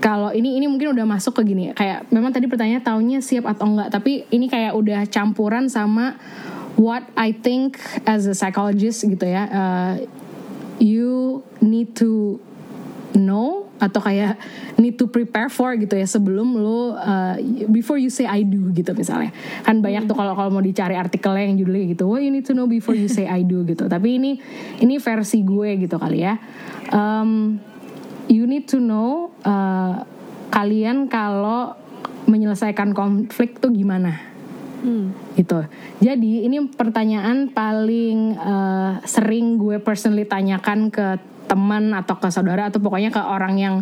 kalau 0.00 0.32
ini 0.32 0.56
ini 0.56 0.66
mungkin 0.66 0.96
udah 0.96 1.04
masuk 1.04 1.42
ke 1.42 1.52
gini 1.52 1.76
kayak 1.76 2.08
memang 2.08 2.32
tadi 2.32 2.48
pertanyaan 2.48 2.80
tahunnya 2.80 3.20
siap 3.20 3.44
atau 3.44 3.68
enggak 3.68 3.92
tapi 3.92 4.24
ini 4.32 4.48
kayak 4.48 4.72
udah 4.72 5.04
campuran 5.12 5.68
sama 5.68 6.16
what 6.80 7.04
I 7.14 7.36
think 7.36 7.76
as 8.08 8.24
a 8.24 8.32
psychologist 8.32 9.04
gitu 9.04 9.26
ya 9.28 9.44
uh, 9.52 9.94
you 10.80 11.44
need 11.60 11.92
to 12.00 12.40
know 13.12 13.59
atau 13.80 14.00
kayak 14.04 14.36
need 14.76 15.00
to 15.00 15.08
prepare 15.08 15.48
for 15.48 15.72
gitu 15.74 15.96
ya 15.96 16.04
sebelum 16.04 16.54
lo 16.60 16.94
uh, 16.94 17.34
before 17.72 17.96
you 17.96 18.12
say 18.12 18.28
I 18.28 18.44
do 18.44 18.68
gitu 18.70 18.92
misalnya. 18.92 19.32
Kan 19.64 19.80
banyak 19.80 20.04
tuh 20.04 20.14
kalau 20.14 20.36
kalau 20.36 20.52
mau 20.52 20.62
dicari 20.62 20.94
artikelnya 20.94 21.48
yang 21.48 21.56
judulnya 21.64 21.96
gitu 21.96 22.04
what 22.06 22.20
you 22.20 22.28
need 22.28 22.44
to 22.44 22.52
know 22.52 22.68
before 22.68 22.94
you 22.94 23.08
say 23.08 23.24
I 23.24 23.42
do 23.42 23.64
gitu. 23.64 23.88
Tapi 23.88 24.20
ini 24.20 24.36
ini 24.84 25.00
versi 25.00 25.40
gue 25.40 25.80
gitu 25.80 25.96
kali 25.96 26.20
ya. 26.20 26.36
Um, 26.92 27.58
you 28.28 28.44
need 28.44 28.68
to 28.70 28.78
know 28.78 29.32
uh, 29.42 30.04
kalian 30.52 31.08
kalau 31.08 31.74
menyelesaikan 32.28 32.94
konflik 32.94 33.58
tuh 33.58 33.74
gimana? 33.74 34.30
Gitu. 35.36 35.58
Jadi 36.00 36.48
ini 36.48 36.56
pertanyaan 36.72 37.52
paling 37.52 38.36
uh, 38.36 39.00
sering 39.04 39.60
gue 39.60 39.76
personally 39.80 40.24
tanyakan 40.24 40.88
ke 40.88 41.20
teman 41.50 41.90
atau 41.90 42.14
ke 42.14 42.30
saudara 42.30 42.70
atau 42.70 42.78
pokoknya 42.78 43.10
ke 43.10 43.18
orang 43.18 43.58
yang 43.58 43.74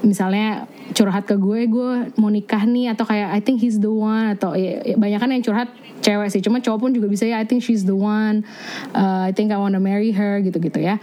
misalnya 0.00 0.64
curhat 0.96 1.28
ke 1.28 1.36
gue, 1.36 1.68
gue 1.68 1.90
mau 2.16 2.32
nikah 2.32 2.64
nih 2.64 2.96
atau 2.96 3.04
kayak 3.04 3.36
I 3.36 3.44
think 3.44 3.60
he's 3.60 3.76
the 3.76 3.92
one 3.92 4.32
atau 4.32 4.56
ya, 4.56 4.80
ya, 4.80 4.96
banyak 4.96 5.20
kan 5.20 5.28
yang 5.28 5.44
curhat 5.44 5.68
cewek 6.00 6.32
sih, 6.32 6.40
cuma 6.40 6.64
cowok 6.64 6.88
pun 6.88 6.90
juga 6.96 7.12
bisa 7.12 7.28
ya 7.28 7.36
I 7.36 7.44
think 7.44 7.60
she's 7.60 7.84
the 7.84 7.94
one, 7.94 8.48
uh, 8.96 9.28
I 9.28 9.36
think 9.36 9.52
I 9.52 9.60
wanna 9.60 9.78
marry 9.78 10.16
her 10.16 10.40
gitu-gitu 10.40 10.80
ya. 10.80 10.96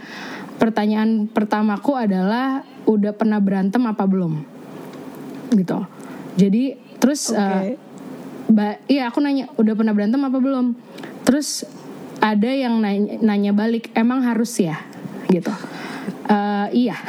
Pertanyaan 0.58 1.30
pertamaku 1.30 1.94
adalah 1.94 2.66
udah 2.90 3.14
pernah 3.14 3.38
berantem 3.38 3.86
apa 3.86 4.02
belum? 4.04 4.42
Gitu. 5.54 5.78
Jadi 6.36 6.76
terus 6.98 7.30
uh, 7.32 7.78
Ba 8.50 8.82
iya 8.90 9.06
aku 9.06 9.22
nanya 9.22 9.46
udah 9.54 9.74
pernah 9.78 9.94
berantem 9.94 10.18
apa 10.26 10.42
belum? 10.42 10.74
Terus 11.22 11.62
ada 12.18 12.50
yang 12.50 12.82
nanya, 12.82 13.22
nanya 13.22 13.52
balik 13.54 13.94
emang 13.94 14.26
harus 14.26 14.58
ya 14.58 14.82
gitu. 15.30 15.54
Uh, 16.30 16.70
iya. 16.70 16.94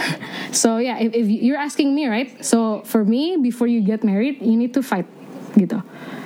So 0.51 0.83
yeah, 0.83 0.99
if, 0.99 1.15
if 1.15 1.31
you're 1.31 1.61
asking 1.61 1.95
me 1.95 2.11
right, 2.11 2.27
so 2.43 2.83
for 2.83 3.07
me 3.07 3.39
before 3.39 3.71
you 3.71 3.79
get 3.79 4.03
married 4.03 4.43
you 4.43 4.59
need 4.59 4.75
to 4.75 4.83
fight 4.83 5.07
gitu. 5.55 5.79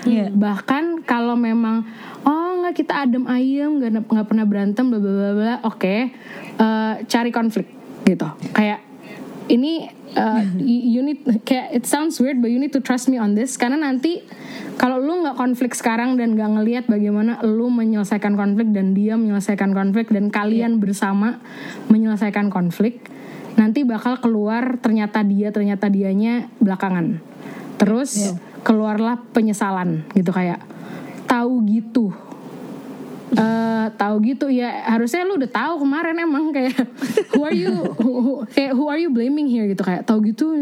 Iya. 0.08 0.34
Bahkan 0.34 1.06
kalau 1.06 1.38
memang 1.38 1.86
oh 2.26 2.66
nggak 2.66 2.74
kita 2.74 3.06
adem 3.06 3.30
ayem 3.30 3.78
nggak 3.78 4.10
nggak 4.10 4.26
pernah 4.26 4.46
berantem 4.50 4.90
bla 4.90 4.98
bla 4.98 5.32
bla 5.38 5.54
oke 5.62 5.96
Eh, 6.56 6.94
cari 7.12 7.36
konflik 7.36 7.68
gitu. 8.08 8.28
Kayak 8.56 8.80
ini 9.52 9.92
uh, 10.16 10.42
you 10.60 11.04
need 11.04 11.22
kayak 11.44 11.76
it 11.76 11.86
sounds 11.86 12.18
weird 12.18 12.40
but 12.40 12.50
you 12.50 12.58
need 12.58 12.74
to 12.74 12.82
trust 12.82 13.12
me 13.12 13.20
on 13.20 13.36
this. 13.36 13.60
Karena 13.60 13.80
nanti 13.80 14.24
kalau 14.76 15.00
lu 15.00 15.24
nggak 15.24 15.38
konflik 15.38 15.76
sekarang 15.76 16.16
dan 16.20 16.36
nggak 16.36 16.52
ngelihat 16.60 16.86
bagaimana 16.88 17.44
lu 17.44 17.72
menyelesaikan 17.72 18.36
konflik 18.36 18.72
dan 18.72 18.96
dia 18.96 19.16
menyelesaikan 19.20 19.72
konflik 19.76 20.12
dan 20.12 20.32
kalian 20.32 20.80
bersama 20.80 21.40
menyelesaikan 21.92 22.50
konflik 22.52 23.12
nanti 23.56 23.88
bakal 23.88 24.20
keluar 24.20 24.80
ternyata 24.84 25.24
dia 25.24 25.52
ternyata 25.52 25.88
dianya 25.88 26.52
belakangan. 26.60 27.24
Terus 27.76 28.36
keluarlah 28.66 29.22
penyesalan 29.32 30.08
gitu 30.18 30.34
kayak 30.34 30.60
tahu 31.30 31.62
gitu 31.70 32.12
eh 33.34 33.88
tahu 33.98 34.16
gitu 34.22 34.46
ya. 34.54 34.86
Harusnya 34.86 35.26
lu 35.26 35.42
udah 35.42 35.50
tahu 35.50 35.82
kemarin 35.82 36.14
emang 36.22 36.54
kayak 36.54 36.78
who 37.34 37.42
are 37.42 37.56
you 37.58 37.74
who, 37.98 38.12
who- 38.22 38.42
kayak 38.54 38.78
who 38.78 38.86
are 38.86 39.02
you 39.02 39.10
blaming 39.10 39.50
here 39.50 39.66
gitu. 39.66 39.82
Kayak 39.82 40.06
tahu 40.06 40.22
gitu 40.30 40.54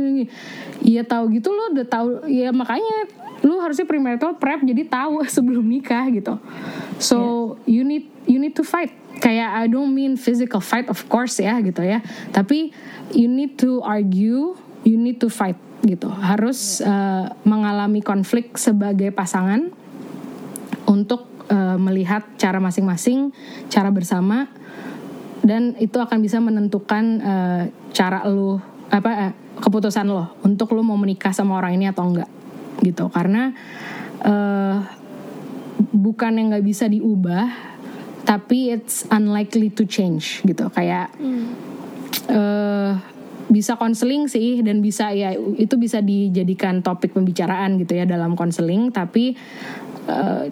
iya 0.84 1.03
tahu 1.03 1.32
gitu 1.36 1.51
lu 1.51 1.76
udah 1.76 1.88
tahu 1.88 2.28
ya 2.28 2.51
makanya 2.55 3.11
lu 3.43 3.59
harusnya 3.59 3.84
premarital 3.84 4.39
prep 4.39 4.64
jadi 4.64 4.88
tahu 4.88 5.24
sebelum 5.36 5.68
nikah 5.68 6.07
gitu. 6.16 6.39
So 7.03 7.18
you 7.68 7.84
need 7.84 8.07
you 8.24 8.39
need 8.39 8.55
to 8.55 8.64
fight. 8.64 8.95
Kayak 9.20 9.49
I 9.55 9.64
don't 9.68 9.91
mean 9.91 10.16
physical 10.16 10.64
fight 10.64 10.88
of 10.88 11.03
course 11.11 11.39
ya 11.39 11.59
gitu 11.59 11.84
ya. 11.84 11.99
Tapi 12.32 12.72
you 13.11 13.28
need 13.28 13.59
to 13.59 13.84
argue 13.84 14.55
you 14.88 14.95
need 14.95 15.20
to 15.20 15.28
fight 15.28 15.59
gitu. 15.84 16.07
Harus 16.07 16.80
eh, 16.80 17.26
mengalami 17.43 17.99
konflik 17.99 18.55
sebagai 18.55 19.11
pasangan 19.11 19.72
untuk 20.88 21.33
eh, 21.54 21.78
melihat 21.78 22.26
cara 22.41 22.58
masing-masing, 22.58 23.30
cara 23.70 23.93
bersama, 23.93 24.49
dan 25.45 25.78
itu 25.78 26.01
akan 26.01 26.20
bisa 26.26 26.41
menentukan 26.41 27.06
eh, 27.22 27.64
cara 27.93 28.26
lu 28.26 28.58
apa 28.89 29.30
eh, 29.30 29.34
keputusan 29.62 30.10
lo 30.10 30.34
untuk 30.41 30.74
lu 30.74 30.82
mau 30.82 30.97
menikah 30.97 31.30
sama 31.30 31.62
orang 31.62 31.78
ini 31.78 31.86
atau 31.93 32.10
enggak 32.10 32.30
gitu. 32.82 33.14
Karena 33.14 33.54
eh 34.24 34.78
bukan 35.93 36.32
yang 36.41 36.47
nggak 36.54 36.66
bisa 36.66 36.89
diubah 36.89 37.45
tapi 38.24 38.72
it's 38.72 39.06
unlikely 39.14 39.70
to 39.70 39.86
change 39.86 40.41
gitu. 40.41 40.74
Kayak 40.74 41.14
eh 42.34 43.14
bisa 43.54 43.78
konseling 43.78 44.26
sih 44.26 44.66
dan 44.66 44.82
bisa 44.82 45.14
ya 45.14 45.36
itu 45.38 45.78
bisa 45.78 46.01
dijadikan 46.01 46.82
topik 46.82 47.14
pembicaraan 47.14 47.78
gitu 47.78 47.99
ya 47.99 48.10
dalam 48.10 48.34
konseling 48.34 48.89
tapi 48.89 49.38
eh, 50.10 50.43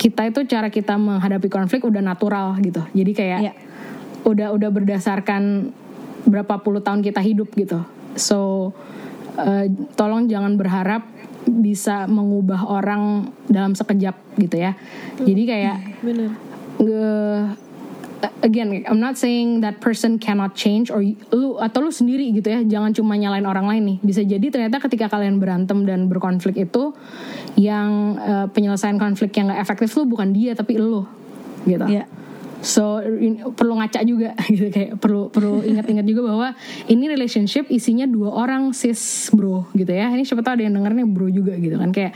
kita 0.00 0.24
itu 0.24 0.48
cara 0.48 0.72
kita 0.72 0.96
menghadapi 0.96 1.52
konflik 1.52 1.84
udah 1.84 2.00
natural 2.00 2.56
gitu 2.58 2.80
jadi 2.90 3.12
kayak 3.12 3.38
Iya. 3.44 3.52
udah 4.24 4.48
udah 4.56 4.70
berdasarkan 4.72 5.68
berapa 6.24 6.56
puluh 6.60 6.80
tahun 6.80 7.04
kita 7.04 7.20
hidup 7.20 7.52
gitu 7.52 7.84
so 8.16 8.72
eh, 9.36 9.68
tolong 9.92 10.24
jangan 10.24 10.56
berharap 10.56 11.04
bisa 11.44 12.04
mengubah 12.06 12.64
orang 12.64 13.28
dalam 13.44 13.72
sekejap 13.72 14.16
gitu 14.36 14.56
ya 14.56 14.72
jadi 15.20 15.42
kayak 15.44 15.76
Bener. 16.00 16.30
nge- 16.78 17.48
again 18.44 18.84
I'm 18.84 19.00
not 19.00 19.16
saying 19.16 19.60
that 19.64 19.80
person 19.80 20.20
cannot 20.20 20.56
change 20.56 20.88
or 20.92 21.00
lu 21.32 21.56
atau 21.60 21.80
lu 21.84 21.92
sendiri 21.92 22.28
gitu 22.36 22.48
ya 22.52 22.60
jangan 22.64 22.92
cuma 22.92 23.16
nyalain 23.16 23.44
orang 23.44 23.66
lain 23.68 23.82
nih 23.84 23.98
bisa 24.00 24.20
jadi 24.24 24.46
ternyata 24.52 24.80
ketika 24.80 25.08
kalian 25.08 25.40
berantem 25.40 25.84
dan 25.88 26.08
berkonflik 26.08 26.56
itu 26.56 26.92
yang 27.56 28.20
eh, 28.20 28.46
penyelesaian 28.52 28.96
konflik 29.00 29.32
yang 29.36 29.52
gak 29.52 29.60
efektif 29.60 29.92
lu 29.96 30.08
bukan 30.08 30.32
dia 30.32 30.52
tapi 30.52 30.76
lu 30.76 31.04
gitu 31.68 31.84
Iya. 31.84 32.04
So 32.60 33.00
in- 33.00 33.40
perlu 33.56 33.80
ngaca 33.80 34.04
juga 34.04 34.36
gitu 34.52 34.68
kayak 34.68 35.00
perlu 35.00 35.32
perlu 35.32 35.64
ingat-ingat 35.64 36.04
juga 36.04 36.28
bahwa 36.28 36.48
ini 36.92 37.08
relationship 37.08 37.72
isinya 37.72 38.04
dua 38.04 38.36
orang 38.36 38.76
sis 38.76 39.32
bro 39.32 39.64
gitu 39.72 39.88
ya. 39.88 40.12
Ini 40.12 40.28
siapa 40.28 40.44
tahu 40.44 40.60
ada 40.60 40.64
yang 40.68 40.76
dengernya 40.76 41.08
bro 41.08 41.32
juga 41.32 41.56
gitu 41.56 41.80
kan 41.80 41.88
kayak 41.88 42.12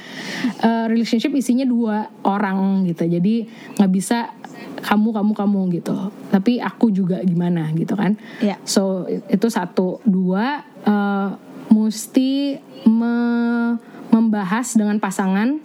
eh, 0.60 0.86
relationship 0.92 1.32
isinya 1.32 1.64
dua 1.64 2.12
orang 2.28 2.84
gitu. 2.84 3.08
Jadi 3.08 3.48
nggak 3.80 3.92
bisa 3.92 4.36
kamu 4.82 5.08
kamu 5.14 5.32
kamu 5.36 5.60
gitu. 5.80 5.96
Tapi 6.30 6.58
aku 6.58 6.90
juga 6.90 7.22
gimana 7.22 7.70
gitu 7.76 7.94
kan. 7.94 8.18
Iya. 8.42 8.58
So 8.66 9.06
itu 9.08 9.46
satu, 9.46 10.02
dua 10.02 10.64
eh, 10.82 11.30
mesti 11.70 12.58
me- 12.86 13.76
membahas 14.14 14.78
dengan 14.78 15.02
pasangan 15.02 15.58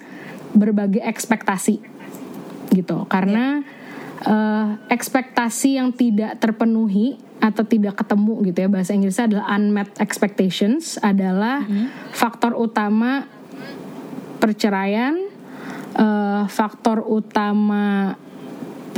berbagai 0.58 1.06
ekspektasi 1.06 1.78
gitu 2.74 3.06
karena 3.06 3.62
eh, 4.26 4.68
ekspektasi 4.90 5.78
yang 5.78 5.94
tidak 5.94 6.42
terpenuhi 6.42 7.22
atau 7.40 7.64
tidak 7.64 8.02
ketemu 8.04 8.34
gitu 8.52 8.58
ya 8.68 8.70
bahasa 8.70 8.92
Inggrisnya 8.92 9.32
adalah 9.32 9.46
unmet 9.56 9.90
expectations 10.02 11.00
adalah 11.00 11.64
faktor 12.12 12.52
utama 12.58 13.30
perceraian 14.42 15.16
eh, 15.96 16.44
faktor 16.50 17.06
utama 17.06 18.18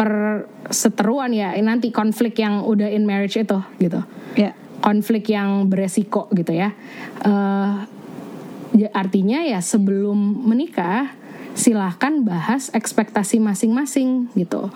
perseteruan 0.01 1.29
ya 1.29 1.53
nanti 1.61 1.93
konflik 1.93 2.41
yang 2.41 2.65
udah 2.65 2.89
in 2.89 3.05
marriage 3.05 3.37
itu 3.37 3.61
gitu 3.77 4.01
Ya. 4.33 4.57
konflik 4.81 5.29
yang 5.29 5.69
beresiko 5.69 6.25
gitu 6.33 6.57
ya. 6.57 6.73
Ya 8.71 8.89
artinya 8.95 9.43
ya 9.43 9.59
sebelum 9.61 10.47
menikah 10.47 11.11
silahkan 11.53 12.23
bahas 12.23 12.71
ekspektasi 12.73 13.37
masing-masing 13.43 14.31
gitu. 14.33 14.71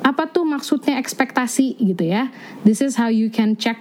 Apa 0.00 0.26
tuh 0.32 0.48
maksudnya 0.48 0.96
ekspektasi 0.96 1.76
gitu 1.76 2.02
ya? 2.08 2.32
This 2.64 2.80
is 2.80 2.96
how 2.96 3.12
you 3.12 3.28
can 3.28 3.54
check 3.60 3.78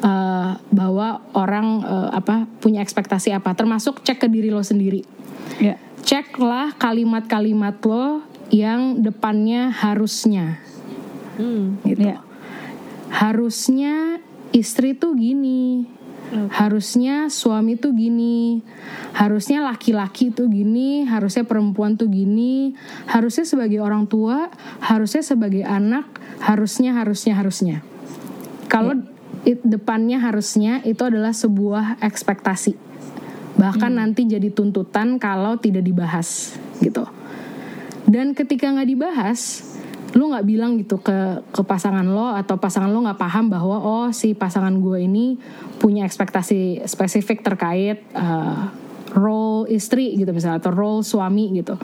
eh, 0.00 0.50
bahwa 0.72 1.20
orang 1.36 1.84
eh, 1.84 2.10
apa 2.16 2.48
punya 2.58 2.80
ekspektasi 2.80 3.30
apa, 3.36 3.52
termasuk 3.52 4.00
cek 4.02 4.24
ke 4.24 4.28
diri 4.32 4.48
lo 4.50 4.64
sendiri 4.64 5.04
Ya. 5.62 5.78
ceklah 6.02 6.74
kalimat-kalimat 6.74 7.78
lo 7.86 8.25
yang 8.50 9.02
depannya 9.02 9.74
harusnya 9.74 10.62
Hmm. 11.36 11.76
gitu. 11.84 12.00
Iya. 12.00 12.24
Harusnya 13.12 14.18
istri 14.56 14.96
tuh 14.96 15.14
gini. 15.16 15.86
Harusnya 16.50 17.30
suami 17.30 17.78
tuh 17.78 17.94
gini. 17.94 18.58
Harusnya 19.14 19.62
laki-laki 19.62 20.34
tuh 20.34 20.50
gini, 20.50 21.06
harusnya 21.06 21.46
perempuan 21.46 21.94
tuh 21.94 22.10
gini. 22.10 22.74
Harusnya 23.06 23.46
sebagai 23.46 23.78
orang 23.78 24.10
tua, 24.10 24.50
harusnya 24.82 25.22
sebagai 25.22 25.62
anak, 25.62 26.18
harusnya 26.42 26.98
harusnya 26.98 27.38
harusnya. 27.38 27.76
Kalau 28.66 28.98
it- 29.46 29.62
depannya 29.62 30.18
harusnya 30.18 30.82
itu 30.82 31.06
adalah 31.06 31.30
sebuah 31.30 32.02
ekspektasi. 32.02 32.74
Bahkan 33.56 33.92
nanti 33.96 34.26
jadi 34.26 34.50
tuntutan 34.50 35.22
kalau 35.22 35.56
tidak 35.62 35.86
dibahas 35.86 36.58
gitu. 36.82 37.06
Dan 38.06 38.32
ketika 38.32 38.70
nggak 38.70 38.88
dibahas, 38.88 39.66
lu 40.16 40.32
nggak 40.32 40.46
bilang 40.46 40.80
gitu 40.80 40.96
ke 41.02 41.44
ke 41.52 41.62
pasangan 41.66 42.06
lo 42.06 42.32
atau 42.32 42.56
pasangan 42.56 42.88
lo 42.88 43.04
nggak 43.04 43.20
paham 43.20 43.52
bahwa 43.52 43.76
oh 43.82 44.08
si 44.14 44.32
pasangan 44.32 44.72
gue 44.80 45.04
ini 45.04 45.36
punya 45.76 46.08
ekspektasi 46.08 46.86
spesifik 46.88 47.44
terkait 47.44 48.00
uh, 48.16 48.72
role 49.16 49.64
istri 49.72 50.12
gitu 50.16 50.28
misalnya 50.32 50.60
atau 50.60 50.72
role 50.72 51.00
suami 51.00 51.56
gitu. 51.56 51.76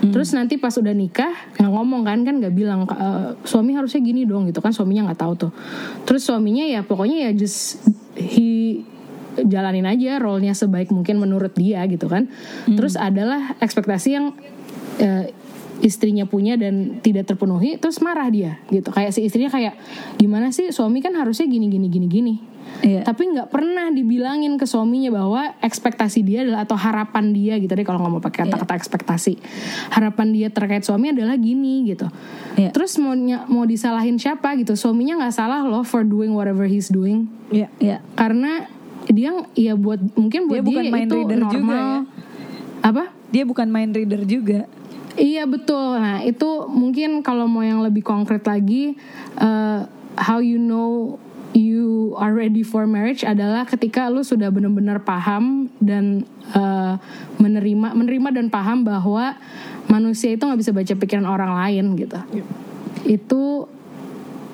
Terus 0.00 0.32
nanti 0.32 0.56
pas 0.56 0.72
udah 0.72 0.94
nikah 0.96 1.32
nggak 1.60 1.72
ngomong 1.72 2.02
kan 2.02 2.18
kan 2.24 2.34
nggak 2.40 2.54
bilang 2.56 2.88
"Eh, 2.88 3.36
suami 3.44 3.76
harusnya 3.76 4.00
gini 4.00 4.24
dong 4.24 4.48
gitu 4.48 4.64
kan 4.64 4.72
suaminya 4.72 5.12
nggak 5.12 5.20
tahu 5.20 5.32
tuh. 5.48 5.52
Terus 6.08 6.24
suaminya 6.24 6.64
ya 6.64 6.80
pokoknya 6.84 7.28
ya 7.28 7.30
just 7.36 7.84
he 8.16 8.82
jalanin 9.38 9.86
aja 9.86 10.18
role-nya 10.18 10.56
sebaik 10.56 10.90
mungkin 10.90 11.20
menurut 11.20 11.52
dia 11.54 11.84
gitu 11.86 12.08
kan. 12.08 12.26
Terus 12.66 12.96
adalah 12.96 13.54
ekspektasi 13.60 14.08
yang 14.16 14.32
eh, 14.98 15.30
istrinya 15.80 16.26
punya 16.26 16.58
dan 16.58 16.98
tidak 17.00 17.30
terpenuhi 17.30 17.78
terus 17.78 18.02
marah 18.02 18.26
dia 18.30 18.58
gitu. 18.68 18.90
Kayak 18.90 19.14
si 19.14 19.26
istrinya 19.26 19.50
kayak 19.50 19.78
gimana 20.18 20.50
sih 20.50 20.74
suami 20.74 20.98
kan 20.98 21.14
harusnya 21.14 21.46
gini 21.46 21.70
gini 21.70 21.86
gini 21.86 22.06
gini. 22.10 22.34
Iya. 22.78 23.02
Tapi 23.02 23.32
nggak 23.32 23.48
pernah 23.50 23.90
dibilangin 23.90 24.54
ke 24.60 24.68
suaminya 24.68 25.10
bahwa 25.10 25.56
ekspektasi 25.64 26.20
dia 26.22 26.44
adalah 26.44 26.68
atau 26.68 26.76
harapan 26.78 27.32
dia 27.32 27.56
gitu 27.58 27.72
deh 27.74 27.82
kalau 27.82 27.98
nggak 27.98 28.12
mau 28.12 28.22
pakai 28.22 28.46
kata-kata 28.46 28.74
ekspektasi. 28.76 29.34
Harapan 29.90 30.26
dia 30.30 30.48
terkait 30.52 30.84
suami 30.84 31.10
adalah 31.10 31.34
gini 31.40 31.88
gitu. 31.88 32.06
Iya. 32.54 32.70
Terus 32.70 33.00
mau 33.00 33.16
mau 33.48 33.64
disalahin 33.64 34.20
siapa 34.20 34.54
gitu? 34.60 34.76
Suaminya 34.76 35.18
nggak 35.26 35.34
salah 35.34 35.64
loh 35.64 35.82
for 35.82 36.04
doing 36.04 36.36
whatever 36.36 36.68
he's 36.68 36.92
doing 36.92 37.26
Iya. 37.48 37.72
Iya. 37.80 37.98
karena 38.12 38.68
dia 39.08 39.32
ya 39.56 39.72
buat 39.72 40.04
mungkin 40.12 40.52
buat 40.52 40.60
Dia 40.60 40.62
dia, 40.62 40.68
bukan 40.68 40.84
mind 40.92 41.08
itu 41.08 41.16
reader 41.16 41.38
normal. 41.40 41.56
juga 41.56 41.76
ya. 41.80 41.98
Apa? 42.84 43.04
Dia 43.32 43.42
bukan 43.48 43.66
mind 43.72 43.92
reader 43.96 44.22
juga. 44.28 44.60
Iya 45.18 45.50
betul. 45.50 45.98
Nah 45.98 46.22
itu 46.22 46.70
mungkin 46.70 47.26
kalau 47.26 47.50
mau 47.50 47.66
yang 47.66 47.82
lebih 47.82 48.06
konkret 48.06 48.46
lagi, 48.46 48.94
uh, 49.42 49.82
how 50.14 50.38
you 50.38 50.62
know 50.62 51.18
you 51.58 52.14
are 52.22 52.30
ready 52.30 52.62
for 52.62 52.86
marriage 52.86 53.26
adalah 53.26 53.66
ketika 53.66 54.06
lu 54.06 54.22
sudah 54.22 54.46
benar-benar 54.54 55.02
paham 55.02 55.66
dan 55.82 56.22
uh, 56.54 56.94
menerima 57.42 57.98
menerima 57.98 58.28
dan 58.30 58.46
paham 58.46 58.86
bahwa 58.86 59.34
manusia 59.90 60.38
itu 60.38 60.46
nggak 60.46 60.60
bisa 60.62 60.70
baca 60.70 60.94
pikiran 60.94 61.26
orang 61.26 61.52
lain 61.58 61.98
gitu. 61.98 62.18
Itu 63.02 63.66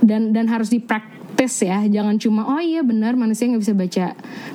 dan 0.00 0.32
dan 0.32 0.48
harus 0.48 0.68
dipraktis 0.72 1.64
ya 1.64 1.80
jangan 1.88 2.20
cuma 2.20 2.44
oh 2.44 2.60
iya 2.60 2.84
benar 2.84 3.16
manusia 3.16 3.48
nggak 3.48 3.62
bisa 3.64 3.74
baca 3.74 4.06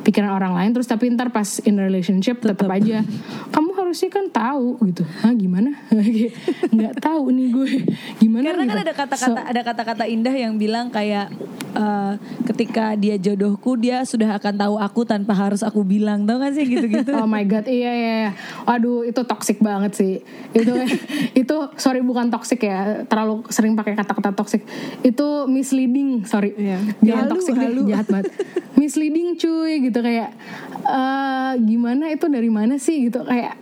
pikiran 0.06 0.30
orang 0.30 0.54
lain 0.54 0.70
terus 0.78 0.86
tapi 0.86 1.10
ntar 1.10 1.34
pas 1.34 1.58
in 1.66 1.76
relationship 1.82 2.38
tetap 2.40 2.70
aja 2.70 3.02
kamu 3.50 3.74
harusnya 3.90 4.08
kan 4.08 4.26
tahu 4.30 4.78
gitu 4.86 5.02
ah 5.20 5.34
gimana 5.34 5.74
nggak 6.76 6.94
tahu 7.00 7.24
nih 7.30 7.48
gue 7.50 7.70
gimana 8.18 8.44
Karena 8.46 8.64
kan 8.64 8.70
gitu. 8.70 8.84
ada 8.86 8.94
kata-kata 8.94 9.26
So- 9.36 9.50
ada 9.50 9.62
kata-kata 9.64 10.04
indah 10.06 10.32
yang 10.32 10.56
bilang 10.56 10.88
kayak 10.88 11.34
eh, 11.72 12.14
ketika 12.46 12.94
dia 12.94 13.16
jodohku 13.16 13.74
dia 13.76 14.02
sudah 14.02 14.36
akan 14.36 14.54
tahu 14.56 14.76
aku 14.78 15.02
tanpa 15.04 15.34
harus 15.34 15.62
aku 15.62 15.82
bilang 15.82 16.24
tau 16.24 16.38
gak 16.38 16.54
sih 16.54 16.66
gitu-gitu. 16.66 17.12
Oh 17.20 17.26
my 17.26 17.44
god, 17.44 17.66
iya 17.66 17.92
iya. 17.92 18.14
iya. 18.22 18.32
Waduh, 18.64 19.04
itu 19.04 19.22
toxic 19.24 19.60
banget 19.60 19.92
sih. 19.92 20.14
Itu 20.52 20.74
itu 21.42 21.56
sorry 21.76 22.00
bukan 22.00 22.30
toxic 22.30 22.58
ya. 22.60 23.04
Terlalu 23.06 23.46
sering 23.50 23.74
pakai 23.74 23.94
kata-kata 23.94 24.32
toxic. 24.32 24.64
Itu 25.02 25.46
misleading, 25.46 26.24
sorry. 26.24 26.54
Iya. 26.54 26.78
Jangan 27.02 27.26
Halu, 27.26 27.32
toxic 27.34 27.54
deh, 27.54 27.66
halu. 27.66 27.82
jahat 27.86 28.08
banget. 28.08 28.26
misleading 28.74 29.36
cuy 29.36 29.84
gitu 29.84 30.00
kayak 30.00 30.32
eh 30.82 31.54
gimana 31.60 32.08
itu 32.08 32.26
dari 32.26 32.48
mana 32.48 32.80
sih 32.80 33.06
gitu 33.06 33.22
kayak 33.22 33.60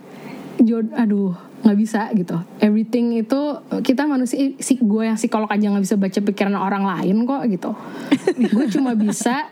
jod 0.62 0.90
aduh 0.94 1.34
nggak 1.62 1.78
bisa 1.78 2.06
gitu. 2.14 2.38
Everything 2.62 3.18
itu 3.18 3.40
kita 3.82 4.06
manusia 4.06 4.54
si 4.62 4.78
gue 4.78 5.02
yang 5.02 5.18
psikolog 5.18 5.50
aja 5.50 5.66
nggak 5.70 5.84
bisa 5.84 5.96
baca 5.98 6.18
pikiran 6.22 6.54
orang 6.54 6.84
lain 6.86 7.26
kok 7.26 7.42
gitu. 7.50 7.70
Gue 8.54 8.70
cuma 8.70 8.94
bisa 8.94 9.50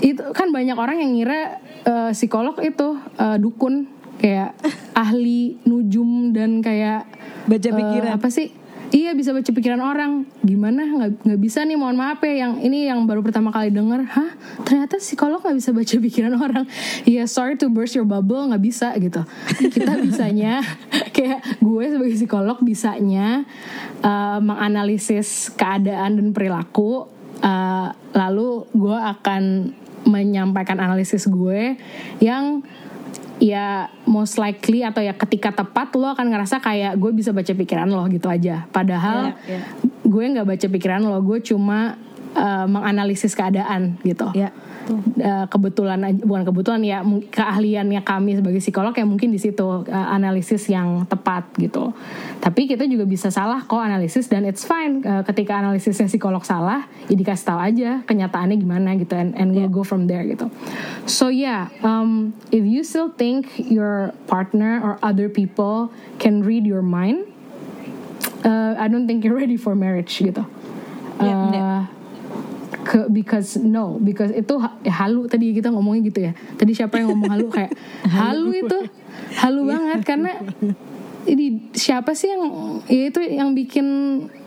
itu 0.00 0.24
kan 0.32 0.52
banyak 0.52 0.76
orang 0.76 1.00
yang 1.00 1.12
ngira 1.16 1.60
eh, 1.84 2.10
psikolog 2.16 2.56
itu 2.64 2.96
eh, 3.20 3.36
dukun. 3.36 3.92
Kayak 4.16 4.56
ahli 4.96 5.60
nujum 5.68 6.32
dan 6.32 6.64
kayak 6.64 7.04
Baca 7.44 7.68
eh, 7.68 7.74
pikiran. 7.76 8.16
apa 8.16 8.28
sih 8.32 8.48
Iya 8.94 9.18
bisa 9.18 9.34
baca 9.34 9.50
pikiran 9.50 9.82
orang. 9.82 10.26
Gimana 10.46 10.86
nggak 11.26 11.40
bisa 11.42 11.66
nih 11.66 11.74
mohon 11.74 11.98
maaf 11.98 12.22
ya 12.22 12.46
yang 12.46 12.62
ini 12.62 12.86
yang 12.86 13.02
baru 13.02 13.22
pertama 13.22 13.50
kali 13.50 13.74
denger. 13.74 14.06
Hah 14.06 14.30
ternyata 14.62 15.02
psikolog 15.02 15.42
nggak 15.42 15.58
bisa 15.58 15.70
baca 15.74 15.94
pikiran 16.06 16.34
orang. 16.38 16.64
Iya 17.02 17.26
sorry 17.26 17.58
to 17.58 17.66
burst 17.66 17.98
your 17.98 18.06
bubble 18.06 18.46
nggak 18.46 18.62
bisa 18.62 18.94
gitu. 18.98 19.26
Kita 19.74 19.98
bisanya 19.98 20.62
kayak 21.16 21.58
gue 21.58 21.84
sebagai 21.90 22.14
psikolog 22.14 22.58
bisanya 22.62 23.42
eh, 24.02 24.38
menganalisis 24.42 25.50
keadaan 25.54 26.18
dan 26.22 26.28
perilaku. 26.30 27.10
eh, 27.36 27.88
lalu 28.16 28.64
gue 28.72 28.96
akan 28.96 29.42
menyampaikan 30.06 30.78
analisis 30.78 31.26
gue 31.26 31.74
yang 32.22 32.62
ya 33.36 33.92
most 34.08 34.40
likely 34.40 34.80
atau 34.80 35.04
ya 35.04 35.12
ketika 35.12 35.52
tepat 35.52 35.92
lo 35.92 36.08
akan 36.12 36.32
ngerasa 36.32 36.60
kayak 36.60 36.96
gue 36.96 37.12
bisa 37.12 37.36
baca 37.36 37.52
pikiran 37.52 37.88
lo 37.88 38.04
gitu 38.08 38.28
aja. 38.32 38.64
Padahal 38.72 39.36
Iya, 39.44 39.60
iya. 39.60 39.60
gue 40.04 40.24
nggak 40.32 40.46
baca 40.48 40.66
pikiran 40.72 41.02
lo, 41.04 41.20
gue 41.20 41.38
cuma 41.44 42.00
uh, 42.36 42.68
menganalisis 42.68 43.32
keadaan 43.32 43.96
gitu. 44.04 44.28
Ya. 44.36 44.52
Uh, 44.86 45.50
kebetulan 45.50 45.98
bukan 46.22 46.46
kebetulan 46.46 46.78
ya 46.86 47.02
keahliannya 47.34 48.06
kami 48.06 48.38
sebagai 48.38 48.62
psikolog 48.62 48.94
ya 48.94 49.02
mungkin 49.02 49.34
di 49.34 49.40
situ 49.42 49.66
uh, 49.66 50.08
analisis 50.14 50.70
yang 50.70 51.02
tepat 51.10 51.42
gitu. 51.58 51.90
Tapi 52.38 52.70
kita 52.70 52.86
juga 52.86 53.02
bisa 53.02 53.34
salah 53.34 53.66
kok 53.66 53.82
analisis 53.82 54.30
dan 54.30 54.46
it's 54.46 54.62
fine 54.62 55.02
Uh, 55.06 55.22
ketika 55.22 55.54
analisisnya 55.62 56.10
psikolog 56.10 56.42
salah 56.42 56.86
ya 57.06 57.14
dikasih 57.14 57.46
tahu 57.46 57.60
aja 57.62 57.90
kenyataannya 58.10 58.58
gimana 58.58 58.98
gitu 58.98 59.14
and, 59.14 59.38
and 59.38 59.54
we'll 59.54 59.70
go 59.70 59.86
from 59.86 60.10
there 60.10 60.26
gitu. 60.26 60.50
So 61.06 61.30
yeah, 61.30 61.70
um, 61.86 62.34
if 62.50 62.66
you 62.66 62.82
still 62.82 63.14
think 63.14 63.46
your 63.58 64.10
partner 64.26 64.82
or 64.82 64.98
other 64.98 65.30
people 65.30 65.94
can 66.18 66.42
read 66.42 66.66
your 66.66 66.82
mind, 66.82 67.26
uh, 68.42 68.74
I 68.78 68.90
don't 68.90 69.06
think 69.06 69.22
you're 69.22 69.38
ready 69.38 69.54
for 69.54 69.78
marriage 69.78 70.10
gitu. 70.18 70.42
Ya, 71.22 71.34
Uh, 71.34 71.50
ya. 71.54 71.70
Ke 72.86 73.10
because 73.10 73.58
no 73.58 73.98
because 73.98 74.30
itu 74.30 74.54
ya, 74.86 75.02
halu 75.02 75.26
tadi 75.26 75.50
kita 75.50 75.74
ngomongnya 75.74 76.02
gitu 76.06 76.20
ya. 76.30 76.32
Tadi 76.54 76.70
siapa 76.70 77.02
yang 77.02 77.10
ngomong 77.10 77.30
halu? 77.34 77.48
Kayak 77.50 77.74
halu. 78.22 78.54
Itu 78.54 78.78
halu 79.42 79.60
banget 79.66 80.00
karena 80.06 80.32
ini 81.26 81.74
siapa 81.74 82.14
sih 82.14 82.30
yang 82.30 82.42
ya 82.86 83.10
itu 83.10 83.18
yang 83.26 83.58
bikin 83.58 83.86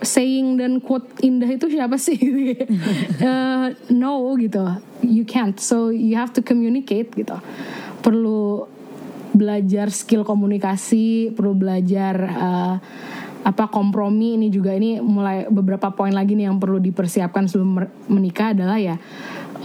saying 0.00 0.56
dan 0.56 0.80
quote 0.80 1.04
indah 1.20 1.52
itu 1.52 1.68
siapa 1.68 2.00
sih? 2.00 2.16
Eh, 3.20 3.66
no 3.92 4.32
gitu. 4.40 4.64
You 5.04 5.28
can't. 5.28 5.60
So 5.60 5.92
you 5.92 6.16
have 6.16 6.32
to 6.32 6.40
communicate 6.40 7.12
gitu. 7.12 7.36
Perlu 8.00 8.64
belajar 9.30 9.94
skill 9.94 10.26
komunikasi 10.26 11.36
perlu 11.36 11.54
belajar 11.54 12.14
eh, 12.24 12.74
apa 13.40 13.72
kompromi 13.72 14.36
ini 14.36 14.52
juga 14.52 14.76
ini 14.76 15.00
mulai 15.00 15.48
beberapa 15.48 15.88
poin 15.96 16.12
lagi 16.12 16.36
nih 16.36 16.52
yang 16.52 16.60
perlu 16.60 16.76
dipersiapkan 16.76 17.48
sebelum 17.48 17.88
menikah 18.12 18.52
adalah 18.52 18.76
ya 18.76 19.00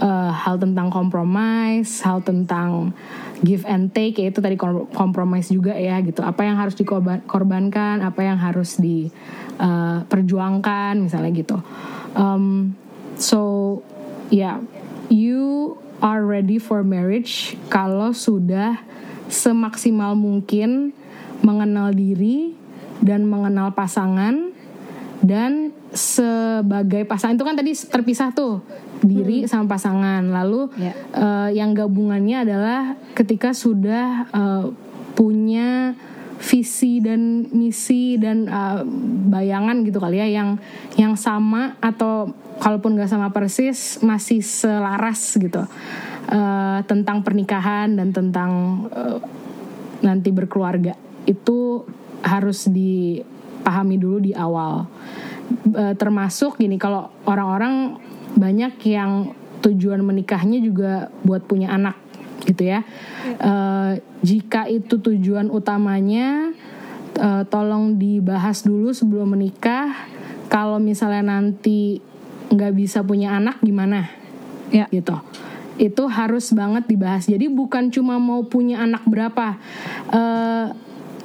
eh, 0.00 0.32
hal 0.32 0.56
tentang 0.56 0.88
compromise, 0.88 2.00
hal 2.00 2.24
tentang 2.24 2.96
give 3.44 3.68
and 3.68 3.92
take 3.92 4.16
yaitu 4.16 4.40
tadi 4.40 4.56
kom- 4.56 4.88
compromise 4.96 5.52
juga 5.52 5.76
ya 5.76 6.00
gitu. 6.00 6.24
Apa 6.24 6.48
yang 6.48 6.56
harus 6.56 6.72
dikorbankan, 6.72 8.00
apa 8.00 8.20
yang 8.24 8.40
harus 8.40 8.80
diperjuangkan 8.80 10.96
misalnya 10.96 11.36
gitu. 11.36 11.60
Um, 12.16 12.72
so 13.20 13.84
ya 14.32 14.56
yeah, 14.56 14.64
you 15.12 15.76
are 16.00 16.24
ready 16.24 16.56
for 16.56 16.80
marriage 16.80 17.60
kalau 17.68 18.16
sudah 18.16 18.80
semaksimal 19.28 20.16
mungkin 20.16 20.96
mengenal 21.44 21.92
diri 21.92 22.56
dan 23.02 23.24
mengenal 23.28 23.72
pasangan 23.72 24.52
dan 25.24 25.72
sebagai 25.96 27.08
pasangan. 27.08 27.34
Itu 27.36 27.46
kan 27.48 27.56
tadi 27.56 27.72
terpisah 27.72 28.30
tuh 28.36 28.60
diri 29.00 29.48
sama 29.48 29.76
pasangan. 29.76 30.22
Lalu 30.28 30.68
Ya. 30.76 30.92
eh, 30.94 31.50
yang 31.56 31.72
gabungannya 31.72 32.44
adalah 32.44 32.94
ketika 33.16 33.56
sudah 33.56 34.28
eh, 34.30 34.64
punya 35.16 35.96
visi 36.36 37.00
dan 37.00 37.48
misi 37.48 38.20
dan 38.20 38.44
uh, 38.44 38.84
bayangan 39.32 39.80
gitu 39.88 39.96
kali 39.96 40.20
ya 40.20 40.28
yang 40.28 40.60
yang 41.00 41.16
sama 41.16 41.80
atau 41.80 42.28
kalaupun 42.60 42.96
nggak 42.96 43.08
sama 43.08 43.32
persis 43.32 44.00
masih 44.04 44.44
selaras 44.44 45.36
gitu. 45.36 45.64
Uh, 46.26 46.82
tentang 46.90 47.22
pernikahan 47.22 47.94
dan 47.94 48.10
tentang 48.10 48.84
uh, 48.90 49.22
nanti 50.02 50.34
berkeluarga. 50.34 50.98
Itu 51.22 51.86
harus 52.26 52.66
dipahami 52.66 53.96
dulu 53.96 54.18
di 54.18 54.34
awal 54.34 54.90
termasuk 55.94 56.58
gini 56.58 56.74
kalau 56.74 57.06
orang-orang 57.22 58.02
banyak 58.34 58.74
yang 58.82 59.30
tujuan 59.62 60.04
menikahnya 60.04 60.60
juga 60.60 61.08
buat 61.22 61.46
punya 61.46 61.72
anak 61.72 61.96
gitu 62.46 62.62
ya. 62.62 62.86
Uh, 63.42 63.98
jika 64.22 64.70
itu 64.70 65.02
tujuan 65.02 65.50
utamanya, 65.50 66.54
uh, 67.18 67.42
tolong 67.48 67.98
dibahas 67.98 68.62
dulu 68.62 68.94
sebelum 68.94 69.34
menikah. 69.34 69.90
Kalau 70.46 70.78
misalnya 70.78 71.40
nanti 71.40 71.98
nggak 72.52 72.72
bisa 72.78 73.02
punya 73.02 73.34
anak 73.34 73.58
gimana? 73.64 74.06
Ya. 74.70 74.86
Gitu. 74.94 75.16
Itu 75.76 76.06
harus 76.06 76.54
banget 76.54 76.86
dibahas. 76.86 77.26
Jadi 77.26 77.50
bukan 77.50 77.90
cuma 77.90 78.22
mau 78.22 78.46
punya 78.46 78.86
anak 78.86 79.02
berapa. 79.10 79.58
Uh, 80.14 80.70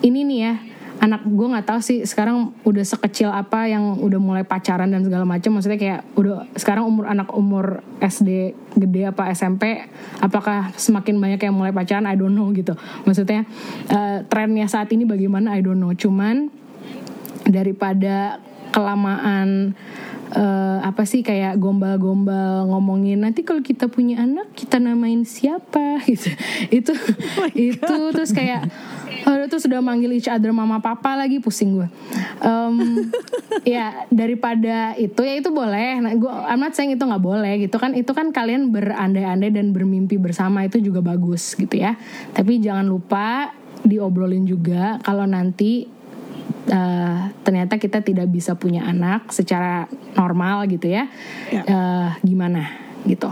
ini 0.01 0.25
nih 0.25 0.39
ya 0.41 0.53
anak 1.01 1.25
gue 1.25 1.47
nggak 1.49 1.65
tahu 1.65 1.79
sih 1.81 2.05
sekarang 2.05 2.53
udah 2.61 2.85
sekecil 2.85 3.33
apa 3.33 3.65
yang 3.65 3.97
udah 3.97 4.21
mulai 4.21 4.45
pacaran 4.45 4.85
dan 4.93 5.01
segala 5.01 5.25
macam 5.25 5.57
maksudnya 5.57 5.81
kayak 5.81 6.05
udah 6.13 6.45
sekarang 6.53 6.85
umur 6.85 7.09
anak 7.09 7.33
umur 7.33 7.81
SD 7.97 8.53
gede 8.77 9.09
apa 9.09 9.33
SMP 9.33 9.89
apakah 10.21 10.69
semakin 10.77 11.17
banyak 11.17 11.41
yang 11.41 11.57
mulai 11.57 11.73
pacaran? 11.73 12.05
I 12.05 12.13
don't 12.13 12.37
know 12.37 12.53
gitu. 12.53 12.77
Maksudnya 13.03 13.49
uh, 13.89 14.21
trennya 14.29 14.69
saat 14.69 14.93
ini 14.93 15.03
bagaimana? 15.09 15.57
I 15.57 15.65
don't 15.65 15.81
know. 15.81 15.91
Cuman 15.97 16.53
daripada 17.49 18.37
kelamaan 18.71 19.73
uh, 20.31 20.79
apa 20.85 21.03
sih 21.03 21.25
kayak 21.25 21.59
gombal-gombal 21.59 22.69
ngomongin 22.71 23.25
nanti 23.25 23.43
kalau 23.43 23.59
kita 23.59 23.91
punya 23.91 24.23
anak 24.23 24.53
kita 24.53 24.77
namain 24.77 25.25
siapa? 25.25 25.99
Gitu. 26.07 26.29
Itu 26.69 26.93
oh 27.41 27.49
itu 27.51 27.95
terus 28.13 28.31
kayak 28.31 28.69
Aduh 29.25 29.47
tuh 29.47 29.61
sudah 29.61 29.79
manggil 29.83 30.11
each 30.15 30.29
other 30.29 30.49
mama 30.55 30.81
papa 30.81 31.13
lagi 31.17 31.37
pusing 31.41 31.77
gue. 31.77 31.87
Um, 32.41 33.07
ya 33.67 34.05
daripada 34.09 34.95
itu 34.97 35.21
ya 35.21 35.37
itu 35.37 35.49
boleh. 35.53 36.01
Nah, 36.01 36.13
gue 36.17 36.31
amat 36.31 36.71
sayang 36.77 36.97
itu 36.97 37.03
nggak 37.03 37.23
boleh 37.23 37.53
gitu 37.61 37.77
kan. 37.77 37.93
Itu 37.93 38.11
kan 38.17 38.33
kalian 38.33 38.73
berandai-andai 38.73 39.51
dan 39.53 39.75
bermimpi 39.75 40.17
bersama 40.17 40.65
itu 40.65 40.81
juga 40.81 41.03
bagus 41.03 41.53
gitu 41.53 41.77
ya. 41.77 41.97
Tapi 42.33 42.61
jangan 42.61 42.87
lupa 42.87 43.53
diobrolin 43.81 44.45
juga 44.45 45.01
kalau 45.01 45.25
nanti 45.25 45.89
uh, 46.69 47.33
ternyata 47.41 47.81
kita 47.81 48.05
tidak 48.05 48.29
bisa 48.29 48.53
punya 48.53 48.85
anak 48.85 49.29
secara 49.33 49.89
normal 50.13 50.69
gitu 50.69 50.89
ya. 50.89 51.09
ya. 51.49 51.61
Uh, 51.65 52.09
gimana 52.21 52.69
gitu. 53.05 53.29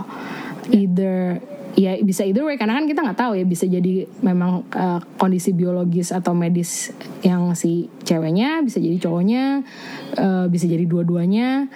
Either 0.70 1.42
ya 1.78 1.94
bisa 2.02 2.26
either 2.26 2.42
way 2.42 2.58
karena 2.58 2.74
kan 2.78 2.86
kita 2.86 3.00
nggak 3.04 3.18
tahu 3.18 3.32
ya 3.38 3.44
bisa 3.46 3.66
jadi 3.66 4.06
memang 4.24 4.66
uh, 4.74 4.98
kondisi 5.20 5.54
biologis 5.54 6.10
atau 6.10 6.34
medis 6.34 6.90
yang 7.22 7.54
si 7.54 7.86
ceweknya 8.02 8.62
bisa 8.66 8.82
jadi 8.82 8.98
cowoknya 8.98 9.62
uh, 10.18 10.46
bisa 10.50 10.66
jadi 10.66 10.86
dua-duanya. 10.86 11.70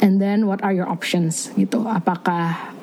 And 0.00 0.20
then 0.20 0.48
what 0.48 0.64
are 0.64 0.72
your 0.72 0.88
options 0.88 1.52
gitu? 1.54 1.84
Apakah 1.86 2.74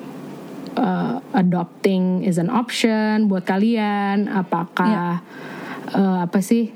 uh, 0.78 1.20
adopting 1.34 2.24
is 2.24 2.38
an 2.38 2.48
option 2.48 3.26
buat 3.26 3.44
kalian? 3.44 4.30
Apakah 4.30 5.20
yeah. 5.20 5.94
uh, 5.94 6.18
apa 6.26 6.40
sih? 6.40 6.70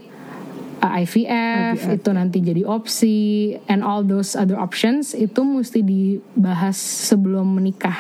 Uh, 0.77 0.93
IVF, 1.03 1.81
IVF 1.81 2.05
itu 2.05 2.11
nanti 2.13 2.39
jadi 2.45 2.63
opsi. 2.69 3.19
And 3.65 3.81
all 3.81 4.05
those 4.05 4.37
other 4.37 4.61
options 4.61 5.17
itu 5.17 5.41
mesti 5.41 5.81
dibahas 5.81 6.77
sebelum 6.77 7.57
menikah 7.57 7.97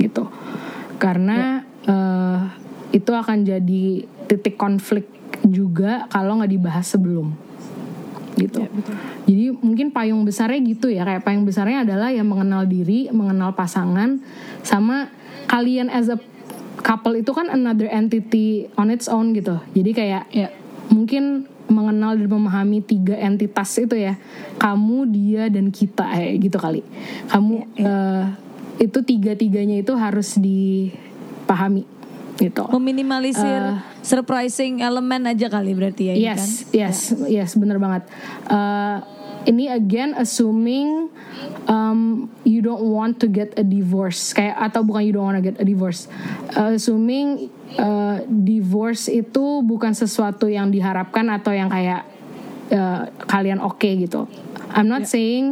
gitu 0.00 0.32
karena 1.00 1.64
ya. 1.64 1.90
uh, 1.90 2.40
itu 2.92 3.10
akan 3.10 3.48
jadi 3.48 4.04
titik 4.28 4.60
konflik 4.60 5.08
juga 5.42 6.04
kalau 6.12 6.38
nggak 6.38 6.52
dibahas 6.52 6.84
sebelum 6.84 7.32
gitu. 8.38 8.62
Ya, 8.64 8.70
betul. 8.70 8.94
Jadi 9.26 9.44
mungkin 9.60 9.86
payung 9.92 10.22
besarnya 10.24 10.60
gitu 10.64 10.88
ya 10.88 11.02
kayak 11.04 11.22
payung 11.26 11.44
besarnya 11.44 11.84
adalah 11.84 12.08
yang 12.12 12.28
mengenal 12.28 12.64
diri, 12.64 13.10
mengenal 13.12 13.52
pasangan, 13.52 14.22
sama 14.64 15.12
kalian 15.50 15.92
as 15.92 16.08
a 16.08 16.18
couple 16.80 17.12
itu 17.18 17.30
kan 17.36 17.52
another 17.52 17.90
entity 17.90 18.70
on 18.80 18.88
its 18.88 19.10
own 19.10 19.36
gitu. 19.36 19.60
Jadi 19.76 19.90
kayak 19.92 20.24
ya. 20.32 20.48
mungkin 20.90 21.46
mengenal 21.70 22.18
dan 22.18 22.26
memahami 22.26 22.82
tiga 22.82 23.14
entitas 23.14 23.70
itu 23.78 23.94
ya, 23.94 24.18
kamu, 24.58 25.06
dia 25.06 25.46
dan 25.46 25.70
kita 25.70 26.02
eh 26.18 26.34
gitu 26.42 26.58
kali. 26.58 26.82
Kamu 27.30 27.54
ya, 27.54 27.64
ya. 27.78 27.86
Uh, 27.86 28.24
itu 28.80 28.98
tiga-tiganya 29.04 29.84
itu 29.84 29.92
harus 29.92 30.40
dipahami 30.40 31.84
gitu. 32.40 32.64
Meminimalisir 32.72 33.76
uh, 33.76 33.84
surprising 34.00 34.80
elemen 34.80 35.28
aja 35.28 35.52
kali 35.52 35.76
berarti 35.76 36.08
ya. 36.10 36.14
Yes, 36.32 36.40
kan? 36.40 36.48
yes, 36.72 36.98
ya. 37.28 37.44
yes, 37.44 37.50
bener 37.60 37.76
banget. 37.76 38.08
Uh, 38.48 39.04
ini 39.44 39.68
again 39.68 40.16
assuming 40.16 41.12
um, 41.68 42.28
you 42.44 42.64
don't 42.64 42.88
want 42.88 43.20
to 43.20 43.28
get 43.28 43.52
a 43.60 43.64
divorce 43.64 44.32
kayak 44.32 44.56
atau 44.56 44.84
bukan 44.84 45.04
you 45.04 45.12
don't 45.12 45.28
want 45.28 45.36
to 45.36 45.44
get 45.44 45.60
a 45.60 45.66
divorce. 45.68 46.08
Uh, 46.56 46.76
assuming 46.80 47.52
uh, 47.76 48.24
divorce 48.24 49.12
itu 49.12 49.60
bukan 49.60 49.92
sesuatu 49.92 50.48
yang 50.48 50.72
diharapkan 50.72 51.28
atau 51.28 51.52
yang 51.52 51.68
kayak 51.68 52.08
uh, 52.72 53.10
kalian 53.26 53.58
oke 53.62 53.78
okay 53.78 53.98
gitu 54.00 54.26
I'm 54.70 54.86
not 54.86 55.06
yeah. 55.06 55.10
saying 55.10 55.44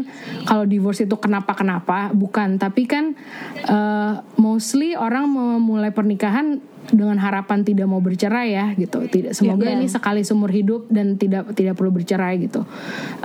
kalau 0.46 0.64
divorce 0.64 1.02
itu 1.02 1.16
kenapa-kenapa, 1.18 2.14
bukan. 2.14 2.56
Tapi 2.56 2.86
kan 2.86 3.18
uh, 3.66 4.22
mostly 4.38 4.94
orang 4.94 5.26
memulai 5.26 5.90
pernikahan 5.90 6.62
dengan 6.88 7.20
harapan 7.20 7.66
tidak 7.66 7.90
mau 7.90 8.00
bercerai 8.00 8.48
ya 8.54 8.66
gitu. 8.78 9.04
Tidak 9.04 9.34
semoga 9.34 9.68
yeah, 9.68 9.76
yeah. 9.76 9.82
ini 9.82 9.86
sekali 9.90 10.22
seumur 10.24 10.48
hidup 10.54 10.88
dan 10.88 11.18
tidak 11.20 11.52
tidak 11.52 11.76
perlu 11.76 11.92
bercerai 11.92 12.38
gitu. 12.40 12.64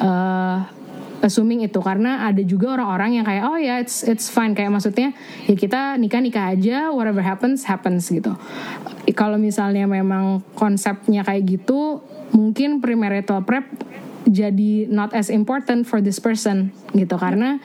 Uh, 0.01 0.65
assuming 1.23 1.63
itu 1.63 1.79
karena 1.79 2.27
ada 2.27 2.43
juga 2.43 2.75
orang-orang 2.75 3.23
yang 3.23 3.25
kayak 3.25 3.43
oh 3.47 3.55
ya 3.55 3.65
yeah, 3.65 3.77
it's 3.79 4.03
it's 4.03 4.27
fine 4.27 4.51
kayak 4.51 4.75
maksudnya 4.75 5.15
ya 5.47 5.55
kita 5.55 5.95
nikah 5.95 6.19
nikah 6.19 6.51
aja 6.51 6.91
whatever 6.91 7.23
happens 7.23 7.63
happens 7.63 8.11
gitu 8.11 8.35
kalau 9.15 9.39
misalnya 9.39 9.87
memang 9.87 10.43
konsepnya 10.51 11.23
kayak 11.23 11.47
gitu 11.47 12.03
mungkin 12.33 12.81
premarital 12.81 13.45
prep 13.45 13.65
jadi 14.27 14.87
not 14.87 15.11
as 15.13 15.27
important 15.29 15.83
for 15.85 15.99
this 15.99 16.17
person 16.19 16.71
gitu 16.95 17.15
karena 17.19 17.59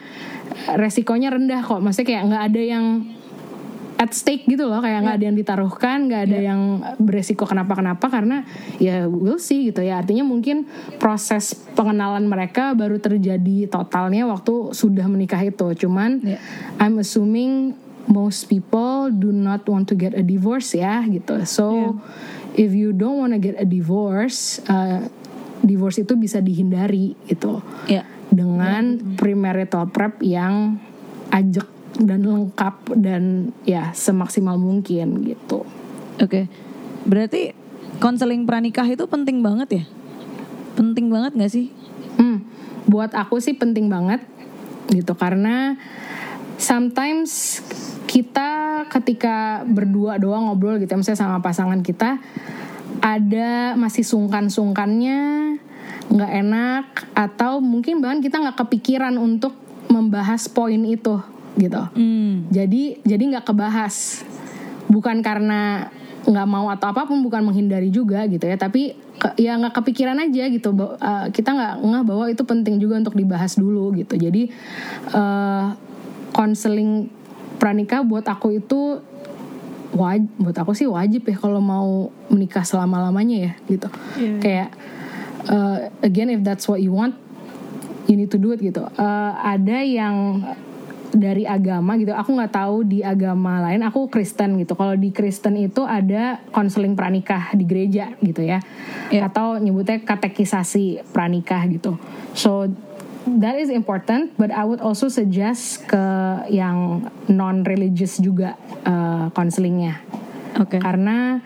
resikonya 0.74 1.32
rendah 1.32 1.62
kok 1.62 1.80
maksudnya 1.80 2.08
kayak 2.14 2.24
nggak 2.28 2.44
ada 2.52 2.62
yang 2.62 2.84
at 3.98 4.14
stake 4.14 4.46
gitu 4.46 4.70
loh 4.70 4.78
kayak 4.78 5.02
nggak 5.02 5.16
yeah. 5.18 5.20
ada 5.20 5.26
yang 5.26 5.36
ditaruhkan 5.36 5.98
nggak 6.06 6.22
ada 6.30 6.38
yeah. 6.38 6.48
yang 6.54 6.60
beresiko 7.02 7.44
kenapa 7.50 7.74
kenapa 7.74 8.06
karena 8.06 8.46
ya 8.78 9.10
we'll 9.10 9.42
see 9.42 9.74
gitu 9.74 9.82
ya 9.82 9.98
artinya 9.98 10.22
mungkin 10.22 10.70
proses 11.02 11.58
pengenalan 11.74 12.30
mereka 12.30 12.78
baru 12.78 13.02
terjadi 13.02 13.66
totalnya 13.66 14.30
waktu 14.30 14.70
sudah 14.70 15.06
menikah 15.10 15.42
itu 15.42 15.74
cuman 15.74 16.22
yeah. 16.22 16.38
I'm 16.78 17.02
assuming 17.02 17.74
most 18.06 18.46
people 18.46 19.10
do 19.10 19.34
not 19.34 19.66
want 19.66 19.90
to 19.90 19.98
get 19.98 20.14
a 20.14 20.22
divorce 20.22 20.78
ya 20.78 21.02
gitu 21.10 21.42
so 21.42 21.66
yeah. 21.74 21.92
If 22.58 22.74
you 22.74 22.90
don't 22.90 23.22
want 23.22 23.30
to 23.30 23.38
get 23.38 23.54
a 23.54 23.64
divorce 23.64 24.58
uh, 24.66 25.06
divorce 25.62 26.02
itu 26.02 26.18
bisa 26.18 26.42
dihindari 26.42 27.14
gitu 27.30 27.62
ya. 27.86 28.02
dengan 28.34 28.98
ya. 28.98 29.02
premarital 29.14 29.90
prep 29.94 30.18
yang 30.26 30.82
ajak 31.30 31.66
dan 31.98 32.22
lengkap 32.22 32.94
dan 32.98 33.50
ya 33.66 33.90
semaksimal 33.90 34.54
mungkin 34.54 35.26
gitu. 35.26 35.66
Oke, 36.18 36.46
berarti 37.06 37.54
konseling 37.98 38.46
pranikah 38.46 38.86
itu 38.86 39.06
penting 39.10 39.42
banget 39.42 39.82
ya? 39.82 39.84
Penting 40.78 41.10
banget 41.10 41.34
gak 41.34 41.50
sih? 41.50 41.74
Hmm, 42.18 42.46
buat 42.86 43.14
aku 43.14 43.42
sih 43.42 43.54
penting 43.58 43.90
banget 43.90 44.22
gitu 44.94 45.14
karena 45.18 45.74
sometimes 46.56 47.60
kita 48.08 48.82
ketika 48.88 49.62
berdua 49.68 50.16
doang 50.16 50.48
ngobrol 50.48 50.80
gitu 50.80 50.96
misalnya 50.96 51.20
sama 51.20 51.38
pasangan 51.44 51.84
kita 51.84 52.16
ada 53.04 53.76
masih 53.76 54.02
sungkan-sungkannya 54.02 55.20
nggak 56.08 56.32
enak 56.40 56.86
atau 57.12 57.60
mungkin 57.60 58.00
bahkan 58.00 58.24
kita 58.24 58.40
nggak 58.40 58.64
kepikiran 58.64 59.20
untuk 59.20 59.52
membahas 59.92 60.48
poin 60.48 60.80
itu 60.88 61.20
gitu. 61.58 61.82
Mm. 61.98 62.48
jadi 62.48 62.82
jadi 63.04 63.22
nggak 63.36 63.44
kebahas. 63.50 64.24
Bukan 64.88 65.20
karena 65.20 65.92
nggak 66.24 66.48
mau 66.48 66.72
atau 66.72 66.92
apa 66.92 67.04
pun 67.04 67.20
bukan 67.20 67.44
menghindari 67.44 67.88
juga 67.88 68.28
gitu 68.28 68.44
ya 68.44 68.60
tapi 68.60 68.92
ke, 69.16 69.32
ya 69.40 69.56
nggak 69.56 69.80
kepikiran 69.80 70.20
aja 70.20 70.44
gitu 70.52 70.76
uh, 70.76 71.28
kita 71.32 71.56
nggak 71.56 71.74
nggak 71.80 72.04
bahwa 72.04 72.24
itu 72.28 72.42
penting 72.44 72.76
juga 72.80 73.00
untuk 73.00 73.16
dibahas 73.16 73.56
dulu 73.60 73.92
gitu. 73.96 74.16
Jadi 74.16 74.48
uh, 75.12 75.76
pranika 77.58 78.00
buat 78.06 78.24
aku 78.24 78.62
itu 78.62 79.02
wajib 79.92 80.30
buat 80.38 80.56
aku 80.56 80.72
sih 80.76 80.86
wajib 80.88 81.26
ya 81.26 81.36
kalau 81.36 81.58
mau 81.58 82.12
menikah 82.30 82.62
selama 82.62 83.02
lamanya 83.02 83.36
ya 83.50 83.52
gitu. 83.66 83.88
Iya. 84.16 84.38
kayak 84.40 84.68
uh, 85.48 85.78
again 86.04 86.30
if 86.32 86.40
that's 86.46 86.68
what 86.68 86.78
you 86.78 86.94
want 86.94 87.16
you 88.08 88.16
need 88.16 88.32
to 88.32 88.40
do 88.40 88.54
it 88.54 88.60
gitu. 88.62 88.84
Uh, 88.96 89.32
ada 89.36 89.84
yang 89.84 90.44
dari 91.08 91.48
agama 91.48 91.96
gitu 91.96 92.12
aku 92.12 92.36
nggak 92.36 92.52
tahu 92.52 92.84
di 92.84 93.00
agama 93.00 93.64
lain 93.64 93.80
aku 93.84 94.12
Kristen 94.12 94.60
gitu. 94.60 94.76
Kalau 94.76 94.92
di 94.94 95.08
Kristen 95.08 95.56
itu 95.56 95.84
ada 95.88 96.40
konseling 96.52 96.92
pranikah 96.92 97.52
di 97.56 97.64
gereja 97.64 98.12
gitu 98.20 98.44
ya. 98.44 98.60
Iya. 99.08 99.32
atau 99.32 99.56
nyebutnya 99.56 100.04
katekisasi 100.04 101.00
pranikah 101.16 101.64
gitu. 101.72 101.96
So 102.36 102.68
that 103.36 103.60
is 103.60 103.68
important 103.68 104.32
but 104.40 104.48
I 104.48 104.64
would 104.64 104.80
also 104.80 105.12
suggest 105.12 105.84
ke 105.86 106.04
yang 106.48 107.08
non 107.28 107.68
religious 107.68 108.16
juga 108.16 108.56
uh, 108.88 109.28
konselingnya 109.36 110.00
Oke. 110.56 110.80
karena 110.80 111.44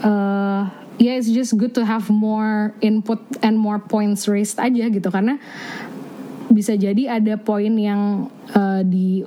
uh, 0.00 0.70
ya 0.98 1.18
it's 1.18 1.30
just 1.30 1.58
good 1.58 1.74
to 1.74 1.82
have 1.82 2.06
more 2.10 2.74
input 2.78 3.20
and 3.42 3.58
more 3.58 3.78
points 3.82 4.30
raised 4.30 4.60
aja 4.60 4.86
gitu. 4.90 5.08
Karena 5.10 5.38
bisa 6.52 6.76
jadi 6.78 7.18
ada 7.18 7.34
poin 7.40 7.72
yang 7.74 8.30
uh, 8.54 8.82
di 8.86 9.26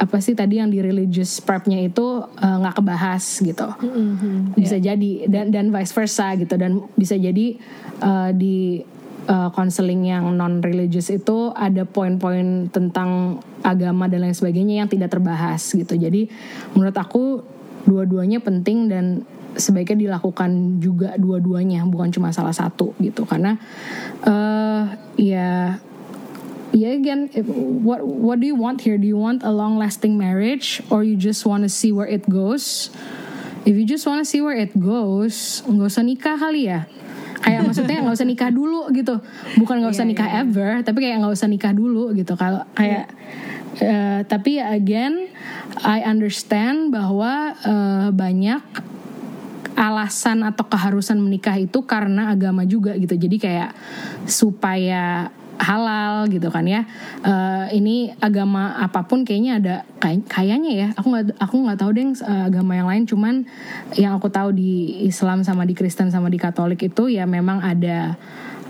apa 0.00 0.16
sih 0.16 0.32
tadi 0.32 0.56
yang 0.56 0.72
di 0.72 0.80
religious 0.80 1.44
prepnya 1.44 1.76
itu 1.84 2.24
uh, 2.24 2.56
nggak 2.64 2.80
kebahas 2.80 3.24
gitu. 3.44 3.68
Bisa 4.56 4.80
jadi 4.80 5.28
dan 5.28 5.52
dan 5.52 5.68
vice 5.68 5.92
versa 5.92 6.32
gitu. 6.40 6.54
Dan 6.56 6.88
bisa 6.96 7.14
jadi 7.20 7.60
uh, 8.00 8.32
di 8.32 8.80
uh, 9.30 9.48
counseling 9.54 10.10
yang 10.10 10.34
non 10.34 10.58
religious 10.58 11.08
itu 11.14 11.54
ada 11.54 11.86
poin-poin 11.86 12.66
tentang 12.74 13.38
agama 13.62 14.10
dan 14.10 14.26
lain 14.26 14.34
sebagainya 14.34 14.82
yang 14.82 14.88
tidak 14.90 15.14
terbahas 15.14 15.62
gitu. 15.70 15.94
Jadi 15.94 16.26
menurut 16.74 16.96
aku 16.98 17.46
dua-duanya 17.86 18.42
penting 18.42 18.90
dan 18.90 19.22
sebaiknya 19.54 20.10
dilakukan 20.10 20.82
juga 20.82 21.14
dua-duanya 21.16 21.86
bukan 21.86 22.10
cuma 22.10 22.34
salah 22.34 22.52
satu 22.52 22.92
gitu. 22.98 23.22
Karena 23.22 23.54
eh 24.26 24.82
ya 25.16 25.78
ya 26.70 26.88
again 26.94 27.30
what 27.82 28.02
what 28.02 28.42
do 28.42 28.46
you 28.50 28.58
want 28.58 28.82
here? 28.82 28.98
Do 28.98 29.06
you 29.06 29.18
want 29.18 29.46
a 29.46 29.54
long 29.54 29.78
lasting 29.78 30.18
marriage 30.18 30.82
or 30.90 31.06
you 31.06 31.14
just 31.14 31.46
want 31.46 31.62
to 31.62 31.70
see 31.70 31.94
where 31.94 32.10
it 32.10 32.26
goes? 32.26 32.90
If 33.68 33.76
you 33.76 33.84
just 33.84 34.08
want 34.08 34.24
to 34.24 34.26
see 34.26 34.40
where 34.40 34.56
it 34.56 34.72
goes 34.72 35.60
nggak 35.68 35.88
usah 35.92 36.00
nikah 36.00 36.40
kali 36.40 36.72
ya 36.72 36.88
kayak 37.40 37.60
maksudnya 37.66 38.04
nggak 38.04 38.16
usah 38.16 38.28
nikah 38.28 38.50
dulu 38.52 38.92
gitu. 38.92 39.16
Bukan 39.56 39.80
nggak 39.80 39.92
usah 39.96 40.06
nikah 40.06 40.28
ever 40.44 40.84
tapi 40.84 40.98
kayak 41.08 41.24
nggak 41.24 41.34
usah 41.34 41.48
nikah 41.48 41.72
dulu 41.72 42.12
gitu. 42.12 42.36
Kalau 42.36 42.62
kayak 42.76 43.08
eh, 43.80 44.20
tapi 44.28 44.60
ya 44.60 44.76
again 44.76 45.28
I 45.82 46.04
understand 46.04 46.92
bahwa 46.92 47.56
eh, 47.56 48.08
banyak 48.12 48.62
alasan 49.80 50.44
atau 50.44 50.68
keharusan 50.68 51.16
menikah 51.24 51.56
itu 51.56 51.80
karena 51.88 52.28
agama 52.28 52.68
juga 52.68 52.92
gitu. 53.00 53.16
Jadi 53.16 53.36
kayak 53.40 53.72
supaya 54.28 55.32
halal 55.60 56.24
gitu 56.32 56.48
kan 56.48 56.64
ya. 56.64 56.88
Eh, 57.20 57.76
ini 57.76 58.08
agama 58.18 58.80
apa 58.80 59.04
pun 59.04 59.28
kayaknya 59.28 59.52
ada 59.60 59.74
kay- 60.00 60.24
kayaknya 60.24 60.72
ya. 60.72 60.88
Aku 60.96 61.12
nggak 61.12 61.36
aku 61.36 61.54
nggak 61.68 61.78
tahu 61.78 61.90
deh 61.92 62.04
eh, 62.08 62.44
agama 62.48 62.72
yang 62.74 62.88
lain. 62.88 63.04
Cuman 63.04 63.34
yang 63.94 64.16
aku 64.16 64.32
tahu 64.32 64.56
di 64.56 65.04
Islam 65.04 65.44
sama 65.44 65.68
di 65.68 65.76
Kristen 65.76 66.08
sama 66.08 66.32
di 66.32 66.40
Katolik 66.40 66.80
itu 66.80 67.12
ya 67.12 67.28
memang 67.28 67.60
ada 67.60 68.16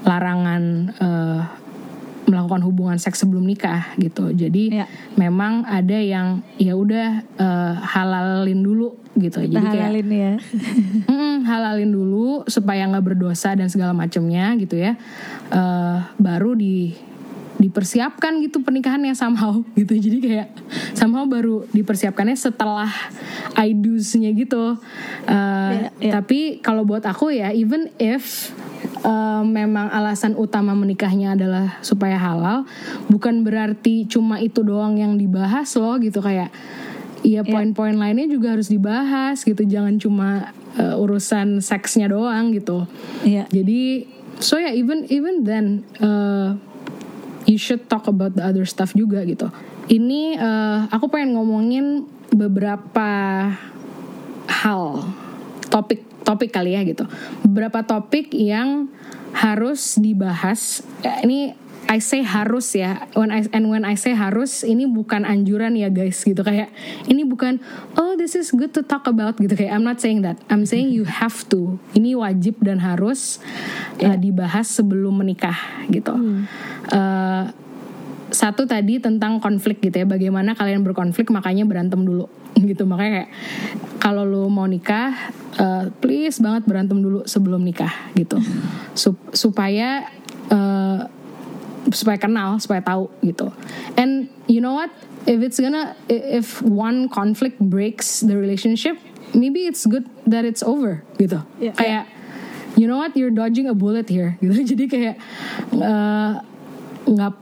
larangan 0.02 0.62
eh, 0.98 1.40
melakukan 2.30 2.62
hubungan 2.62 2.94
seks 2.94 3.20
sebelum 3.20 3.42
nikah 3.42 3.90
gitu. 3.98 4.30
Jadi 4.30 4.70
Ya. 4.72 4.86
memang 5.18 5.66
ada 5.66 5.98
yang 5.98 6.46
ya 6.56 6.78
udah 6.78 7.26
eh, 7.26 7.74
halalin 7.82 8.62
dulu 8.62 8.94
gitu. 9.18 9.42
Kita 9.42 9.50
Jadi 9.50 9.66
kayak 9.66 9.84
halalin 9.90 10.08
ya. 10.08 10.32
Mm, 11.10 11.42
halalin 11.42 11.90
dulu 11.90 12.46
supaya 12.46 12.86
nggak 12.86 13.02
berdosa 13.04 13.52
dan 13.52 13.66
segala 13.66 13.90
macamnya 13.90 14.54
gitu 14.54 14.78
ya. 14.78 14.94
Eh, 15.50 15.98
baru 16.16 16.54
di 16.54 16.94
dipersiapkan 17.60 18.40
gitu 18.40 18.64
pernikahannya 18.64 19.12
somehow 19.12 19.60
gitu. 19.78 19.92
Jadi 19.92 20.18
kayak 20.22 20.48
somehow 20.94 21.28
baru 21.28 21.68
dipersiapkannya 21.68 22.32
setelah 22.32 22.88
I 23.52 23.74
do's-nya 23.74 24.32
gitu. 24.32 24.78
Eh, 25.26 25.36
Iya, 25.70 25.90
iya. 26.00 26.12
Tapi 26.14 26.58
kalau 26.60 26.82
buat 26.82 27.04
aku 27.04 27.30
ya 27.30 27.52
even 27.52 27.92
if 27.98 28.48
eh, 29.04 29.42
memang 29.44 29.92
alasan 29.92 30.36
utama 30.36 30.72
menikahnya 30.76 31.34
adalah 31.36 31.80
supaya 31.80 32.16
halal, 32.16 32.64
bukan 33.08 33.42
berarti 33.44 34.04
cuma 34.08 34.40
itu 34.40 34.60
doang 34.60 34.96
yang 34.96 35.16
dibahas 35.16 35.68
loh 35.76 35.96
gitu. 36.00 36.20
Kayak 36.20 36.52
Iya 37.20 37.44
poin-poin 37.44 38.00
lainnya 38.00 38.24
juga 38.32 38.56
harus 38.56 38.72
dibahas 38.72 39.44
gitu. 39.44 39.60
Jangan 39.68 40.00
cuma 40.00 40.56
eh, 40.80 40.96
urusan 40.96 41.60
seksnya 41.60 42.08
doang 42.08 42.52
gitu. 42.56 42.88
Iya. 43.24 43.44
jadi 43.52 44.08
so 44.40 44.56
ya 44.56 44.72
even 44.72 45.04
even 45.12 45.44
then 45.44 45.84
uh, 46.00 46.56
you 47.44 47.60
should 47.60 47.84
talk 47.92 48.08
about 48.08 48.32
the 48.32 48.44
other 48.44 48.64
stuff 48.64 48.96
juga 48.96 49.20
gitu. 49.28 49.52
Ini 49.90 50.38
uh, 50.40 50.78
aku 50.88 51.12
pengen 51.12 51.36
ngomongin 51.36 52.08
beberapa 52.32 53.10
hal 54.48 54.82
topik 55.68 56.09
topik 56.30 56.54
kali 56.54 56.78
ya 56.78 56.86
gitu. 56.86 57.10
Beberapa 57.42 57.82
topik 57.82 58.30
yang 58.30 58.86
harus 59.34 59.98
dibahas 59.98 60.86
Ya, 61.00 61.24
ini 61.24 61.56
I 61.90 61.98
say 61.98 62.22
harus 62.22 62.70
ya. 62.78 63.10
When 63.18 63.34
I 63.34 63.42
and 63.50 63.66
when 63.66 63.82
I 63.82 63.98
say 63.98 64.14
harus 64.14 64.62
ini 64.62 64.86
bukan 64.86 65.26
anjuran 65.26 65.74
ya 65.74 65.90
guys 65.90 66.22
gitu. 66.22 66.38
Kayak 66.38 66.70
ini 67.10 67.26
bukan 67.26 67.58
oh 67.98 68.14
this 68.14 68.38
is 68.38 68.54
good 68.54 68.70
to 68.78 68.86
talk 68.86 69.10
about 69.10 69.34
gitu. 69.42 69.50
Kayak 69.58 69.74
I'm 69.74 69.82
not 69.82 69.98
saying 69.98 70.22
that. 70.22 70.38
I'm 70.46 70.70
saying 70.70 70.94
you 70.94 71.02
have 71.02 71.42
to. 71.50 71.82
Ini 71.98 72.14
wajib 72.14 72.62
dan 72.62 72.78
harus 72.78 73.42
uh, 73.98 74.14
dibahas 74.14 74.70
sebelum 74.70 75.18
menikah 75.18 75.58
gitu. 75.90 76.14
Uh, 76.94 77.50
satu 78.30 78.70
tadi 78.70 79.02
tentang 79.02 79.42
konflik 79.42 79.82
gitu 79.82 80.06
ya. 80.06 80.06
Bagaimana 80.06 80.54
kalian 80.54 80.86
berkonflik 80.86 81.26
makanya 81.34 81.66
berantem 81.66 82.06
dulu 82.06 82.30
gitu. 82.58 82.82
Makanya 82.88 83.10
kayak 83.24 83.30
kalau 84.00 84.24
lu 84.24 84.48
mau 84.48 84.64
nikah 84.66 85.32
uh, 85.60 85.92
please 86.02 86.40
banget 86.40 86.66
berantem 86.66 86.98
dulu 86.98 87.26
sebelum 87.28 87.62
nikah 87.62 87.92
gitu. 88.16 88.40
Sup- 88.96 89.30
supaya 89.36 90.08
uh, 90.50 91.06
supaya 91.90 92.18
kenal 92.20 92.58
supaya 92.62 92.80
tahu 92.82 93.10
gitu. 93.22 93.50
And 93.94 94.30
you 94.50 94.62
know 94.62 94.74
what? 94.74 94.90
If 95.28 95.44
it's 95.44 95.60
gonna 95.60 95.94
if 96.08 96.64
one 96.64 97.12
conflict 97.12 97.60
breaks 97.60 98.24
the 98.24 98.34
relationship 98.34 98.96
maybe 99.34 99.66
it's 99.66 99.86
good 99.86 100.08
that 100.26 100.44
it's 100.44 100.62
over 100.62 101.02
gitu. 101.18 101.42
Yeah. 101.58 101.74
kayak 101.74 102.04
you 102.78 102.86
know 102.86 102.98
what? 102.98 103.16
You're 103.16 103.34
dodging 103.34 103.68
a 103.68 103.74
bullet 103.74 104.08
here 104.08 104.38
gitu. 104.42 104.62
Jadi 104.74 104.84
kayak 104.86 105.16
eh, 105.74 106.32
nggak 107.06 107.32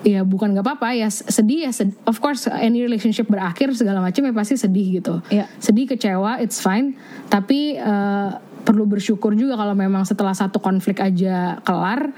ya 0.00 0.24
bukan 0.24 0.56
nggak 0.56 0.64
apa-apa 0.64 0.96
ya 0.96 1.08
sedih 1.08 1.68
ya 1.68 1.72
sed- 1.72 1.96
of 2.08 2.16
course 2.18 2.48
any 2.48 2.80
relationship 2.80 3.28
berakhir 3.28 3.68
segala 3.72 4.00
macam 4.00 4.24
ya 4.24 4.32
pasti 4.32 4.56
sedih 4.56 5.00
gitu 5.00 5.20
Iya. 5.28 5.44
sedih 5.58 5.84
kecewa 5.86 6.40
it's 6.40 6.56
fine 6.58 6.96
tapi 7.28 7.76
eh, 7.76 8.30
perlu 8.60 8.84
bersyukur 8.84 9.36
juga 9.36 9.56
kalau 9.56 9.72
memang 9.72 10.04
setelah 10.04 10.32
satu 10.32 10.56
konflik 10.56 11.00
aja 11.00 11.60
kelar 11.60 12.12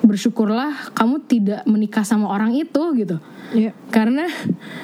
bersyukurlah 0.00 0.94
kamu 0.94 1.16
tidak 1.24 1.60
menikah 1.66 2.02
sama 2.02 2.28
orang 2.28 2.54
itu 2.54 2.82
gitu 2.94 3.18
Iya. 3.52 3.70
karena 3.88 4.26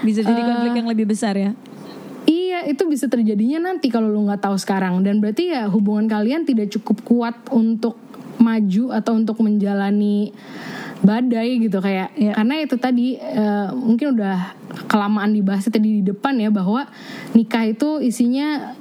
Bisa 0.07 0.23
jadi 0.23 0.39
eh, 0.39 0.47
konflik 0.47 0.75
yang 0.77 0.87
lebih 0.87 1.07
besar 1.09 1.35
ya. 1.35 1.51
Iya, 2.23 2.71
itu 2.71 2.87
bisa 2.87 3.11
terjadinya 3.11 3.59
nanti 3.67 3.91
kalau 3.91 4.07
lu 4.07 4.23
nggak 4.23 4.39
tahu 4.41 4.55
sekarang 4.55 5.03
dan 5.03 5.19
berarti 5.19 5.51
ya 5.51 5.67
hubungan 5.67 6.07
kalian 6.07 6.47
tidak 6.47 6.71
cukup 6.71 7.03
kuat 7.03 7.35
untuk 7.51 7.99
maju 8.39 8.95
atau 8.95 9.19
untuk 9.19 9.43
menjalani 9.43 10.31
badai 11.03 11.59
gitu 11.59 11.82
kayak 11.82 12.14
Iya. 12.14 12.32
karena 12.38 12.55
itu 12.62 12.76
tadi 12.78 13.18
eh, 13.18 13.68
mungkin 13.74 14.14
udah 14.14 14.55
kelamaan 14.86 15.34
dibahas 15.34 15.66
tadi 15.66 16.00
di 16.00 16.03
depan 16.07 16.38
ya 16.38 16.48
bahwa 16.48 16.86
nikah 17.34 17.66
itu 17.66 17.98
isinya 17.98 18.72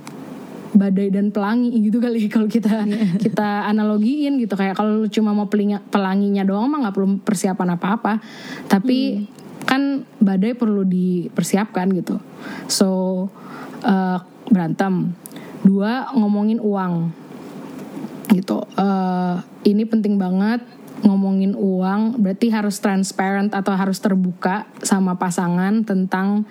badai 0.72 1.12
dan 1.12 1.36
pelangi 1.36 1.68
gitu 1.84 2.00
kali 2.00 2.32
kalau 2.32 2.48
kita 2.48 2.88
kita 3.26 3.68
analogiin 3.68 4.40
gitu. 4.40 4.56
Kayak 4.56 4.80
kalau 4.80 5.04
cuma 5.10 5.36
mau 5.36 5.52
pelinga- 5.52 5.84
pelanginya 5.92 6.48
doang 6.48 6.72
mah 6.72 6.88
nggak 6.88 6.96
perlu 6.96 7.20
persiapan 7.20 7.76
apa-apa. 7.76 8.24
Tapi 8.70 9.28
kan 9.68 10.06
badai 10.22 10.56
perlu 10.56 10.86
dipersiapkan 10.86 11.92
gitu. 11.92 12.22
So 12.70 12.88
eh, 13.84 14.18
berantem. 14.48 15.18
Dua 15.62 16.10
ngomongin 16.16 16.62
uang 16.64 16.94
gitu. 18.32 18.64
Eh, 18.80 19.36
ini 19.68 19.84
penting 19.84 20.16
banget 20.16 20.64
ngomongin 21.02 21.58
uang 21.58 22.22
berarti 22.22 22.54
harus 22.54 22.78
transparent 22.78 23.54
atau 23.54 23.74
harus 23.74 23.98
terbuka 23.98 24.70
sama 24.86 25.18
pasangan 25.18 25.82
tentang 25.86 26.46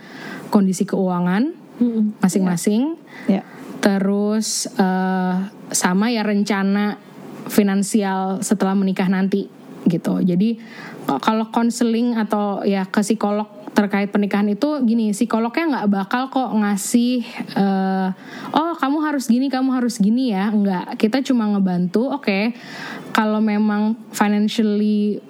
kondisi 0.51 0.85
keuangan 0.87 1.55
masing-masing. 2.21 3.01
Ya. 3.25 3.43
terus 3.81 4.69
eh, 4.77 5.37
sama 5.73 6.13
ya 6.13 6.21
rencana 6.21 7.01
finansial 7.49 8.45
setelah 8.45 8.77
menikah 8.77 9.09
nanti 9.09 9.49
gitu. 9.89 10.21
Jadi 10.21 10.61
kalau 11.09 11.49
konseling 11.49 12.15
atau 12.15 12.63
ya 12.63 12.85
ke 12.87 13.01
psikolog 13.01 13.49
terkait 13.71 14.11
pernikahan 14.11 14.51
itu 14.51 14.83
gini 14.83 15.15
psikolognya 15.15 15.65
nggak 15.71 15.89
bakal 15.89 16.23
kok 16.29 16.51
ngasih 16.53 17.23
uh, 17.55 18.11
oh 18.53 18.75
kamu 18.77 18.99
harus 19.07 19.31
gini 19.31 19.47
kamu 19.47 19.71
harus 19.73 20.03
gini 20.03 20.35
ya 20.35 20.51
nggak 20.51 20.99
kita 20.99 21.23
cuma 21.23 21.47
ngebantu 21.55 22.11
oke 22.11 22.27
okay, 22.27 22.53
kalau 23.15 23.39
memang 23.39 23.95
financially 24.11 25.23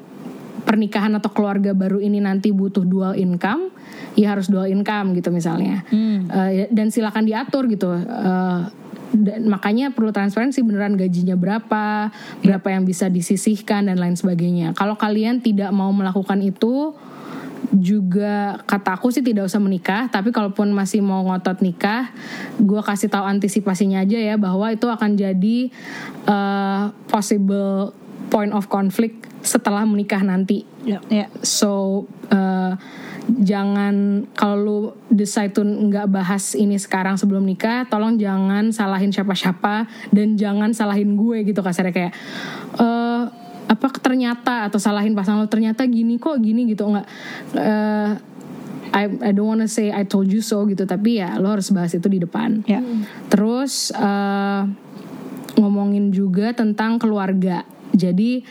pernikahan 0.65 1.13
atau 1.17 1.31
keluarga 1.33 1.77
baru 1.77 2.01
ini 2.01 2.21
nanti 2.21 2.53
butuh 2.53 2.85
dual 2.85 3.13
income 3.17 3.73
ya 4.17 4.35
harus 4.35 4.49
dual 4.49 4.67
income 4.67 5.13
gitu 5.15 5.31
misalnya 5.31 5.85
hmm. 5.93 6.19
uh, 6.29 6.51
dan 6.73 6.89
silakan 6.89 7.29
diatur 7.29 7.69
gitu 7.69 7.93
uh, 7.93 8.67
dan 9.11 9.51
makanya 9.51 9.91
perlu 9.91 10.15
transparansi 10.15 10.63
beneran 10.63 10.95
gajinya 10.95 11.35
berapa, 11.35 12.15
berapa 12.47 12.69
yang 12.71 12.87
bisa 12.87 13.11
disisihkan 13.11 13.91
dan 13.91 13.99
lain 13.99 14.15
sebagainya. 14.15 14.71
Kalau 14.79 14.95
kalian 14.95 15.43
tidak 15.43 15.75
mau 15.75 15.91
melakukan 15.91 16.39
itu, 16.39 16.95
juga 17.71 18.59
kata 18.67 18.99
aku 18.99 19.15
sih 19.15 19.23
tidak 19.23 19.47
usah 19.47 19.63
menikah 19.63 20.11
tapi 20.11 20.35
kalaupun 20.35 20.75
masih 20.75 20.99
mau 21.03 21.23
ngotot 21.23 21.63
nikah 21.63 22.11
gue 22.59 22.83
kasih 22.83 23.07
tahu 23.07 23.23
antisipasinya 23.23 24.03
aja 24.03 24.19
ya 24.19 24.35
bahwa 24.35 24.75
itu 24.75 24.91
akan 24.91 25.15
jadi 25.15 25.71
uh, 26.27 26.91
possible 27.07 27.95
point 28.31 28.51
of 28.51 28.67
conflict 28.67 29.31
setelah 29.47 29.87
menikah 29.87 30.21
nanti 30.21 30.67
yeah. 30.83 31.01
Yeah. 31.09 31.31
so 31.47 32.05
uh, 32.35 32.75
jangan 33.39 34.27
kalau 34.35 34.57
lu 34.59 34.79
decide 35.13 35.55
tuh 35.55 35.63
nggak 35.63 36.11
bahas 36.11 36.59
ini 36.59 36.75
sekarang 36.75 37.15
sebelum 37.15 37.47
nikah 37.47 37.87
tolong 37.87 38.19
jangan 38.19 38.75
salahin 38.75 39.15
siapa-siapa 39.15 39.87
dan 40.11 40.35
jangan 40.35 40.75
salahin 40.75 41.15
gue 41.15 41.47
gitu 41.47 41.63
kasarnya 41.63 41.95
kayak 41.95 42.13
uh, 42.83 43.31
apa 43.71 43.87
ternyata 44.03 44.67
atau 44.67 44.83
salahin 44.83 45.15
pasangan 45.15 45.47
lo 45.47 45.47
ternyata 45.47 45.87
gini 45.87 46.19
kok 46.19 46.43
gini 46.43 46.67
gitu 46.67 46.91
nggak 46.91 47.07
uh, 47.55 48.11
I, 48.91 49.07
I 49.07 49.31
don't 49.31 49.47
wanna 49.47 49.71
say 49.71 49.95
I 49.95 50.03
told 50.03 50.27
you 50.27 50.43
so 50.43 50.67
gitu 50.67 50.83
tapi 50.91 51.23
ya 51.23 51.39
lo 51.39 51.55
harus 51.55 51.71
bahas 51.71 51.95
itu 51.95 52.11
di 52.11 52.19
depan 52.19 52.67
yeah. 52.67 52.83
terus 53.31 53.95
uh, 53.95 54.67
ngomongin 55.55 56.11
juga 56.11 56.51
tentang 56.51 56.99
keluarga 56.99 57.63
jadi 57.95 58.43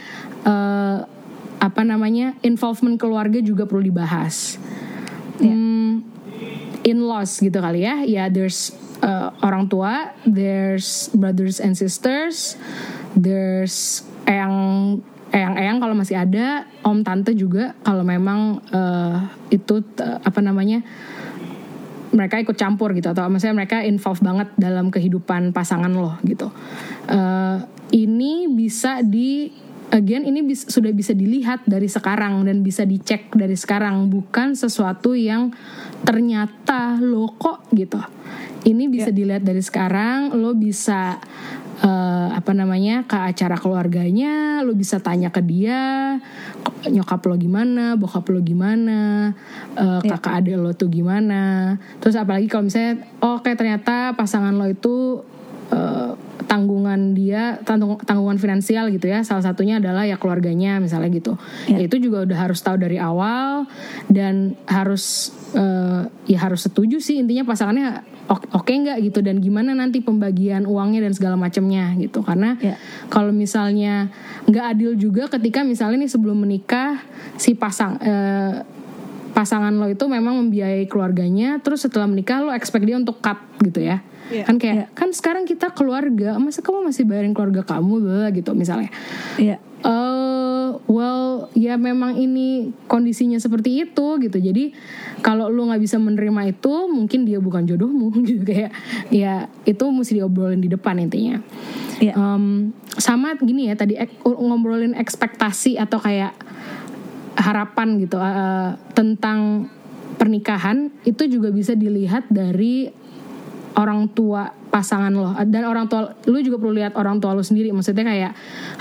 uh, 0.48 1.04
apa 1.60 1.82
namanya 1.84 2.40
involvement 2.40 2.96
keluarga 2.96 3.44
juga 3.44 3.68
perlu 3.68 3.92
dibahas 3.92 4.56
yeah. 5.44 5.52
hmm, 5.52 5.94
in 6.88 7.04
laws 7.04 7.44
gitu 7.44 7.60
kali 7.60 7.84
ya 7.84 8.08
ya 8.08 8.24
yeah, 8.24 8.28
there's 8.32 8.72
uh, 9.04 9.36
orang 9.44 9.68
tua 9.68 10.16
there's 10.24 11.12
brothers 11.12 11.60
and 11.60 11.76
sisters 11.76 12.56
there's 13.20 14.08
eyang 14.30 15.02
eyang-eyang 15.30 15.78
kalau 15.78 15.94
masih 15.94 16.18
ada 16.18 16.66
om 16.82 17.06
tante 17.06 17.38
juga 17.38 17.78
kalau 17.86 18.02
memang 18.02 18.62
uh, 18.74 19.30
itu 19.54 19.82
uh, 20.02 20.18
apa 20.26 20.40
namanya 20.42 20.82
mereka 22.10 22.42
ikut 22.42 22.58
campur 22.58 22.98
gitu 22.98 23.14
atau 23.14 23.30
misalnya 23.30 23.66
mereka 23.66 23.86
involve 23.86 24.22
banget 24.26 24.50
dalam 24.58 24.90
kehidupan 24.90 25.54
pasangan 25.54 25.94
lo 25.94 26.18
gitu 26.26 26.50
uh, 27.14 27.58
ini 27.94 28.50
bisa 28.50 29.06
di 29.06 29.54
again 29.90 30.26
ini 30.26 30.46
bis, 30.46 30.70
sudah 30.70 30.94
bisa 30.94 31.14
dilihat 31.14 31.66
dari 31.66 31.90
sekarang 31.90 32.46
dan 32.46 32.62
bisa 32.62 32.86
dicek 32.86 33.34
dari 33.34 33.58
sekarang 33.58 34.10
bukan 34.10 34.54
sesuatu 34.54 35.18
yang 35.18 35.54
ternyata 36.06 36.98
lo 37.02 37.34
kok 37.38 37.70
gitu 37.74 38.02
ini 38.66 38.90
bisa 38.90 39.10
yeah. 39.14 39.18
dilihat 39.18 39.44
dari 39.46 39.62
sekarang 39.62 40.34
lo 40.38 40.54
bisa 40.54 41.18
uh, 41.84 42.30
apa 42.36 42.52
namanya 42.56 43.08
ke 43.08 43.16
acara 43.16 43.56
keluarganya 43.56 44.62
lo 44.64 44.76
bisa 44.76 45.00
tanya 45.00 45.32
ke 45.32 45.40
dia 45.44 46.16
nyokap 46.88 47.20
lo 47.28 47.36
gimana 47.36 48.00
bokap 48.00 48.28
lo 48.32 48.40
gimana 48.40 49.32
uh, 49.76 50.00
kakak 50.04 50.44
adik 50.44 50.56
lo 50.60 50.72
tuh 50.76 50.92
gimana. 50.92 51.76
Terus 52.00 52.16
apalagi 52.16 52.48
kalau 52.48 52.68
misalnya 52.68 53.04
oh 53.24 53.40
kayak 53.44 53.60
ternyata 53.60 54.16
pasangan 54.16 54.56
lo 54.56 54.68
itu 54.68 55.24
uh, 55.72 56.16
tanggungan 56.50 57.14
dia 57.14 57.62
tanggung, 57.62 58.02
tanggungan 58.02 58.42
finansial 58.42 58.90
gitu 58.90 59.12
ya. 59.12 59.22
Salah 59.22 59.46
satunya 59.46 59.78
adalah 59.78 60.08
ya 60.08 60.18
keluarganya 60.18 60.82
misalnya 60.82 61.12
gitu. 61.14 61.38
Ya. 61.70 61.84
ya 61.84 61.86
itu 61.92 62.00
juga 62.00 62.26
udah 62.26 62.38
harus 62.50 62.60
tahu 62.64 62.80
dari 62.80 62.98
awal 62.98 63.68
dan 64.10 64.56
harus 64.66 65.36
uh, 65.54 66.08
ya 66.26 66.40
harus 66.42 66.66
setuju 66.66 66.98
sih 67.04 67.22
intinya 67.22 67.46
pasangannya 67.46 68.19
oke 68.30 68.46
okay 68.54 68.76
nggak 68.78 68.98
gitu 69.10 69.20
dan 69.26 69.42
gimana 69.42 69.74
nanti 69.74 70.06
pembagian 70.06 70.70
uangnya 70.70 71.10
dan 71.10 71.14
segala 71.18 71.36
macamnya 71.36 71.98
gitu 71.98 72.22
karena 72.22 72.56
ya. 72.62 72.78
kalau 73.10 73.34
misalnya 73.34 74.14
nggak 74.46 74.66
adil 74.78 74.94
juga 74.94 75.26
ketika 75.34 75.66
misalnya 75.66 76.06
nih 76.06 76.12
sebelum 76.12 76.38
menikah 76.38 77.02
si 77.42 77.58
pasang 77.58 77.98
uh, 77.98 78.62
pasangan 79.34 79.74
lo 79.74 79.90
itu 79.90 80.06
memang 80.06 80.38
membiayai 80.46 80.86
keluarganya 80.86 81.58
terus 81.62 81.86
setelah 81.86 82.06
menikah 82.06 82.44
lo 82.44 82.54
expect 82.54 82.86
dia 82.86 82.98
untuk 82.98 83.18
cut 83.18 83.38
gitu 83.66 83.82
ya 83.82 84.02
yeah. 84.30 84.46
kan 84.46 84.62
kayak 84.62 84.76
yeah. 84.76 84.88
kan 84.94 85.10
sekarang 85.10 85.44
kita 85.50 85.74
keluarga 85.74 86.38
masa 86.38 86.62
kamu 86.62 86.90
masih 86.90 87.04
bayarin 87.06 87.34
keluarga 87.34 87.66
kamu 87.66 88.30
gitu 88.38 88.52
misalnya 88.54 88.94
yeah. 89.42 89.58
uh, 89.82 90.49
well 90.86 91.50
ya 91.58 91.76
memang 91.76 92.20
ini 92.20 92.70
kondisinya 92.86 93.42
seperti 93.42 93.88
itu 93.88 94.08
gitu. 94.22 94.38
Jadi 94.38 94.76
kalau 95.26 95.50
lu 95.50 95.66
nggak 95.68 95.82
bisa 95.82 95.98
menerima 95.98 96.54
itu 96.54 96.74
mungkin 96.92 97.26
dia 97.26 97.42
bukan 97.42 97.66
jodohmu 97.66 98.14
gitu. 98.30 98.44
Kayak 98.46 98.72
ya 99.10 99.50
itu 99.66 99.84
mesti 99.90 100.22
diobrolin 100.22 100.62
di 100.62 100.70
depan 100.70 101.02
intinya. 101.02 101.42
Yeah. 102.00 102.16
um, 102.16 102.72
sama 102.96 103.36
gini 103.36 103.68
ya 103.68 103.76
tadi 103.76 104.00
ek, 104.00 104.24
ngobrolin 104.24 104.96
ekspektasi 104.96 105.76
atau 105.76 106.00
kayak 106.00 106.32
harapan 107.36 108.00
gitu 108.00 108.16
uh, 108.20 108.80
tentang 108.96 109.68
pernikahan 110.20 110.92
itu 111.08 111.28
juga 111.32 111.52
bisa 111.56 111.76
dilihat 111.76 112.28
dari 112.28 112.92
orang 113.78 114.10
tua 114.10 114.50
pasangan 114.74 115.14
lo. 115.14 115.36
Dan 115.46 115.66
orang 115.66 115.86
tua 115.90 116.16
lu 116.26 116.40
juga 116.42 116.58
perlu 116.62 116.74
lihat 116.78 116.98
orang 116.98 117.22
tua 117.22 117.38
lo 117.38 117.44
sendiri. 117.46 117.70
Maksudnya 117.74 118.06
kayak 118.06 118.32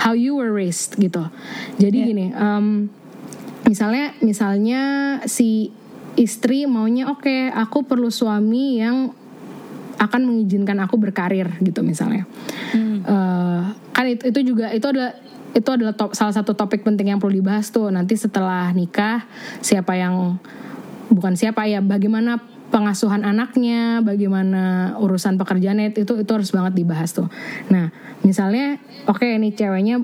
how 0.01 0.13
you 0.13 0.37
were 0.37 0.53
raised 0.53 0.97
gitu. 0.97 1.25
Jadi 1.77 1.97
yeah. 1.97 2.07
gini 2.09 2.25
um, 2.33 2.89
misalnya 3.69 4.17
misalnya 4.25 4.81
si 5.29 5.69
istri 6.17 6.65
maunya 6.65 7.07
oke 7.07 7.23
okay, 7.23 7.53
aku 7.53 7.85
perlu 7.85 8.09
suami 8.09 8.81
yang 8.81 9.13
akan 9.99 10.21
mengizinkan 10.25 10.79
aku 10.79 10.95
berkarir 10.95 11.51
gitu 11.59 11.83
misalnya. 11.83 12.23
Hmm. 12.71 13.03
uh, 13.03 13.61
kan 13.91 14.07
itu, 14.07 14.31
itu 14.31 14.55
juga 14.55 14.71
itu 14.71 14.87
adalah 14.87 15.11
itu 15.51 15.69
adalah 15.69 15.93
top, 15.97 16.15
salah 16.15 16.31
satu 16.31 16.55
topik 16.55 16.87
penting 16.87 17.11
yang 17.11 17.19
perlu 17.19 17.35
dibahas 17.43 17.67
tuh. 17.69 17.91
Nanti 17.91 18.15
setelah 18.15 18.71
nikah 18.71 19.27
siapa 19.59 19.99
yang 19.99 20.39
bukan 21.11 21.35
siapa 21.35 21.67
ya 21.67 21.83
bagaimana 21.83 22.39
pengasuhan 22.69 23.25
anaknya, 23.25 24.01
bagaimana 24.05 24.95
urusan 25.01 25.35
pekerjaannya 25.41 25.93
itu 25.93 26.21
itu 26.21 26.31
harus 26.31 26.49
banget 26.53 26.73
dibahas 26.77 27.11
tuh. 27.11 27.27
Nah, 27.73 27.89
misalnya 28.21 28.77
oke 29.09 29.25
okay, 29.25 29.41
ini 29.41 29.53
ceweknya 29.53 30.01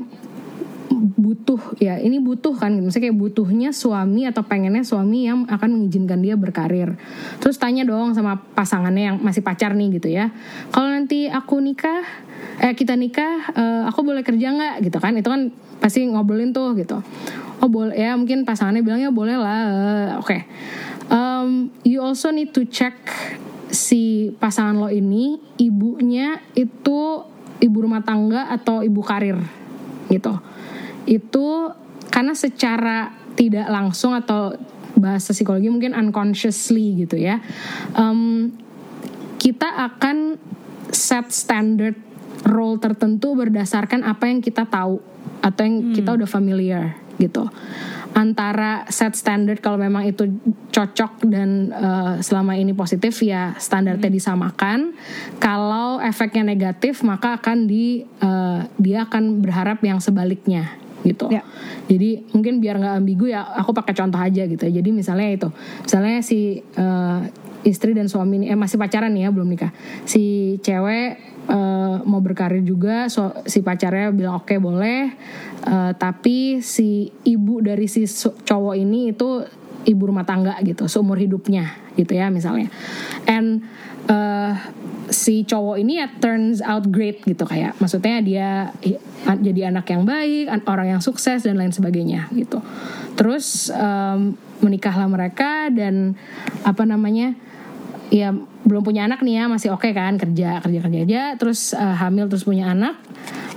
butuh 0.96 1.76
ya 1.82 1.98
ini 1.98 2.22
butuh 2.22 2.54
kan 2.56 2.72
misalnya 2.78 3.10
kayak 3.10 3.18
butuhnya 3.18 3.70
suami 3.74 4.30
atau 4.30 4.46
pengennya 4.46 4.86
suami 4.86 5.26
yang 5.26 5.50
akan 5.50 5.70
mengizinkan 5.82 6.22
dia 6.22 6.38
berkarir. 6.38 6.98
Terus 7.42 7.58
tanya 7.58 7.84
dong 7.84 8.14
sama 8.14 8.38
pasangannya 8.54 9.04
yang 9.14 9.18
masih 9.22 9.42
pacar 9.42 9.74
nih 9.74 9.98
gitu 9.98 10.10
ya. 10.14 10.32
Kalau 10.70 10.90
nanti 10.90 11.28
aku 11.28 11.60
nikah 11.60 12.06
eh 12.62 12.74
kita 12.76 12.96
nikah 12.96 13.52
eh, 13.56 13.84
aku 13.90 14.06
boleh 14.06 14.22
kerja 14.22 14.52
nggak? 14.52 14.76
Gitu 14.88 14.98
kan? 15.00 15.16
Itu 15.18 15.32
kan 15.32 15.52
pasti 15.80 16.04
ngobrolin 16.08 16.56
tuh 16.56 16.76
gitu. 16.76 17.00
Oh 17.64 17.72
boleh 17.72 17.96
ya 17.96 18.14
mungkin 18.20 18.44
pasangannya 18.44 18.84
bilangnya 18.84 19.10
boleh 19.12 19.36
lah. 19.40 19.60
Oke. 20.20 20.28
Okay 20.28 20.42
um, 21.10 21.70
you 21.86 22.02
also 22.02 22.32
need 22.32 22.54
to 22.54 22.66
check 22.66 22.96
si 23.70 24.32
pasangan 24.38 24.78
lo 24.78 24.90
ini 24.90 25.38
ibunya 25.60 26.40
itu 26.56 27.26
ibu 27.60 27.78
rumah 27.82 28.06
tangga 28.06 28.50
atau 28.54 28.86
ibu 28.86 29.02
karir 29.02 29.38
gitu. 30.10 30.38
Itu 31.06 31.74
karena 32.10 32.34
secara 32.38 33.12
tidak 33.36 33.68
langsung 33.68 34.16
atau 34.16 34.56
bahasa 34.96 35.36
psikologi 35.36 35.68
mungkin 35.68 35.92
unconsciously 35.92 37.04
gitu 37.04 37.20
ya 37.20 37.44
um, 38.00 38.48
kita 39.36 39.68
akan 39.92 40.40
set 40.88 41.36
standard 41.36 42.00
role 42.46 42.78
tertentu 42.78 43.34
berdasarkan 43.34 44.06
apa 44.06 44.30
yang 44.30 44.40
kita 44.40 44.70
tahu 44.70 45.02
atau 45.42 45.62
yang 45.66 45.92
hmm. 45.92 45.94
kita 45.98 46.10
udah 46.14 46.30
familiar 46.30 46.96
gitu 47.18 47.48
antara 48.16 48.88
set 48.88 49.12
standard 49.20 49.60
kalau 49.60 49.76
memang 49.76 50.08
itu 50.08 50.24
cocok 50.72 51.28
dan 51.28 51.68
uh, 51.76 52.16
selama 52.24 52.56
ini 52.56 52.72
positif 52.72 53.20
ya 53.20 53.60
standarnya 53.60 54.08
hmm. 54.08 54.18
disamakan. 54.18 54.80
Kalau 55.44 56.00
efeknya 56.00 56.48
negatif 56.48 57.04
maka 57.04 57.36
akan 57.36 57.68
di 57.68 58.08
uh, 58.24 58.64
dia 58.80 59.04
akan 59.04 59.44
berharap 59.44 59.84
yang 59.84 60.00
sebaliknya 60.00 60.80
gitu. 61.04 61.28
Ya. 61.28 61.44
Jadi 61.92 62.32
mungkin 62.32 62.64
biar 62.64 62.80
nggak 62.80 62.96
ambigu 63.04 63.30
ya 63.30 63.44
aku 63.44 63.76
pakai 63.76 63.94
contoh 63.94 64.18
aja 64.18 64.48
gitu. 64.48 64.64
Jadi 64.64 64.90
misalnya 64.96 65.30
itu, 65.36 65.50
misalnya 65.84 66.24
si 66.24 66.64
uh, 66.80 67.20
istri 67.68 67.92
dan 67.92 68.08
suami 68.08 68.42
ini 68.42 68.46
eh 68.48 68.58
masih 68.58 68.80
pacaran 68.80 69.12
nih 69.12 69.28
ya 69.28 69.30
belum 69.36 69.52
nikah. 69.52 69.76
Si 70.08 70.56
cewek 70.64 71.35
uh, 71.50 72.02
mau 72.06 72.22
berkarir 72.22 72.62
juga 72.62 73.10
so, 73.10 73.34
si 73.46 73.62
pacarnya 73.62 74.14
bilang 74.14 74.42
oke 74.42 74.50
okay, 74.50 74.58
boleh. 74.62 75.14
Uh, 75.66 75.92
tapi 75.98 76.62
si 76.62 77.10
ibu 77.26 77.62
dari 77.62 77.90
si 77.90 78.06
cowok 78.22 78.76
ini 78.78 79.14
itu 79.14 79.42
ibu 79.86 80.04
rumah 80.10 80.26
tangga 80.26 80.58
gitu 80.66 80.90
seumur 80.90 81.18
hidupnya 81.18 81.78
gitu 81.98 82.14
ya 82.14 82.30
misalnya. 82.30 82.70
And 83.26 83.66
uh, 84.10 84.58
si 85.10 85.46
cowok 85.46 85.78
ini 85.78 86.02
ya 86.02 86.10
turns 86.18 86.62
out 86.66 86.90
great 86.90 87.22
gitu 87.26 87.46
kayak 87.46 87.78
maksudnya 87.78 88.22
dia 88.26 88.50
jadi 89.26 89.70
anak 89.70 89.86
yang 89.94 90.06
baik 90.06 90.50
orang 90.66 90.98
yang 90.98 91.02
sukses 91.02 91.46
dan 91.46 91.58
lain 91.58 91.74
sebagainya 91.74 92.30
gitu. 92.34 92.62
Terus 93.14 93.70
um, 93.74 94.34
menikahlah 94.66 95.06
mereka 95.06 95.70
dan 95.70 96.18
apa 96.66 96.84
namanya 96.84 97.38
ya 98.10 98.34
belum 98.66 98.82
punya 98.82 99.06
anak 99.06 99.22
nih 99.22 99.40
ya 99.40 99.44
masih 99.46 99.70
oke 99.72 99.86
okay 99.86 99.94
kan 99.94 100.18
kerja 100.18 100.60
kerja 100.60 100.80
kerja 100.82 101.00
aja. 101.06 101.24
Terus 101.38 101.72
uh, 101.78 101.96
hamil 102.02 102.26
terus 102.28 102.44
punya 102.44 102.74
anak. 102.74 102.98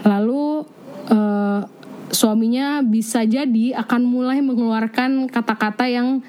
Lalu 0.04 0.68
uh, 1.08 1.64
suaminya 2.12 2.84
bisa 2.84 3.24
jadi 3.24 3.76
akan 3.80 4.04
mulai 4.04 4.44
mengeluarkan 4.44 5.32
kata-kata 5.32 5.88
yang 5.88 6.20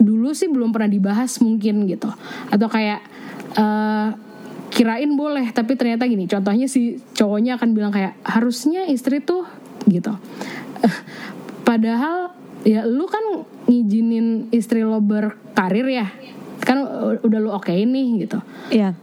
dulu 0.00 0.32
sih 0.32 0.48
belum 0.48 0.72
pernah 0.72 0.92
dibahas 0.92 1.40
mungkin 1.40 1.88
gitu. 1.88 2.12
Atau 2.52 2.68
kayak 2.68 3.00
uh, 3.56 4.12
kirain 4.70 5.10
boleh 5.18 5.50
tapi 5.50 5.74
ternyata 5.74 6.06
gini 6.06 6.30
contohnya 6.30 6.70
si 6.70 7.02
cowoknya 7.18 7.58
akan 7.58 7.74
bilang 7.74 7.90
kayak 7.90 8.14
harusnya 8.22 8.84
istri 8.92 9.24
tuh 9.24 9.48
gitu. 9.88 10.12
Padahal 11.68 12.36
ya 12.60 12.84
lu 12.84 13.08
kan 13.08 13.48
ngizinin 13.72 14.52
istri 14.52 14.84
lo 14.84 15.00
berkarir 15.00 15.88
ya 15.88 16.08
kan 16.70 16.86
udah 17.26 17.38
lu 17.42 17.50
oke 17.50 17.74
nih 17.74 18.30
gitu 18.30 18.38
iya 18.70 18.94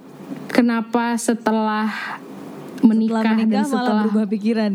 kenapa 0.47 1.20
setelah 1.20 1.91
menikah, 2.80 3.20
setelah 3.28 3.36
menikah 3.36 3.51
dan 3.51 3.63
setelah 3.68 3.84
malah 3.84 4.03
berubah 4.07 4.28
pikiran 4.32 4.74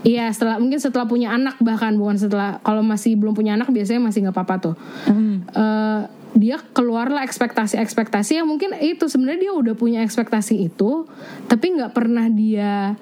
Iya 0.00 0.32
setelah 0.32 0.56
mungkin 0.56 0.80
setelah 0.80 1.04
punya 1.04 1.28
anak 1.36 1.60
bahkan 1.60 1.92
bukan 2.00 2.16
setelah 2.16 2.56
kalau 2.64 2.80
masih 2.80 3.20
belum 3.20 3.36
punya 3.36 3.52
anak 3.60 3.68
biasanya 3.68 4.00
masih 4.00 4.24
nggak 4.24 4.36
apa-apa 4.36 4.56
tuh. 4.56 4.74
Mm. 5.12 5.36
Uh, 5.52 6.02
dia 6.32 6.56
keluarlah 6.72 7.20
ekspektasi-ekspektasi 7.26 8.40
yang 8.40 8.48
mungkin 8.48 8.72
itu 8.80 9.10
sebenarnya 9.10 9.50
dia 9.50 9.52
udah 9.52 9.74
punya 9.76 10.00
ekspektasi 10.06 10.72
itu 10.72 11.04
tapi 11.50 11.74
nggak 11.74 11.92
pernah 11.92 12.30
dia 12.30 12.94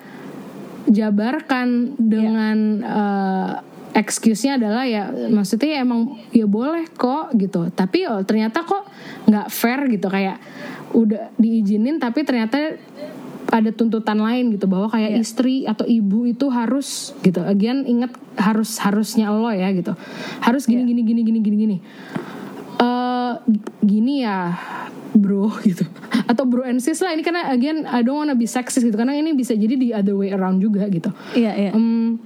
jabarkan 0.88 1.94
dengan 2.00 2.58
yeah. 2.80 2.96
uh, 2.96 3.52
excuse-nya 3.97 4.61
adalah 4.61 4.84
ya 4.84 5.11
maksudnya 5.11 5.78
ya 5.78 5.78
emang 5.84 6.18
ya 6.30 6.45
boleh 6.45 6.86
kok 6.93 7.32
gitu 7.36 7.68
tapi 7.72 8.05
oh, 8.05 8.20
ternyata 8.22 8.62
kok 8.62 8.89
nggak 9.28 9.47
fair 9.49 9.80
gitu 9.89 10.07
kayak 10.12 10.39
udah 10.97 11.32
diizinin 11.36 12.01
tapi 12.01 12.24
ternyata 12.24 12.76
ada 13.49 13.70
tuntutan 13.72 14.20
lain 14.20 14.53
gitu 14.53 14.68
bahwa 14.68 14.93
kayak 14.93 15.16
yeah. 15.16 15.24
istri 15.24 15.64
atau 15.64 15.89
ibu 15.89 16.28
itu 16.28 16.53
harus 16.53 17.16
gitu. 17.24 17.41
Again 17.41 17.89
inget 17.89 18.12
harus 18.36 18.76
harusnya 18.76 19.32
lo 19.32 19.49
ya 19.49 19.72
gitu. 19.72 19.97
Harus 20.45 20.68
gini 20.68 20.84
yeah. 20.84 20.89
gini 20.93 21.03
gini 21.03 21.20
gini 21.24 21.39
gini 21.41 21.57
gini. 21.57 21.76
Uh, 22.78 23.41
gini 23.80 24.22
ya 24.22 24.55
bro 25.16 25.51
gitu 25.66 25.82
atau 26.30 26.45
bro 26.47 26.62
and 26.62 26.78
sis 26.78 27.01
lah 27.03 27.11
ini 27.11 27.26
karena 27.26 27.51
again 27.51 27.89
I 27.89 28.07
don't 28.07 28.20
wanna 28.22 28.39
be 28.39 28.47
sexist 28.47 28.86
gitu 28.86 28.95
karena 28.95 29.18
ini 29.18 29.34
bisa 29.34 29.57
jadi 29.57 29.74
di 29.74 29.91
other 29.91 30.14
way 30.14 30.30
around 30.30 30.62
juga 30.62 30.86
gitu 30.86 31.11
iya 31.34 31.51
yeah, 31.51 31.55
iya 31.59 31.66
yeah. 31.72 31.74
um, 31.74 32.22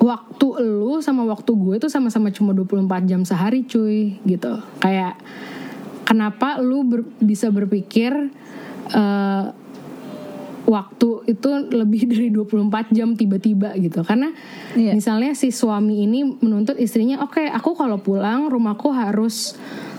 waktu 0.00 0.46
lu 0.64 1.04
sama 1.04 1.28
waktu 1.28 1.52
gue 1.52 1.74
itu 1.76 1.88
sama-sama 1.92 2.32
cuma 2.32 2.56
24 2.56 3.04
jam 3.04 3.20
sehari 3.22 3.68
cuy 3.68 4.16
gitu. 4.24 4.56
Kayak 4.80 5.20
kenapa 6.08 6.56
lu 6.58 6.88
ber, 6.88 7.00
bisa 7.20 7.52
berpikir 7.52 8.32
uh, 8.96 9.44
waktu 10.64 11.08
itu 11.28 11.50
lebih 11.68 12.06
dari 12.16 12.28
24 12.32 12.96
jam 12.96 13.12
tiba-tiba 13.12 13.76
gitu. 13.76 14.00
Karena 14.00 14.32
yeah. 14.72 14.96
misalnya 14.96 15.36
si 15.36 15.52
suami 15.52 16.08
ini 16.08 16.24
menuntut 16.24 16.80
istrinya 16.80 17.20
oke 17.20 17.36
okay, 17.36 17.46
aku 17.52 17.76
kalau 17.76 18.00
pulang 18.00 18.48
rumahku 18.48 18.88
harus 18.96 19.54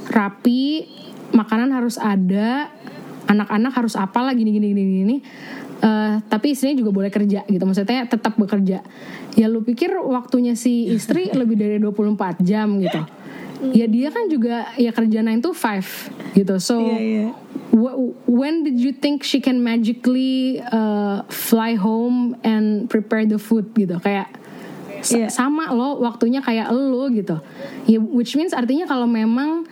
rapi 0.10 0.90
makanan 1.32 1.72
harus 1.72 2.02
ada 2.02 2.74
anak-anak 3.30 3.72
harus 3.72 3.96
apalah 3.96 4.34
gini 4.34 4.50
gini 4.50 4.74
gini 4.74 4.84
gini. 5.06 5.18
Uh, 5.82 6.22
tapi 6.30 6.54
istrinya 6.54 6.78
juga 6.78 6.90
boleh 6.94 7.10
kerja 7.14 7.46
gitu. 7.46 7.64
Maksudnya 7.66 8.10
tetap 8.10 8.38
bekerja 8.38 8.86
ya 9.36 9.48
lu 9.48 9.64
pikir 9.64 9.96
waktunya 9.96 10.58
si 10.58 10.92
istri 10.92 11.32
lebih 11.40 11.56
dari 11.56 11.78
24 11.80 12.42
jam 12.44 12.80
gitu 12.80 13.02
ya 13.70 13.86
dia 13.86 14.10
kan 14.10 14.26
juga 14.26 14.74
ya 14.74 14.90
kerja 14.90 15.22
9 15.22 15.46
to 15.46 15.54
5 15.54 16.34
gitu 16.34 16.56
so 16.58 16.82
yeah, 16.82 17.30
yeah. 17.30 17.32
when 18.26 18.66
did 18.66 18.82
you 18.82 18.90
think 18.90 19.22
she 19.22 19.38
can 19.38 19.62
magically 19.62 20.58
uh, 20.74 21.22
fly 21.30 21.78
home 21.78 22.34
and 22.42 22.90
prepare 22.90 23.30
the 23.30 23.38
food 23.38 23.70
gitu 23.78 24.02
kayak 24.02 24.34
yeah. 25.06 25.30
sama 25.30 25.70
lo 25.70 26.02
waktunya 26.02 26.42
kayak 26.42 26.74
lo 26.74 27.06
gitu 27.14 27.38
ya 27.86 28.02
which 28.02 28.34
means 28.34 28.52
artinya 28.58 28.90
kalau 28.90 29.06
memang 29.06 29.70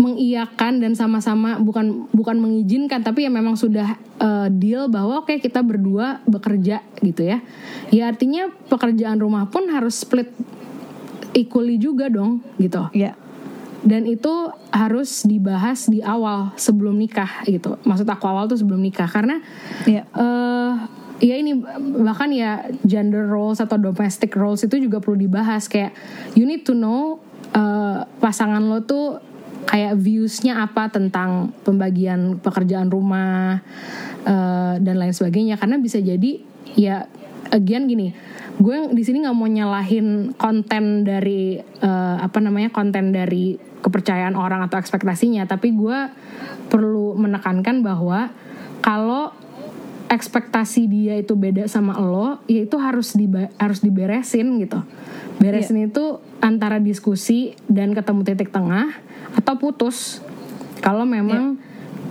mengiyakan 0.00 0.80
dan 0.80 0.96
sama-sama 0.96 1.60
bukan 1.60 2.08
bukan 2.16 2.40
mengizinkan 2.40 3.04
tapi 3.04 3.28
ya 3.28 3.30
memang 3.30 3.52
sudah 3.52 4.00
uh, 4.16 4.48
deal 4.48 4.88
bahwa 4.88 5.20
oke 5.20 5.28
okay, 5.28 5.44
kita 5.44 5.60
berdua 5.60 6.24
bekerja 6.24 6.80
gitu 7.04 7.20
ya 7.20 7.44
ya 7.92 8.08
artinya 8.08 8.48
pekerjaan 8.72 9.20
rumah 9.20 9.52
pun 9.52 9.68
harus 9.68 10.00
split 10.00 10.32
equally 11.34 11.78
juga 11.78 12.10
dong 12.10 12.42
gitu. 12.58 12.90
Iya. 12.94 13.14
Yeah. 13.14 13.14
Dan 13.80 14.04
itu 14.04 14.52
harus 14.68 15.24
dibahas 15.24 15.88
di 15.88 16.04
awal 16.04 16.52
sebelum 16.60 17.00
nikah 17.00 17.48
gitu. 17.48 17.80
Maksud 17.88 18.04
aku 18.04 18.28
awal 18.28 18.44
tuh 18.44 18.60
sebelum 18.60 18.80
nikah 18.80 19.08
karena 19.08 19.40
yeah. 19.88 20.04
Iya. 20.04 20.20
uh, 20.20 20.72
ya 21.20 21.34
ini 21.36 21.52
bahkan 22.00 22.32
ya 22.32 22.64
gender 22.84 23.28
roles 23.28 23.60
atau 23.60 23.76
domestic 23.76 24.32
roles 24.36 24.64
itu 24.64 24.80
juga 24.80 25.04
perlu 25.04 25.20
dibahas 25.20 25.68
kayak 25.68 25.92
you 26.32 26.48
need 26.48 26.64
to 26.64 26.72
know 26.72 27.20
uh, 27.52 28.08
pasangan 28.24 28.64
lo 28.64 28.80
tuh 28.84 29.20
kayak 29.68 29.98
viewsnya 30.00 30.64
apa 30.64 30.88
tentang 30.88 31.52
pembagian 31.64 32.40
pekerjaan 32.40 32.88
rumah 32.88 33.60
uh, 34.24 34.74
dan 34.80 34.96
lain 34.96 35.12
sebagainya. 35.12 35.58
Karena 35.60 35.76
bisa 35.76 36.00
jadi 36.00 36.40
ya 36.78 37.04
again 37.50 37.90
gini 37.90 38.14
gue 38.60 38.92
di 38.92 39.00
sini 39.00 39.24
nggak 39.24 39.36
mau 39.40 39.48
nyalahin 39.48 40.36
konten 40.36 41.08
dari 41.08 41.56
uh, 41.56 42.16
apa 42.20 42.44
namanya 42.44 42.68
konten 42.68 43.08
dari 43.08 43.56
kepercayaan 43.56 44.36
orang 44.36 44.60
atau 44.68 44.76
ekspektasinya. 44.76 45.48
Tapi 45.48 45.72
gue 45.72 45.98
perlu 46.68 47.16
menekankan 47.16 47.80
bahwa 47.80 48.28
kalau 48.84 49.32
ekspektasi 50.10 50.90
dia 50.90 51.14
itu 51.16 51.38
beda 51.38 51.70
sama 51.70 51.96
lo 52.02 52.42
ya 52.50 52.66
itu 52.66 52.76
harus 52.82 53.14
di 53.14 53.30
harus 53.56 53.78
diberesin 53.78 54.58
gitu 54.58 54.82
beresin 55.40 55.80
yeah. 55.80 55.88
itu 55.88 56.20
antara 56.44 56.76
diskusi 56.78 57.56
dan 57.66 57.96
ketemu 57.96 58.20
titik 58.22 58.52
tengah 58.52 58.92
atau 59.34 59.56
putus. 59.56 60.20
Kalau 60.80 61.04
memang 61.04 61.56
yeah 61.56 61.68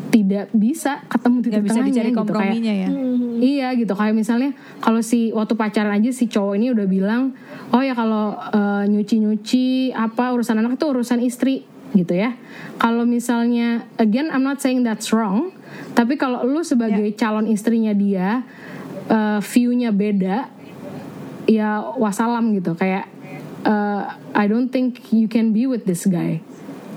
tidak 0.09 0.49
bisa 0.51 1.05
ketemu 1.05 1.37
titik 1.45 1.53
Gak 1.61 1.63
bisa 1.63 1.73
tengahnya 1.77 1.93
dicari 1.93 2.09
gitu 2.11 2.19
komprominya 2.19 2.73
kayak, 2.73 2.83
ya. 2.83 2.89
Hmm, 2.89 3.37
iya 3.39 3.67
gitu. 3.77 3.93
Kayak 3.93 4.15
misalnya 4.17 4.49
kalau 4.81 5.01
si 5.05 5.29
waktu 5.31 5.53
pacaran 5.53 5.93
aja 5.93 6.09
si 6.09 6.25
cowok 6.25 6.53
ini 6.57 6.73
udah 6.73 6.87
bilang 6.89 7.37
oh 7.69 7.81
ya 7.81 7.93
kalau 7.93 8.33
uh, 8.35 8.83
eh, 8.83 8.83
nyuci 8.89 9.15
nyuci 9.21 9.65
apa 9.93 10.33
urusan 10.33 10.57
anak 10.59 10.81
itu 10.81 10.85
urusan 10.89 11.21
istri 11.21 11.63
gitu 11.93 12.13
ya. 12.17 12.35
Kalau 12.81 13.05
misalnya 13.05 13.85
again 14.01 14.33
I'm 14.33 14.43
not 14.43 14.59
saying 14.59 14.81
that's 14.81 15.13
wrong 15.13 15.53
tapi 15.93 16.17
kalau 16.17 16.41
lu 16.43 16.65
sebagai 16.65 17.05
yeah. 17.05 17.17
calon 17.17 17.45
istrinya 17.45 17.93
dia 17.93 18.41
uh, 19.07 19.39
viewnya 19.39 19.93
beda 19.93 20.49
ya 21.45 21.85
wasalam 21.95 22.49
gitu. 22.57 22.73
Kayak 22.73 23.05
uh, 23.65 24.15
I 24.35 24.45
don't 24.47 24.69
think 24.69 25.11
you 25.11 25.27
can 25.27 25.51
be 25.51 25.65
with 25.65 25.83
this 25.87 26.05
guy 26.05 26.43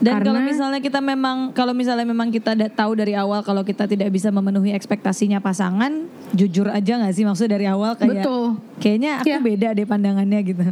dan 0.03 0.19
Karena, 0.19 0.27
kalau 0.35 0.41
misalnya 0.43 0.81
kita 0.83 0.99
memang 0.99 1.55
kalau 1.55 1.71
misalnya 1.71 2.03
memang 2.03 2.35
kita 2.35 2.59
tahu 2.75 2.99
dari 2.99 3.15
awal 3.15 3.47
kalau 3.47 3.63
kita 3.63 3.87
tidak 3.87 4.11
bisa 4.11 4.35
memenuhi 4.35 4.75
ekspektasinya 4.75 5.39
pasangan, 5.39 6.11
jujur 6.35 6.67
aja 6.75 6.99
nggak 6.99 7.15
sih 7.15 7.23
maksud 7.23 7.47
dari 7.47 7.71
awal 7.71 7.95
kayak 7.95 8.27
Betul. 8.27 8.59
kayaknya 8.83 9.23
aku 9.23 9.31
ya. 9.31 9.39
beda 9.39 9.69
deh 9.79 9.87
pandangannya 9.87 10.41
gitu. 10.43 10.63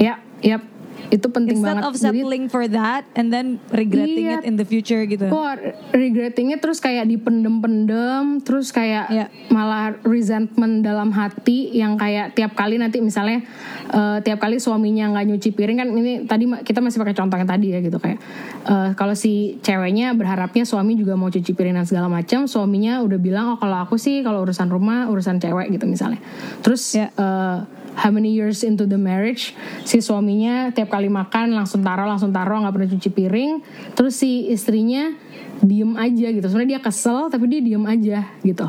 Ya, 0.00 0.24
yap 0.40 0.71
itu 1.12 1.28
penting 1.28 1.60
Instead 1.60 1.84
banget. 1.84 1.92
of 1.92 2.00
settling 2.00 2.48
Jadi, 2.48 2.54
for 2.56 2.64
that 2.72 3.04
and 3.20 3.28
then 3.28 3.60
regretting 3.68 4.32
iya, 4.32 4.40
it 4.40 4.48
in 4.48 4.56
the 4.56 4.64
future 4.64 5.04
gitu. 5.04 5.28
Oh, 5.28 5.44
regrettingnya 5.92 6.56
terus 6.56 6.80
kayak 6.80 7.04
dipendem-pendem, 7.04 8.40
terus 8.40 8.72
kayak 8.72 9.12
yeah. 9.12 9.28
malah 9.52 9.92
resentment 10.08 10.80
dalam 10.80 11.12
hati 11.12 11.68
yang 11.76 12.00
kayak 12.00 12.32
tiap 12.32 12.56
kali 12.56 12.80
nanti 12.80 13.04
misalnya 13.04 13.44
uh, 13.92 14.24
tiap 14.24 14.40
kali 14.40 14.56
suaminya 14.56 15.12
nggak 15.12 15.36
nyuci 15.36 15.52
piring 15.52 15.84
kan 15.84 15.88
ini 15.92 16.24
tadi 16.24 16.48
kita 16.64 16.80
masih 16.80 16.96
pakai 17.04 17.12
contoh 17.12 17.36
yang 17.36 17.50
tadi 17.50 17.76
ya 17.76 17.84
gitu 17.84 18.00
kayak 18.00 18.16
uh, 18.64 18.96
kalau 18.96 19.12
si 19.12 19.60
ceweknya 19.60 20.16
berharapnya 20.16 20.64
suami 20.64 20.96
juga 20.96 21.12
mau 21.12 21.28
cuci 21.28 21.52
piring 21.52 21.76
dan 21.76 21.84
segala 21.84 22.08
macam, 22.08 22.48
suaminya 22.48 23.04
udah 23.04 23.20
bilang 23.20 23.52
oh 23.52 23.58
kalau 23.60 23.84
aku 23.84 24.00
sih 24.00 24.24
kalau 24.24 24.48
urusan 24.48 24.72
rumah 24.72 25.12
urusan 25.12 25.36
cewek 25.36 25.76
gitu 25.76 25.84
misalnya. 25.84 26.24
Terus 26.64 26.96
yeah. 26.96 27.12
Ya. 27.12 27.20
uh, 27.20 27.81
how 27.96 28.08
many 28.08 28.32
years 28.32 28.64
into 28.64 28.88
the 28.88 28.96
marriage 28.96 29.52
si 29.84 30.00
suaminya 30.00 30.72
tiap 30.72 30.88
kali 30.88 31.12
makan 31.12 31.52
langsung 31.52 31.84
taruh 31.84 32.08
langsung 32.08 32.32
taruh 32.32 32.64
nggak 32.64 32.72
pernah 32.74 32.90
cuci 32.96 33.10
piring. 33.12 33.52
Terus 33.92 34.14
si 34.18 34.48
istrinya 34.48 35.12
diem 35.60 35.94
aja 35.94 36.28
gitu. 36.32 36.46
Sebenarnya 36.48 36.78
dia 36.78 36.82
kesel 36.82 37.28
tapi 37.28 37.44
dia 37.48 37.60
diem 37.60 37.84
aja 37.84 38.18
gitu. 38.42 38.66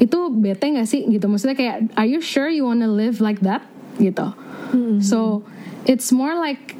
Itu 0.00 0.32
bete 0.32 0.64
nggak 0.68 0.88
sih 0.88 1.04
gitu? 1.08 1.26
Maksudnya 1.28 1.56
kayak 1.56 1.76
are 1.96 2.08
you 2.08 2.20
sure 2.20 2.48
you 2.48 2.64
wanna 2.68 2.88
live 2.88 3.18
like 3.18 3.40
that? 3.42 3.64
Gitu. 4.00 4.32
Mm-hmm. 4.70 5.02
so 5.02 5.42
it's 5.82 6.14
more 6.14 6.38
like 6.38 6.78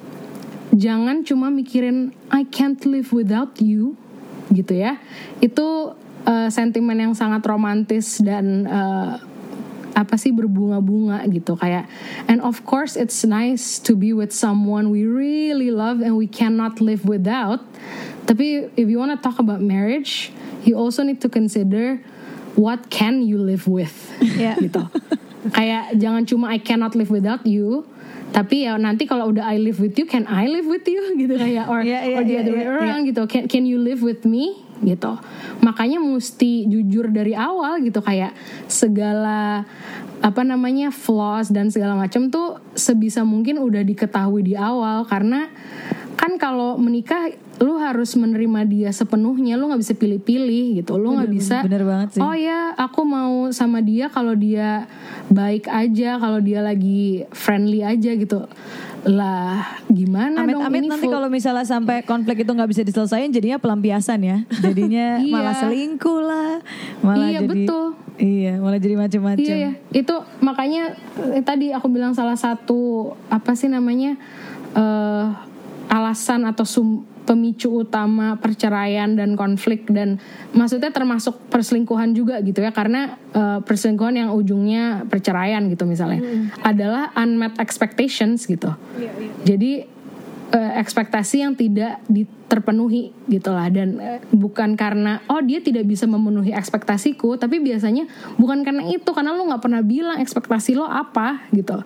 jangan 0.70 1.26
cuma 1.26 1.50
mikirin 1.50 2.14
I 2.30 2.46
can't 2.46 2.78
live 2.86 3.10
without 3.10 3.58
you 3.58 3.98
gitu 4.54 4.78
ya. 4.78 4.98
Itu 5.42 5.98
uh, 6.26 6.48
sentimen 6.50 6.98
yang 6.98 7.14
sangat 7.18 7.42
romantis 7.46 8.22
dan 8.22 8.66
uh, 8.66 9.18
apa 9.98 10.14
sih 10.14 10.30
berbunga-bunga 10.30 11.22
gitu. 11.30 11.58
Kayak 11.58 11.90
and 12.30 12.38
of 12.40 12.62
course 12.64 12.94
it's 12.94 13.22
nice 13.26 13.78
to 13.82 13.98
be 13.98 14.14
with 14.14 14.30
someone 14.30 14.88
we 14.90 15.04
really 15.04 15.70
love 15.74 16.00
and 16.00 16.14
we 16.14 16.30
cannot 16.30 16.78
live 16.78 17.02
without. 17.06 17.60
Tapi 18.30 18.70
if 18.78 18.86
you 18.86 18.98
want 18.98 19.10
to 19.10 19.18
talk 19.18 19.42
about 19.42 19.58
marriage 19.58 20.30
you 20.62 20.76
also 20.76 21.02
need 21.02 21.18
to 21.18 21.28
consider 21.28 21.98
what 22.54 22.90
can 22.92 23.24
you 23.24 23.40
live 23.40 23.66
with 23.66 23.94
Yeah. 24.38 24.58
gitu. 24.60 24.86
Kayak 25.50 25.96
jangan 25.96 26.22
cuma 26.28 26.52
I 26.52 26.60
cannot 26.60 26.92
live 26.92 27.08
without 27.08 27.42
you 27.48 27.88
tapi 28.30 28.66
ya 28.66 28.78
nanti 28.78 29.06
kalau 29.10 29.30
udah 29.34 29.42
I 29.42 29.58
live 29.58 29.82
with 29.82 29.98
you 29.98 30.06
can 30.06 30.26
I 30.30 30.46
live 30.46 30.66
with 30.66 30.86
you? 30.86 31.02
Gitu 31.20 31.34
kayak 31.34 31.66
or 31.66 31.82
Yeah, 31.82 32.06
yeah, 32.06 32.18
or 32.18 32.22
the 32.22 32.34
yeah, 32.34 32.42
other 32.46 32.54
way 32.54 32.64
yeah, 32.66 32.78
around 32.78 33.02
gitu. 33.10 33.22
Can 33.26 33.50
can 33.50 33.64
you 33.66 33.78
live 33.78 34.00
with 34.00 34.22
me? 34.22 34.62
Gitu. 34.80 35.12
Makanya 35.60 36.00
mesti 36.00 36.64
jujur 36.70 37.12
dari 37.12 37.36
awal 37.36 37.84
gitu 37.84 38.00
kayak 38.00 38.32
segala 38.64 39.68
apa 40.20 40.42
namanya 40.44 40.92
flaws 40.92 41.48
dan 41.48 41.72
segala 41.72 41.96
macam 41.96 42.28
tuh 42.28 42.60
sebisa 42.76 43.24
mungkin 43.24 43.60
udah 43.60 43.82
diketahui 43.84 44.46
di 44.46 44.54
awal. 44.56 45.04
Karena 45.04 45.50
kan 46.16 46.36
kalau 46.36 46.76
menikah 46.76 47.32
lu 47.60 47.76
harus 47.76 48.16
menerima 48.16 48.60
dia 48.64 48.88
sepenuhnya 48.88 49.54
lu 49.54 49.68
nggak 49.68 49.80
bisa 49.80 49.92
pilih-pilih 49.92 50.80
gitu 50.80 50.96
lu 50.96 51.12
nggak 51.12 51.28
bisa 51.28 51.56
bener 51.60 51.84
banget 51.84 52.16
sih. 52.16 52.20
oh 52.20 52.32
ya 52.32 52.72
aku 52.74 53.04
mau 53.04 53.52
sama 53.52 53.78
dia 53.78 54.08
kalau 54.08 54.32
dia 54.32 54.88
baik 55.28 55.68
aja 55.68 56.16
kalau 56.16 56.40
dia 56.40 56.60
lagi 56.60 57.28
friendly 57.30 57.84
aja 57.84 58.16
gitu 58.16 58.48
lah 59.00 59.80
gimana 59.86 60.44
dong 60.44 60.60
Amit-amit 60.60 60.78
ini 60.78 60.88
nanti 60.88 61.06
kalau 61.06 61.28
misalnya 61.28 61.64
sampai 61.64 62.00
konflik 62.02 62.44
itu 62.44 62.50
nggak 62.50 62.68
bisa 62.68 62.82
diselesaikan 62.82 63.28
jadinya 63.28 63.56
pelampiasan 63.56 64.20
ya. 64.20 64.44
Jadinya 64.60 65.16
Iya. 65.16 65.32
malah 65.32 65.56
selingkuh 65.56 66.20
lah. 66.20 66.60
Malah 67.00 67.26
Iya, 67.26 67.38
jadi 67.40 67.64
betul. 67.64 67.84
Iya, 68.20 68.52
malah 68.60 68.76
jadi 68.76 68.94
macam-macam. 68.98 69.40
Iya 69.40 69.56
ya, 69.56 69.70
itu 69.90 70.14
makanya 70.40 70.92
eh, 71.32 71.40
tadi 71.40 71.72
aku 71.72 71.88
bilang 71.88 72.12
salah 72.12 72.36
satu 72.36 73.12
apa 73.32 73.56
sih 73.56 73.72
namanya 73.72 74.20
eh 74.76 75.26
alasan 75.88 76.44
atau 76.44 76.62
sum- 76.62 77.08
pemicu 77.28 77.84
utama 77.84 78.40
perceraian 78.40 79.12
dan 79.14 79.36
konflik 79.38 79.86
dan 79.88 80.18
maksudnya 80.56 80.90
termasuk 80.90 81.36
perselingkuhan 81.52 82.16
juga 82.16 82.40
gitu 82.42 82.64
ya 82.64 82.72
karena 82.72 83.20
eh, 83.32 83.58
perselingkuhan 83.62 84.14
yang 84.16 84.30
ujungnya 84.34 85.04
perceraian 85.06 85.66
gitu 85.68 85.86
misalnya 85.86 86.50
adalah 86.64 87.12
unmet 87.14 87.56
expectations 87.60 88.48
gitu. 88.48 88.72
Jadi 89.44 89.99
eh, 90.50 90.72
ekspektasi 90.82 91.46
yang 91.46 91.54
tidak 91.54 92.02
terpenuhi 92.50 93.14
gitu 93.30 93.54
lah. 93.54 93.70
Dan 93.70 94.02
eh, 94.02 94.20
bukan 94.34 94.74
karena 94.74 95.22
oh 95.30 95.38
dia 95.38 95.62
tidak 95.62 95.86
bisa 95.86 96.10
memenuhi 96.10 96.50
ekspektasiku 96.50 97.38
tapi 97.38 97.62
biasanya 97.62 98.10
bukan 98.36 98.66
karena 98.66 98.86
itu. 98.90 99.10
Karena 99.14 99.34
lu 99.34 99.46
nggak 99.46 99.62
pernah 99.62 99.82
bilang 99.82 100.18
ekspektasi 100.18 100.74
lo 100.74 100.86
apa 100.86 101.46
gitu. 101.54 101.78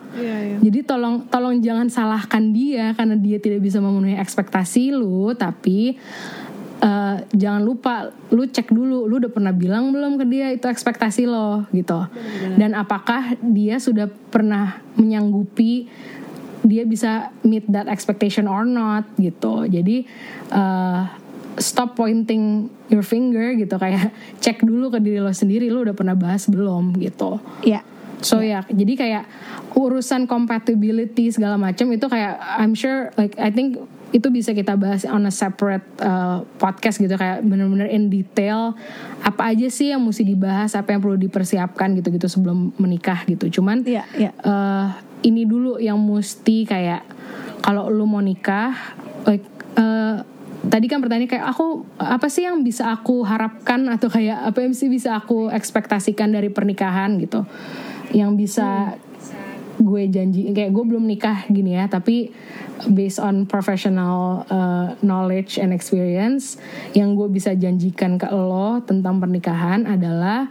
Jadi 0.65 0.79
tolong 0.83 1.29
tolong 1.29 1.61
jangan 1.61 1.93
salahkan 1.93 2.53
dia 2.53 2.97
karena 2.97 3.15
dia 3.21 3.37
tidak 3.37 3.61
bisa 3.61 3.79
memenuhi 3.85 4.17
ekspektasi 4.17 4.97
lu. 4.97 5.37
Tapi 5.37 6.01
eh, 6.81 7.17
jangan 7.37 7.63
lupa 7.63 8.09
lu 8.33 8.49
cek 8.49 8.73
dulu 8.73 9.05
lu 9.05 9.21
udah 9.21 9.31
pernah 9.31 9.53
bilang 9.53 9.93
belum 9.93 10.17
ke 10.17 10.25
dia 10.27 10.49
itu 10.51 10.65
ekspektasi 10.65 11.29
lo 11.29 11.69
gitu. 11.77 12.09
Dan 12.57 12.73
apakah 12.73 13.37
dia 13.45 13.77
sudah 13.77 14.09
pernah 14.09 14.81
menyanggupi 14.97 15.91
dia 16.65 16.89
bisa 16.89 17.31
meet 17.45 17.69
that 17.69 17.87
expectation 17.87 18.49
or 18.49 18.65
not 18.65 19.05
gitu. 19.21 19.69
Jadi 19.69 20.09
uh, 20.51 21.07
stop 21.61 21.95
pointing 21.95 22.73
your 22.89 23.05
finger 23.05 23.53
gitu. 23.55 23.77
Kayak 23.77 24.11
cek 24.43 24.65
dulu 24.65 24.91
ke 24.91 24.99
diri 24.99 25.21
lo 25.21 25.31
sendiri 25.31 25.69
lo 25.69 25.85
udah 25.85 25.95
pernah 25.95 26.17
bahas 26.17 26.49
belum 26.49 26.97
gitu. 26.99 27.39
Iya. 27.63 27.85
so 28.25 28.41
ya 28.41 28.65
jadi 28.73 28.93
kayak 28.97 29.25
urusan 29.77 30.25
compatibility 30.25 31.29
segala 31.29 31.61
macam 31.61 31.93
itu 31.93 32.09
kayak 32.09 32.41
I'm 32.57 32.73
sure 32.73 33.13
like 33.21 33.37
I 33.37 33.53
think 33.53 33.77
itu 34.15 34.31
bisa 34.31 34.55
kita 34.55 34.79
bahas 34.79 35.03
on 35.05 35.27
a 35.27 35.35
separate 35.35 35.83
uh, 36.01 36.47
podcast 36.57 37.03
gitu. 37.03 37.19
Kayak 37.19 37.43
bener-bener 37.43 37.91
in 37.91 38.09
detail 38.09 38.79
apa 39.21 39.53
aja 39.53 39.67
sih 39.67 39.91
yang 39.91 40.01
mesti 40.07 40.23
dibahas 40.23 40.73
apa 40.79 40.95
yang 40.95 41.03
perlu 41.03 41.19
dipersiapkan 41.19 41.99
gitu-gitu 41.99 42.31
sebelum 42.31 42.71
menikah 42.79 43.27
gitu. 43.27 43.61
Cuman 43.61 43.83
Iya, 43.83 44.07
iya. 44.15 44.31
eh, 44.31 44.89
ini 45.25 45.49
dulu 45.49 45.81
yang 45.81 45.97
mesti 45.99 46.69
kayak 46.69 47.03
kalau 47.65 47.89
lu 47.89 48.05
mau 48.05 48.21
nikah 48.21 48.77
like 49.25 49.49
eh, 49.81 50.17
tadi 50.69 50.87
kan 50.89 51.01
pertanyaan 51.01 51.29
kayak 51.29 51.47
aku 51.49 51.85
apa 51.97 52.29
sih 52.29 52.45
yang 52.45 52.61
bisa 52.65 52.93
aku 52.93 53.25
harapkan 53.25 53.89
atau 53.89 54.09
kayak 54.13 54.49
apa 54.49 54.65
yang 54.65 54.77
sih 54.77 54.93
bisa 54.93 55.17
aku 55.17 55.49
ekspektasikan 55.53 56.33
dari 56.33 56.53
pernikahan? 56.53 57.17
gitu. 57.21 57.45
Yang 58.13 58.31
bisa 58.37 58.69
gue 59.75 60.07
janji 60.07 60.55
kayak 60.55 60.71
gue 60.71 60.85
belum 60.87 61.03
nikah 61.03 61.51
gini 61.51 61.75
ya 61.75 61.91
tapi 61.91 62.31
based 62.95 63.19
on 63.19 63.43
professional 63.43 64.47
uh, 64.47 64.95
knowledge 65.03 65.59
and 65.59 65.75
experience 65.75 66.63
yang 66.95 67.19
gue 67.19 67.27
bisa 67.27 67.59
janjikan 67.59 68.15
ke 68.15 68.31
lo 68.31 68.79
tentang 68.87 69.19
pernikahan 69.19 69.83
adalah 69.91 70.47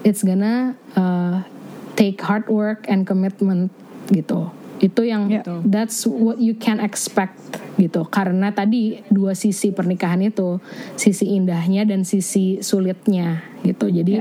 it's 0.00 0.24
gonna 0.24 0.72
uh, 0.96 1.44
take 1.92 2.16
hard 2.24 2.48
work 2.48 2.88
and 2.88 3.04
commitment 3.04 3.68
gitu. 4.12 4.50
Itu 4.82 5.06
yang 5.06 5.30
Ya. 5.30 5.42
that's 5.64 6.04
what 6.04 6.36
you 6.42 6.58
can 6.58 6.82
expect 6.82 7.38
gitu. 7.78 8.04
Karena 8.10 8.50
tadi 8.52 9.00
dua 9.08 9.32
sisi 9.38 9.70
pernikahan 9.70 10.20
itu 10.20 10.60
sisi 10.98 11.32
indahnya 11.32 11.86
dan 11.86 12.02
sisi 12.04 12.60
sulitnya 12.60 13.40
gitu. 13.62 13.88
Jadi 13.88 14.20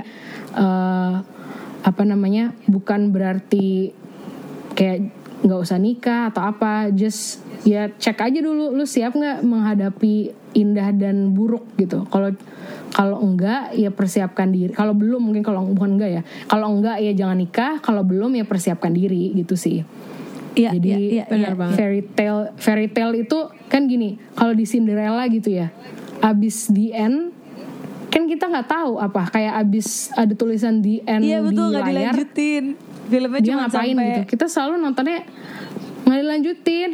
eh, 0.54 1.16
apa 1.84 2.04
namanya 2.08 2.56
bukan 2.70 3.12
berarti 3.12 3.92
kayak 4.78 5.12
nggak 5.44 5.60
usah 5.60 5.76
nikah 5.76 6.32
atau 6.32 6.48
apa 6.48 6.88
just 6.96 7.44
ya 7.68 7.92
cek 7.92 8.16
aja 8.24 8.40
dulu 8.40 8.72
lu 8.72 8.88
siap 8.88 9.12
nggak 9.12 9.44
menghadapi 9.44 10.32
indah 10.56 10.96
dan 10.96 11.36
buruk 11.36 11.68
gitu. 11.76 12.08
Kalau 12.08 12.32
kalau 12.94 13.18
enggak 13.26 13.74
ya 13.74 13.90
persiapkan 13.90 14.54
diri. 14.54 14.70
Kalau 14.70 14.94
belum 14.94 15.20
mungkin 15.20 15.42
kalau 15.42 15.66
bukan 15.66 15.98
enggak 15.98 16.12
ya. 16.14 16.22
Kalau 16.46 16.70
enggak 16.70 17.02
ya 17.02 17.12
jangan 17.18 17.42
nikah. 17.42 17.82
Kalau 17.82 18.06
belum 18.06 18.38
ya 18.38 18.46
persiapkan 18.46 18.94
diri 18.94 19.34
gitu 19.34 19.58
sih. 19.58 19.82
Iya, 20.54 20.70
jadi 20.78 20.90
iya, 20.94 21.26
iya, 21.26 21.50
iya. 21.50 21.74
fairy 21.74 22.06
tale 22.14 22.54
fairy 22.62 22.86
tale 22.86 23.26
itu 23.26 23.50
kan 23.74 23.90
gini 23.90 24.22
kalau 24.38 24.54
di 24.54 24.70
Cinderella 24.70 25.26
gitu 25.26 25.50
ya 25.50 25.74
abis 26.22 26.70
the 26.70 26.94
end 26.94 27.34
kan 28.14 28.30
kita 28.30 28.46
nggak 28.46 28.70
tahu 28.70 29.02
apa. 29.02 29.26
Kayak 29.34 29.66
abis 29.66 30.14
ada 30.14 30.30
tulisan 30.38 30.86
the 30.86 31.02
end 31.10 31.26
Iya 31.26 31.42
betul 31.42 31.74
di 31.74 31.82
layar 31.82 32.14
dilanjutin. 32.14 32.66
Filmnya 33.10 33.40
dia 33.42 33.50
cuma 33.52 33.66
ngapain 33.66 33.94
sampai 33.98 34.06
gitu. 34.06 34.22
Kita 34.38 34.46
selalu 34.46 34.74
nontonnya 34.78 35.20
nggak 36.06 36.20
dilanjutin. 36.22 36.92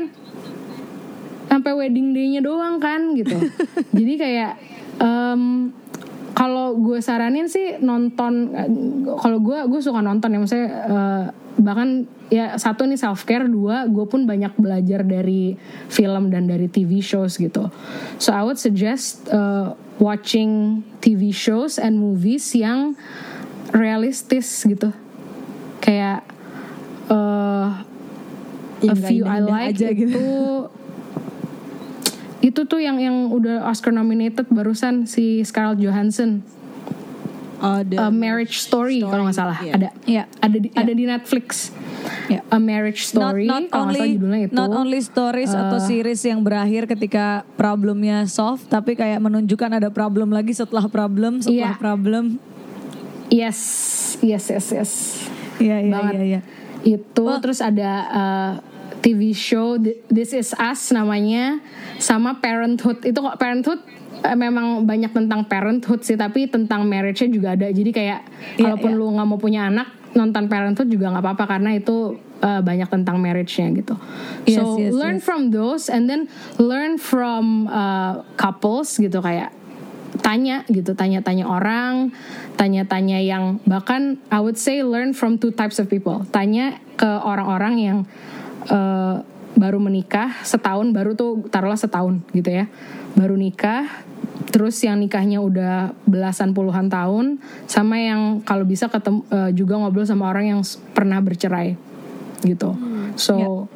Sampai 1.51 1.71
wedding 1.75 2.15
day-nya 2.15 2.39
doang 2.39 2.79
kan 2.79 3.11
gitu. 3.19 3.35
Jadi 3.99 4.13
kayak 4.15 4.51
em, 4.99 5.71
kalau 6.37 6.79
gue 6.79 7.03
saranin 7.03 7.51
sih 7.51 7.83
nonton 7.83 8.55
kalau 9.19 9.43
gue 9.43 9.59
gue 9.67 9.81
suka 9.83 9.99
nonton 9.99 10.31
ya. 10.31 10.39
Maksudnya 10.39 10.67
eh, 10.69 11.25
bahkan 11.59 12.07
ya 12.31 12.55
satu 12.55 12.87
nih 12.87 12.95
self 12.95 13.27
care 13.27 13.49
dua 13.49 13.89
gue 13.89 14.05
pun 14.07 14.23
banyak 14.23 14.55
belajar 14.55 15.03
dari 15.03 15.59
film 15.91 16.31
dan 16.31 16.47
dari 16.47 16.71
TV 16.71 17.03
shows 17.03 17.35
gitu. 17.35 17.67
So 18.21 18.31
I 18.31 18.45
would 18.45 18.61
suggest 18.61 19.27
uh, 19.33 19.75
watching 19.99 20.81
TV 21.03 21.35
shows 21.35 21.75
and 21.75 21.99
movies 21.99 22.55
yang 22.55 22.95
realistis 23.75 24.63
gitu. 24.63 24.95
Kayak 25.83 26.23
uh, 27.11 27.83
a 28.79 28.95
few 28.95 29.27
I 29.27 29.43
like 29.43 29.75
aja 29.75 29.91
gitu. 29.91 30.15
itu 30.15 30.27
itu 32.39 32.63
tuh 32.63 32.79
yang 32.79 32.97
yang 32.97 33.29
udah 33.29 33.67
Oscar 33.67 33.91
nominated 33.91 34.47
barusan 34.47 35.03
si 35.03 35.43
Scarlett 35.43 35.79
Johansson. 35.79 36.39
Oh, 37.59 37.83
the 37.83 37.99
A 37.99 38.07
Marriage 38.07 38.63
Story, 38.63 39.03
kalau 39.03 39.27
nggak 39.27 39.35
salah. 39.35 39.59
iya. 39.59 39.75
ada. 39.75 39.89
Iya. 40.07 40.23
ada 40.39 40.57
di 40.57 40.71
ada 40.71 40.91
di 40.95 41.03
Netflix. 41.03 41.75
Iya. 42.31 42.39
A 42.47 42.55
Marriage 42.55 43.03
Story 43.03 43.43
not, 43.43 43.67
not 43.67 43.69
kalau 43.69 43.83
nggak 43.85 43.99
salah 43.99 44.07
only 44.07 44.15
judulnya 44.15 44.39
itu. 44.47 44.53
not 44.55 44.71
only 44.71 44.99
stories 45.03 45.51
atau 45.51 45.75
Uh, 45.75 45.83
series 45.83 46.21
yang 46.23 46.39
berakhir 46.39 46.87
ketika 46.87 47.43
problemnya 47.59 48.23
solve 48.31 48.63
tapi 48.65 48.95
kayak 48.95 49.19
menunjukkan 49.19 49.75
ada 49.75 49.91
problem 49.91 50.31
lagi 50.31 50.55
setelah 50.55 50.87
problem 50.87 51.43
setelah 51.43 51.75
Iya. 51.75 51.83
problem. 51.83 52.39
Yes. 53.27 53.59
Yes 54.23 54.47
yes 54.47 54.65
yes. 54.71 54.91
Iya 55.59 55.83
iya 55.83 55.91
banget. 55.91 56.13
iya 56.15 56.23
iya. 56.23 56.39
Itu 56.95 57.27
terus 57.43 57.59
ada 57.59 57.91
uh, 58.07 58.53
TV 58.99 59.31
show 59.31 59.79
Th- 59.79 59.99
This 60.11 60.35
Is 60.35 60.51
Us 60.55 60.91
namanya 60.91 61.59
sama 61.97 62.37
Parenthood 62.39 63.03
itu 63.03 63.19
kok 63.19 63.39
Parenthood 63.39 63.79
eh, 64.23 64.37
memang 64.37 64.83
banyak 64.83 65.11
tentang 65.15 65.47
parenthood 65.47 66.03
sih 66.03 66.19
tapi 66.19 66.51
tentang 66.51 66.83
marriage-nya 66.83 67.29
juga 67.31 67.47
ada 67.55 67.67
jadi 67.71 67.91
kayak 67.91 68.19
Iya, 68.59 68.63
kalaupun 68.67 68.91
iya. 68.91 68.99
lu 68.99 69.05
nggak 69.15 69.27
mau 69.27 69.39
punya 69.39 69.71
anak 69.71 69.87
nonton 70.13 70.49
Parenthood 70.49 70.89
juga 70.89 71.13
nggak 71.13 71.23
apa-apa 71.23 71.45
karena 71.57 71.77
itu 71.77 72.17
uh, 72.41 72.61
banyak 72.65 72.89
tentang 72.89 73.21
marriage-nya 73.21 73.67
gitu. 73.77 73.95
Yes, 74.49 74.57
so 74.57 74.79
yes, 74.79 74.91
learn 74.91 75.17
yes. 75.21 75.25
from 75.25 75.41
those 75.53 75.85
and 75.87 76.09
then 76.09 76.25
learn 76.57 76.97
from 76.97 77.69
uh, 77.69 78.25
couples 78.39 78.97
gitu 78.97 79.21
kayak 79.21 79.53
tanya 80.19 80.65
gitu, 80.67 80.97
tanya-tanya 80.97 81.45
orang, 81.45 82.11
tanya-tanya 82.57 83.21
yang 83.21 83.61
bahkan 83.63 84.17
I 84.33 84.41
would 84.41 84.57
say 84.57 84.81
learn 84.81 85.13
from 85.13 85.37
two 85.37 85.53
types 85.53 85.77
of 85.77 85.87
people. 85.87 86.25
Tanya 86.33 86.81
ke 86.97 87.07
orang-orang 87.07 87.75
yang 87.79 87.97
uh, 88.67 89.23
baru 89.55 89.79
menikah 89.79 90.43
setahun, 90.43 90.91
baru 90.91 91.15
tuh 91.15 91.47
taruhlah 91.47 91.79
setahun 91.79 92.19
gitu 92.35 92.51
ya, 92.51 92.65
baru 93.15 93.39
nikah. 93.39 93.87
Terus 94.49 94.81
yang 94.81 94.97
nikahnya 94.97 95.39
udah 95.39 95.93
belasan 96.09 96.57
puluhan 96.57 96.89
tahun, 96.89 97.37
sama 97.69 98.01
yang 98.01 98.41
kalau 98.41 98.65
bisa 98.65 98.89
ketemu 98.89 99.21
uh, 99.29 99.51
juga 99.53 99.77
ngobrol 99.77 100.07
sama 100.07 100.27
orang 100.27 100.57
yang 100.57 100.61
pernah 100.91 101.21
bercerai 101.21 101.77
gitu. 102.43 102.73
So 103.19 103.67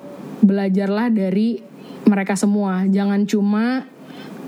belajarlah 0.44 1.12
dari 1.12 1.64
mereka 2.04 2.36
semua, 2.36 2.84
jangan 2.90 3.24
cuma 3.24 3.88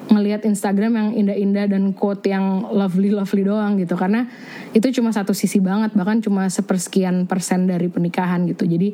ngelihat 0.06 0.46
Instagram 0.46 0.94
yang 0.94 1.10
indah-indah 1.26 1.66
dan 1.66 1.84
quote 1.98 2.30
yang 2.30 2.70
lovely-lovely 2.70 3.42
doang 3.42 3.82
gitu 3.82 3.98
karena 3.98 4.30
itu 4.78 4.94
cuma 4.94 5.10
satu 5.10 5.34
sisi 5.34 5.58
banget 5.58 5.98
bahkan 5.98 6.22
cuma 6.22 6.46
sepersekian 6.46 7.26
persen 7.26 7.66
dari 7.66 7.90
pernikahan 7.90 8.46
gitu 8.46 8.70
jadi 8.70 8.94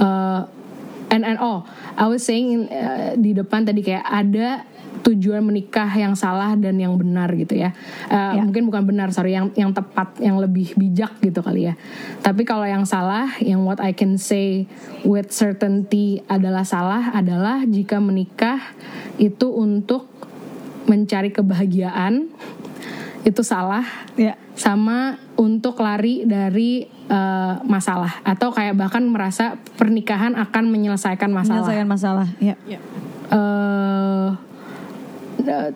uh, 0.00 0.48
and 1.10 1.22
and 1.24 1.38
oh 1.40 1.64
I 1.96 2.06
was 2.08 2.24
saying 2.24 2.68
uh, 2.68 3.16
di 3.16 3.32
depan 3.32 3.64
tadi 3.64 3.80
kayak 3.84 4.04
ada 4.04 4.64
tujuan 5.08 5.40
menikah 5.40 5.88
yang 5.94 6.12
salah 6.18 6.58
dan 6.58 6.76
yang 6.76 6.98
benar 6.98 7.30
gitu 7.32 7.56
ya. 7.56 7.72
Uh, 8.10 8.44
mungkin 8.44 8.66
bukan 8.68 8.84
benar 8.84 9.08
sorry 9.14 9.32
yang 9.32 9.48
yang 9.54 9.70
tepat 9.72 10.18
yang 10.18 10.36
lebih 10.36 10.74
bijak 10.74 11.16
gitu 11.22 11.40
kali 11.40 11.70
ya. 11.70 11.74
Tapi 12.20 12.42
kalau 12.42 12.66
yang 12.66 12.84
salah 12.84 13.30
yang 13.40 13.62
what 13.64 13.78
I 13.80 13.94
can 13.94 14.18
say 14.18 14.66
with 15.06 15.30
certainty 15.30 16.20
adalah 16.26 16.66
salah 16.66 17.14
adalah 17.14 17.64
jika 17.64 18.02
menikah 18.02 18.60
itu 19.16 19.48
untuk 19.48 20.10
mencari 20.88 21.30
kebahagiaan 21.32 22.32
itu 23.26 23.42
salah 23.44 23.84
Ya. 24.16 24.40
sama 24.58 25.20
untuk 25.38 25.78
lari 25.78 26.24
dari 26.26 26.97
uh, 27.08 27.60
masalah 27.64 28.20
atau 28.22 28.52
kayak 28.52 28.76
bahkan 28.76 29.02
merasa 29.08 29.56
pernikahan 29.76 30.36
akan 30.36 30.64
menyelesaikan 30.68 31.32
masalah. 31.32 31.64
Menyelesaikan 31.64 31.88
masalah. 31.88 32.28
Ya. 32.38 32.54
Eh, 32.68 32.78
uh, 33.34 34.28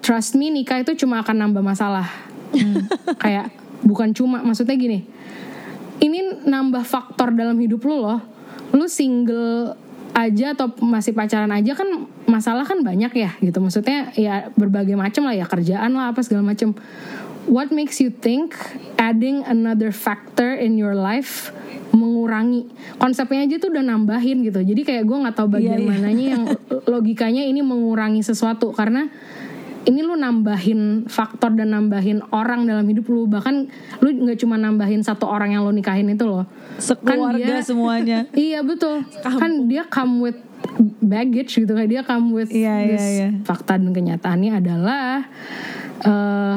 trust 0.04 0.36
me 0.36 0.52
nikah 0.52 0.80
itu 0.84 0.94
cuma 1.04 1.24
akan 1.24 1.48
nambah 1.48 1.64
masalah. 1.64 2.06
Hmm. 2.52 2.84
kayak 3.22 3.52
bukan 3.82 4.12
cuma 4.12 4.44
maksudnya 4.44 4.76
gini. 4.76 5.08
Ini 6.02 6.44
nambah 6.44 6.82
faktor 6.84 7.32
dalam 7.32 7.56
hidup 7.58 7.82
lu 7.86 8.02
loh. 8.02 8.20
Lu 8.74 8.88
single 8.88 9.78
aja 10.12 10.52
atau 10.52 10.68
masih 10.84 11.16
pacaran 11.16 11.48
aja 11.48 11.72
kan 11.72 11.88
masalah 12.28 12.68
kan 12.68 12.84
banyak 12.84 13.12
ya 13.16 13.30
gitu. 13.40 13.58
Maksudnya 13.62 14.12
ya 14.18 14.52
berbagai 14.52 14.98
macam 14.98 15.24
lah 15.30 15.34
ya 15.36 15.46
kerjaan 15.48 15.96
lah 15.96 16.12
apa 16.12 16.20
segala 16.20 16.52
macam. 16.52 16.76
What 17.44 17.74
makes 17.74 17.98
you 17.98 18.08
think 18.08 18.54
adding 18.96 19.42
another 19.42 19.90
factor 19.90 20.54
in 20.54 20.78
your 20.78 20.94
life 20.94 21.50
mengurangi 21.92 22.72
konsepnya 22.96 23.44
aja 23.44 23.60
tuh 23.60 23.68
udah 23.68 23.84
nambahin 23.84 24.40
gitu. 24.42 24.64
Jadi 24.64 24.80
kayak 24.80 25.04
gue 25.04 25.18
nggak 25.26 25.36
tahu 25.36 25.48
bagian 25.52 25.82
iya. 25.82 25.88
mananya 25.88 26.26
yang 26.38 26.44
logikanya 26.92 27.44
ini 27.44 27.60
mengurangi 27.60 28.24
sesuatu 28.24 28.72
karena 28.72 29.12
ini 29.82 30.00
lu 30.00 30.14
nambahin 30.14 31.10
faktor 31.10 31.52
dan 31.52 31.74
nambahin 31.74 32.22
orang 32.30 32.64
dalam 32.64 32.86
hidup 32.86 33.10
lu 33.10 33.26
bahkan 33.26 33.66
lu 33.98 34.08
nggak 34.08 34.38
cuma 34.38 34.54
nambahin 34.54 35.02
satu 35.02 35.26
orang 35.26 35.52
yang 35.52 35.66
lu 35.66 35.74
nikahin 35.74 36.06
itu 36.08 36.22
loh 36.22 36.46
Sekeluarga 36.78 37.60
dia- 37.60 37.66
semuanya. 37.66 38.18
iya 38.38 38.62
betul 38.62 39.02
kan 39.20 39.66
dia 39.66 39.82
come 39.84 40.22
with 40.22 40.38
baggage 41.02 41.58
gitu 41.58 41.74
kayak 41.74 41.90
dia 41.90 42.02
come 42.06 42.30
with 42.30 42.48
Iya, 42.48 42.74
iya, 42.78 42.88
this 42.88 43.04
iya. 43.04 43.28
fakta 43.42 43.74
dan 43.76 43.90
kenyataannya 43.90 44.52
adalah 44.54 45.26
eh, 46.06 46.56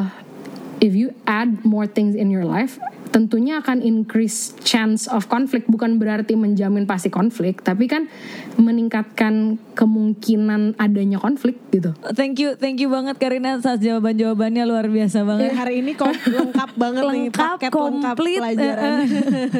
if 0.85 0.95
you 0.95 1.13
add 1.25 1.65
more 1.65 1.87
things 1.87 2.15
in 2.15 2.29
your 2.29 2.45
life 2.45 2.79
tentunya 3.15 3.63
akan 3.63 3.79
increase 3.79 4.51
chance 4.59 5.07
of 5.07 5.31
conflict 5.31 5.71
bukan 5.71 5.95
berarti 5.95 6.35
menjamin 6.35 6.83
pasti 6.83 7.07
konflik 7.07 7.63
tapi 7.63 7.87
kan 7.87 8.11
meningkatkan 8.59 9.55
kemungkinan 9.71 10.75
adanya 10.75 11.15
konflik 11.23 11.55
gitu 11.71 11.95
Thank 12.11 12.43
you, 12.43 12.59
thank 12.59 12.75
you 12.83 12.91
banget 12.91 13.15
Karina 13.15 13.55
atas 13.55 13.79
jawaban-jawabannya 13.79 14.63
luar 14.67 14.91
biasa 14.91 15.23
banget. 15.23 15.51
Eh, 15.51 15.55
hari 15.55 15.75
ini 15.79 15.95
kok 15.95 16.11
lengkap 16.39 16.71
banget 16.75 17.01
nih 17.05 17.11
lengkap, 17.29 17.55
paket 17.55 17.71
lengkap 17.71 18.15
komplit, 18.17 18.39
pelajaran. 18.43 18.91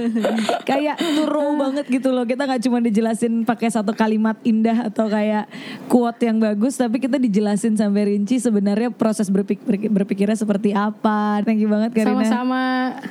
kayak 0.69 0.95
thorough 0.99 1.53
banget 1.55 1.85
gitu 1.87 2.09
loh. 2.11 2.27
Kita 2.27 2.43
nggak 2.43 2.61
cuma 2.67 2.79
dijelasin 2.83 3.47
pakai 3.47 3.69
satu 3.71 3.95
kalimat 3.95 4.35
indah 4.43 4.91
atau 4.91 5.07
kayak 5.07 5.47
quote 5.87 6.21
yang 6.25 6.41
bagus, 6.41 6.75
tapi 6.75 6.99
kita 6.99 7.15
dijelasin 7.21 7.79
sampai 7.79 8.15
rinci 8.15 8.41
sebenarnya 8.41 8.91
proses 8.91 9.31
berpik- 9.31 9.63
berpik- 9.63 9.93
berpikirnya 9.93 10.35
seperti 10.35 10.73
apa. 10.75 11.45
Thank 11.45 11.63
you 11.63 11.69
banget 11.71 11.93
Karina. 11.93 12.19
sama-sama 12.19 12.63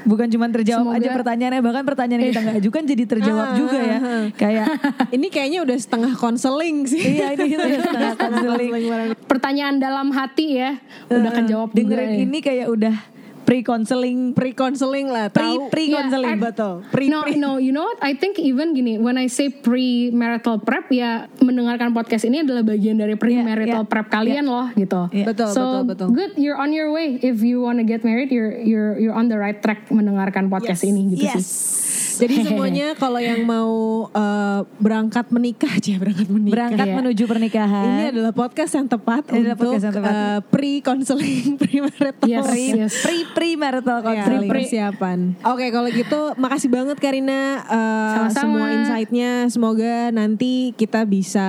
Bukan 0.04 0.28
cuma 0.34 0.46
terjawab 0.48 0.84
Semoga- 0.84 0.98
aja 0.98 1.08
pertanyaannya, 1.14 1.60
bahkan 1.60 1.84
pertanyaan 1.84 2.20
yang 2.20 2.30
kita 2.30 2.42
nggak 2.42 2.58
ajukan 2.58 2.82
jadi 2.84 3.04
terjawab 3.06 3.46
juga 3.54 3.78
ya. 3.78 3.98
Kayak 4.34 4.66
ini 5.16 5.26
kayaknya 5.28 5.58
udah 5.62 5.76
setengah 5.76 6.12
konseling 6.14 6.76
sih. 6.84 6.98
iya 6.98 7.32
ini 7.32 7.54
udah 7.54 7.80
setengah 7.80 8.12
counseling. 8.20 8.70
pertanyaan 9.24 9.76
dalam 9.76 10.10
hati 10.10 10.46
ya 10.56 10.70
udah 11.06 11.30
kejawab 11.32 11.68
juga 11.68 11.78
Dengerin 11.78 12.08
nih. 12.10 12.20
ini 12.24 12.38
kayak 12.40 12.66
udah 12.66 12.94
pre-counseling, 13.44 14.32
Pre-counseling 14.32 15.06
lah, 15.08 15.28
tahu. 15.28 15.68
pre-counseling. 15.68 16.36
Yeah, 16.36 16.46
betul. 16.50 16.74
Pre, 16.88 17.04
no, 17.06 17.22
no, 17.36 17.56
you 17.60 17.70
know 17.70 17.84
what? 17.84 18.00
I 18.00 18.16
think 18.16 18.40
even 18.40 18.72
gini, 18.72 18.96
when 18.98 19.16
I 19.16 19.28
say 19.28 19.52
pre-marital 19.52 20.58
prep 20.60 20.88
ya 20.90 21.28
mendengarkan 21.38 21.92
podcast 21.92 22.24
ini 22.24 22.42
adalah 22.42 22.64
bagian 22.64 22.96
dari 22.96 23.14
pre-marital 23.14 23.84
yeah. 23.84 23.90
prep 23.90 24.08
kalian 24.08 24.48
loh 24.48 24.68
gitu. 24.74 25.08
Yeah. 25.12 25.28
Betul, 25.28 25.48
so, 25.52 25.84
betul, 25.84 25.84
betul. 25.84 26.08
good, 26.16 26.32
you're 26.36 26.58
on 26.58 26.72
your 26.72 26.90
way. 26.90 27.20
If 27.20 27.44
you 27.44 27.60
wanna 27.60 27.84
get 27.84 28.02
married, 28.02 28.32
you're 28.32 28.56
you're 28.56 28.96
you're 28.98 29.16
on 29.16 29.28
the 29.28 29.36
right 29.36 29.60
track 29.60 29.86
mendengarkan 29.92 30.48
podcast 30.48 30.82
Yes. 30.82 30.90
ini 30.90 31.00
gitu 31.14 31.24
Yes. 31.28 31.34
sih. 31.36 31.46
Jadi 32.16 32.34
semuanya 32.42 32.94
kalau 32.94 33.18
yang 33.18 33.42
mau 33.42 33.72
eh, 34.08 34.60
berangkat 34.76 35.26
menikah 35.28 35.72
aja 35.78 35.94
berangkat 35.96 36.28
menikah. 36.28 36.54
Berangkat 36.54 36.86
Iya. 36.86 36.94
menuju 36.94 37.22
pernikahan. 37.24 37.86
Ini 37.88 38.04
adalah 38.10 38.32
podcast 38.32 38.72
yang 38.72 38.86
tepat 38.86 39.22
Ini 39.26 39.36
untuk 39.44 39.56
podcast 39.58 39.84
yang 39.84 39.94
tepat. 39.94 40.12
eh, 40.12 40.38
pre-counseling, 40.48 41.46
pre-marital. 41.60 42.26
Yes, 42.26 42.44
pre 42.44 42.60
yes. 42.60 42.94
pre 43.00 43.16
pre 43.30 43.48
marital 43.54 43.98
Ya, 43.98 44.06
counseling. 44.06 44.50
persiapan. 44.50 45.18
Oke, 45.44 45.66
kalau 45.68 45.88
gitu 45.88 46.20
makasih 46.36 46.68
banget 46.68 46.96
Karina 46.96 47.40
eh, 47.60 48.12
Sama-sama. 48.14 48.36
semua 48.36 48.66
insight-nya. 48.72 49.32
Semoga 49.48 49.94
nanti 50.10 50.52
kita 50.74 51.02
bisa 51.02 51.46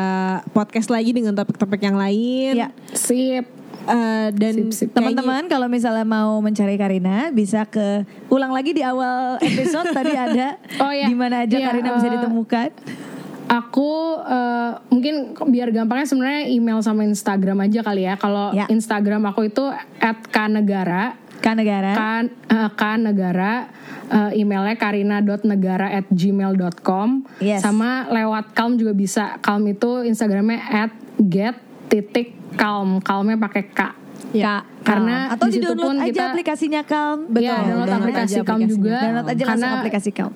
podcast 0.51 0.87
lagi 0.87 1.11
dengan 1.11 1.33
topik-topik 1.33 1.79
yang 1.79 1.95
lain. 1.95 2.53
Ya. 2.57 2.69
Sip. 2.91 3.45
Eh, 3.85 4.27
dan 4.33 4.53
Teman-teman 4.71 5.45
kalau 5.45 5.65
misalnya 5.65 6.01
mau 6.01 6.37
mencari 6.39 6.73
Karina 6.73 7.29
bisa 7.29 7.63
ke 7.63 8.01
ulang 8.27 8.49
lagi 8.49 8.71
di 8.71 8.81
awal 8.81 9.37
episode 9.37 9.89
tadi 9.89 10.11
ada 10.11 10.57
Oh, 10.83 10.89
iya. 10.89 11.05
di 11.05 11.13
mana 11.13 11.45
aja 11.45 11.53
Iya, 11.53 11.65
Karina 11.65 11.93
bisa 11.93 12.07
eh, 12.07 12.13
ditemukan. 12.13 12.69
Aku 13.45 13.91
eh, 14.19 14.71
mungkin 14.89 15.13
biar 15.47 15.69
gampangnya 15.69 16.07
sebenarnya 16.07 16.43
email 16.47 16.81
sama 16.81 17.05
Instagram 17.05 17.61
aja 17.61 17.79
kali 17.79 18.03
ya. 18.03 18.17
Kalau 18.17 18.49
Ya. 18.51 18.65
Instagram 18.65 19.21
aku 19.27 19.47
itu 19.47 19.69
@kanegara 20.31 21.13
Kan 21.37 21.61
negara. 21.61 21.91
kan 21.93 22.23
eh, 22.49 22.69
kan 22.73 22.97
negara 22.99 23.69
eh, 24.07 24.31
emailnya 24.35 24.73
karina.negara 24.75 25.93
at 25.93 26.09
gmail.com 26.09 27.21
Yes. 27.37 27.61
sama 27.61 28.09
lewat 28.09 28.53
calm 28.53 28.75
juga 28.75 28.93
bisa 28.93 29.37
calm 29.39 29.61
itu 29.67 30.01
instagramnya 30.01 30.57
at 30.63 30.91
get 31.19 31.53
titik 31.87 32.27
calm 32.55 32.99
calmnya 32.99 33.37
pakai 33.37 33.63
k 33.67 33.81
Ya. 34.35 34.67
Karena 34.83 35.31
atau 35.31 35.47
di 35.47 35.63
download 35.63 35.79
pun 35.79 35.95
aja 35.95 36.11
kita- 36.11 36.27
aplikasinya 36.35 36.81
Calm. 36.83 37.31
Iya, 37.31 37.55
download 37.55 37.93
aplikasi 37.95 38.35
aja 38.35 38.43
Calm 38.43 38.59
juga. 38.67 38.97
Download 38.99 39.27
aja 39.31 39.43
Karena- 39.47 39.73
aplikasi 39.79 40.09
Calm. 40.11 40.33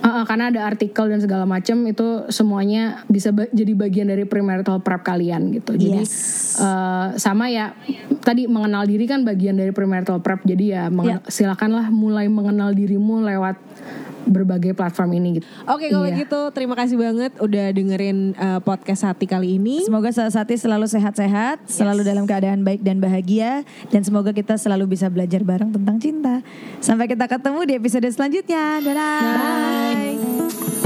Eh, 0.00 0.08
eh, 0.08 0.24
karena 0.24 0.44
ada 0.48 0.60
artikel 0.64 1.04
dan 1.06 1.20
segala 1.20 1.44
macam 1.44 1.76
itu 1.84 2.06
semuanya 2.26 3.04
bisa 3.06 3.30
ba- 3.30 3.52
jadi 3.52 3.76
bagian 3.76 4.08
dari 4.08 4.24
premarital 4.24 4.80
prep 4.80 5.04
kalian 5.04 5.52
gitu. 5.52 5.76
Jadi 5.76 6.00
Yes. 6.02 6.56
eh, 6.56 7.06
sama 7.16 7.46
ya 7.46 7.76
tadi 8.18 8.48
mengenal 8.48 8.82
diri 8.82 9.04
kan 9.04 9.22
bagian 9.22 9.54
dari 9.54 9.70
premarital 9.70 10.18
prep. 10.18 10.42
Jadi 10.42 10.72
ya 10.72 10.88
mengen- 10.88 11.22
silakanlah 11.28 11.86
mulai 11.88 12.26
mengenal 12.26 12.72
dirimu 12.72 13.22
lewat 13.22 13.60
berbagai 14.26 14.72
platform 14.76 15.16
ini 15.16 15.28
gitu. 15.40 15.46
Oke, 15.68 15.88
kalau 15.88 16.08
Iya. 16.08 16.24
gitu 16.24 16.40
terima 16.52 16.74
kasih 16.76 16.96
banget 16.98 17.32
udah 17.38 17.66
dengerin 17.72 18.18
eh, 18.34 18.60
podcast 18.60 19.06
Hati 19.06 19.24
kali 19.24 19.56
ini. 19.56 19.84
Semoga 19.86 20.10
Sati 20.10 20.54
selalu 20.56 20.86
sehat-sehat, 20.88 21.68
selalu 21.70 22.04
dalam 22.04 22.24
keadaan 22.28 22.64
baik 22.66 22.84
dan 22.84 23.00
bahagia, 23.00 23.62
dan 23.88 24.02
semoga 24.04 24.34
kita 24.34 24.56
selalu 24.58 24.96
bisa 24.96 25.08
belajar 25.08 25.40
bareng 25.44 25.70
tentang 25.72 25.96
cinta. 26.02 26.34
Sampai 26.82 27.06
kita 27.08 27.28
ketemu 27.28 27.60
di 27.64 27.72
episode 27.76 28.08
selanjutnya. 28.10 28.82
Dadah. 28.82 29.20
Bye. 29.20 30.79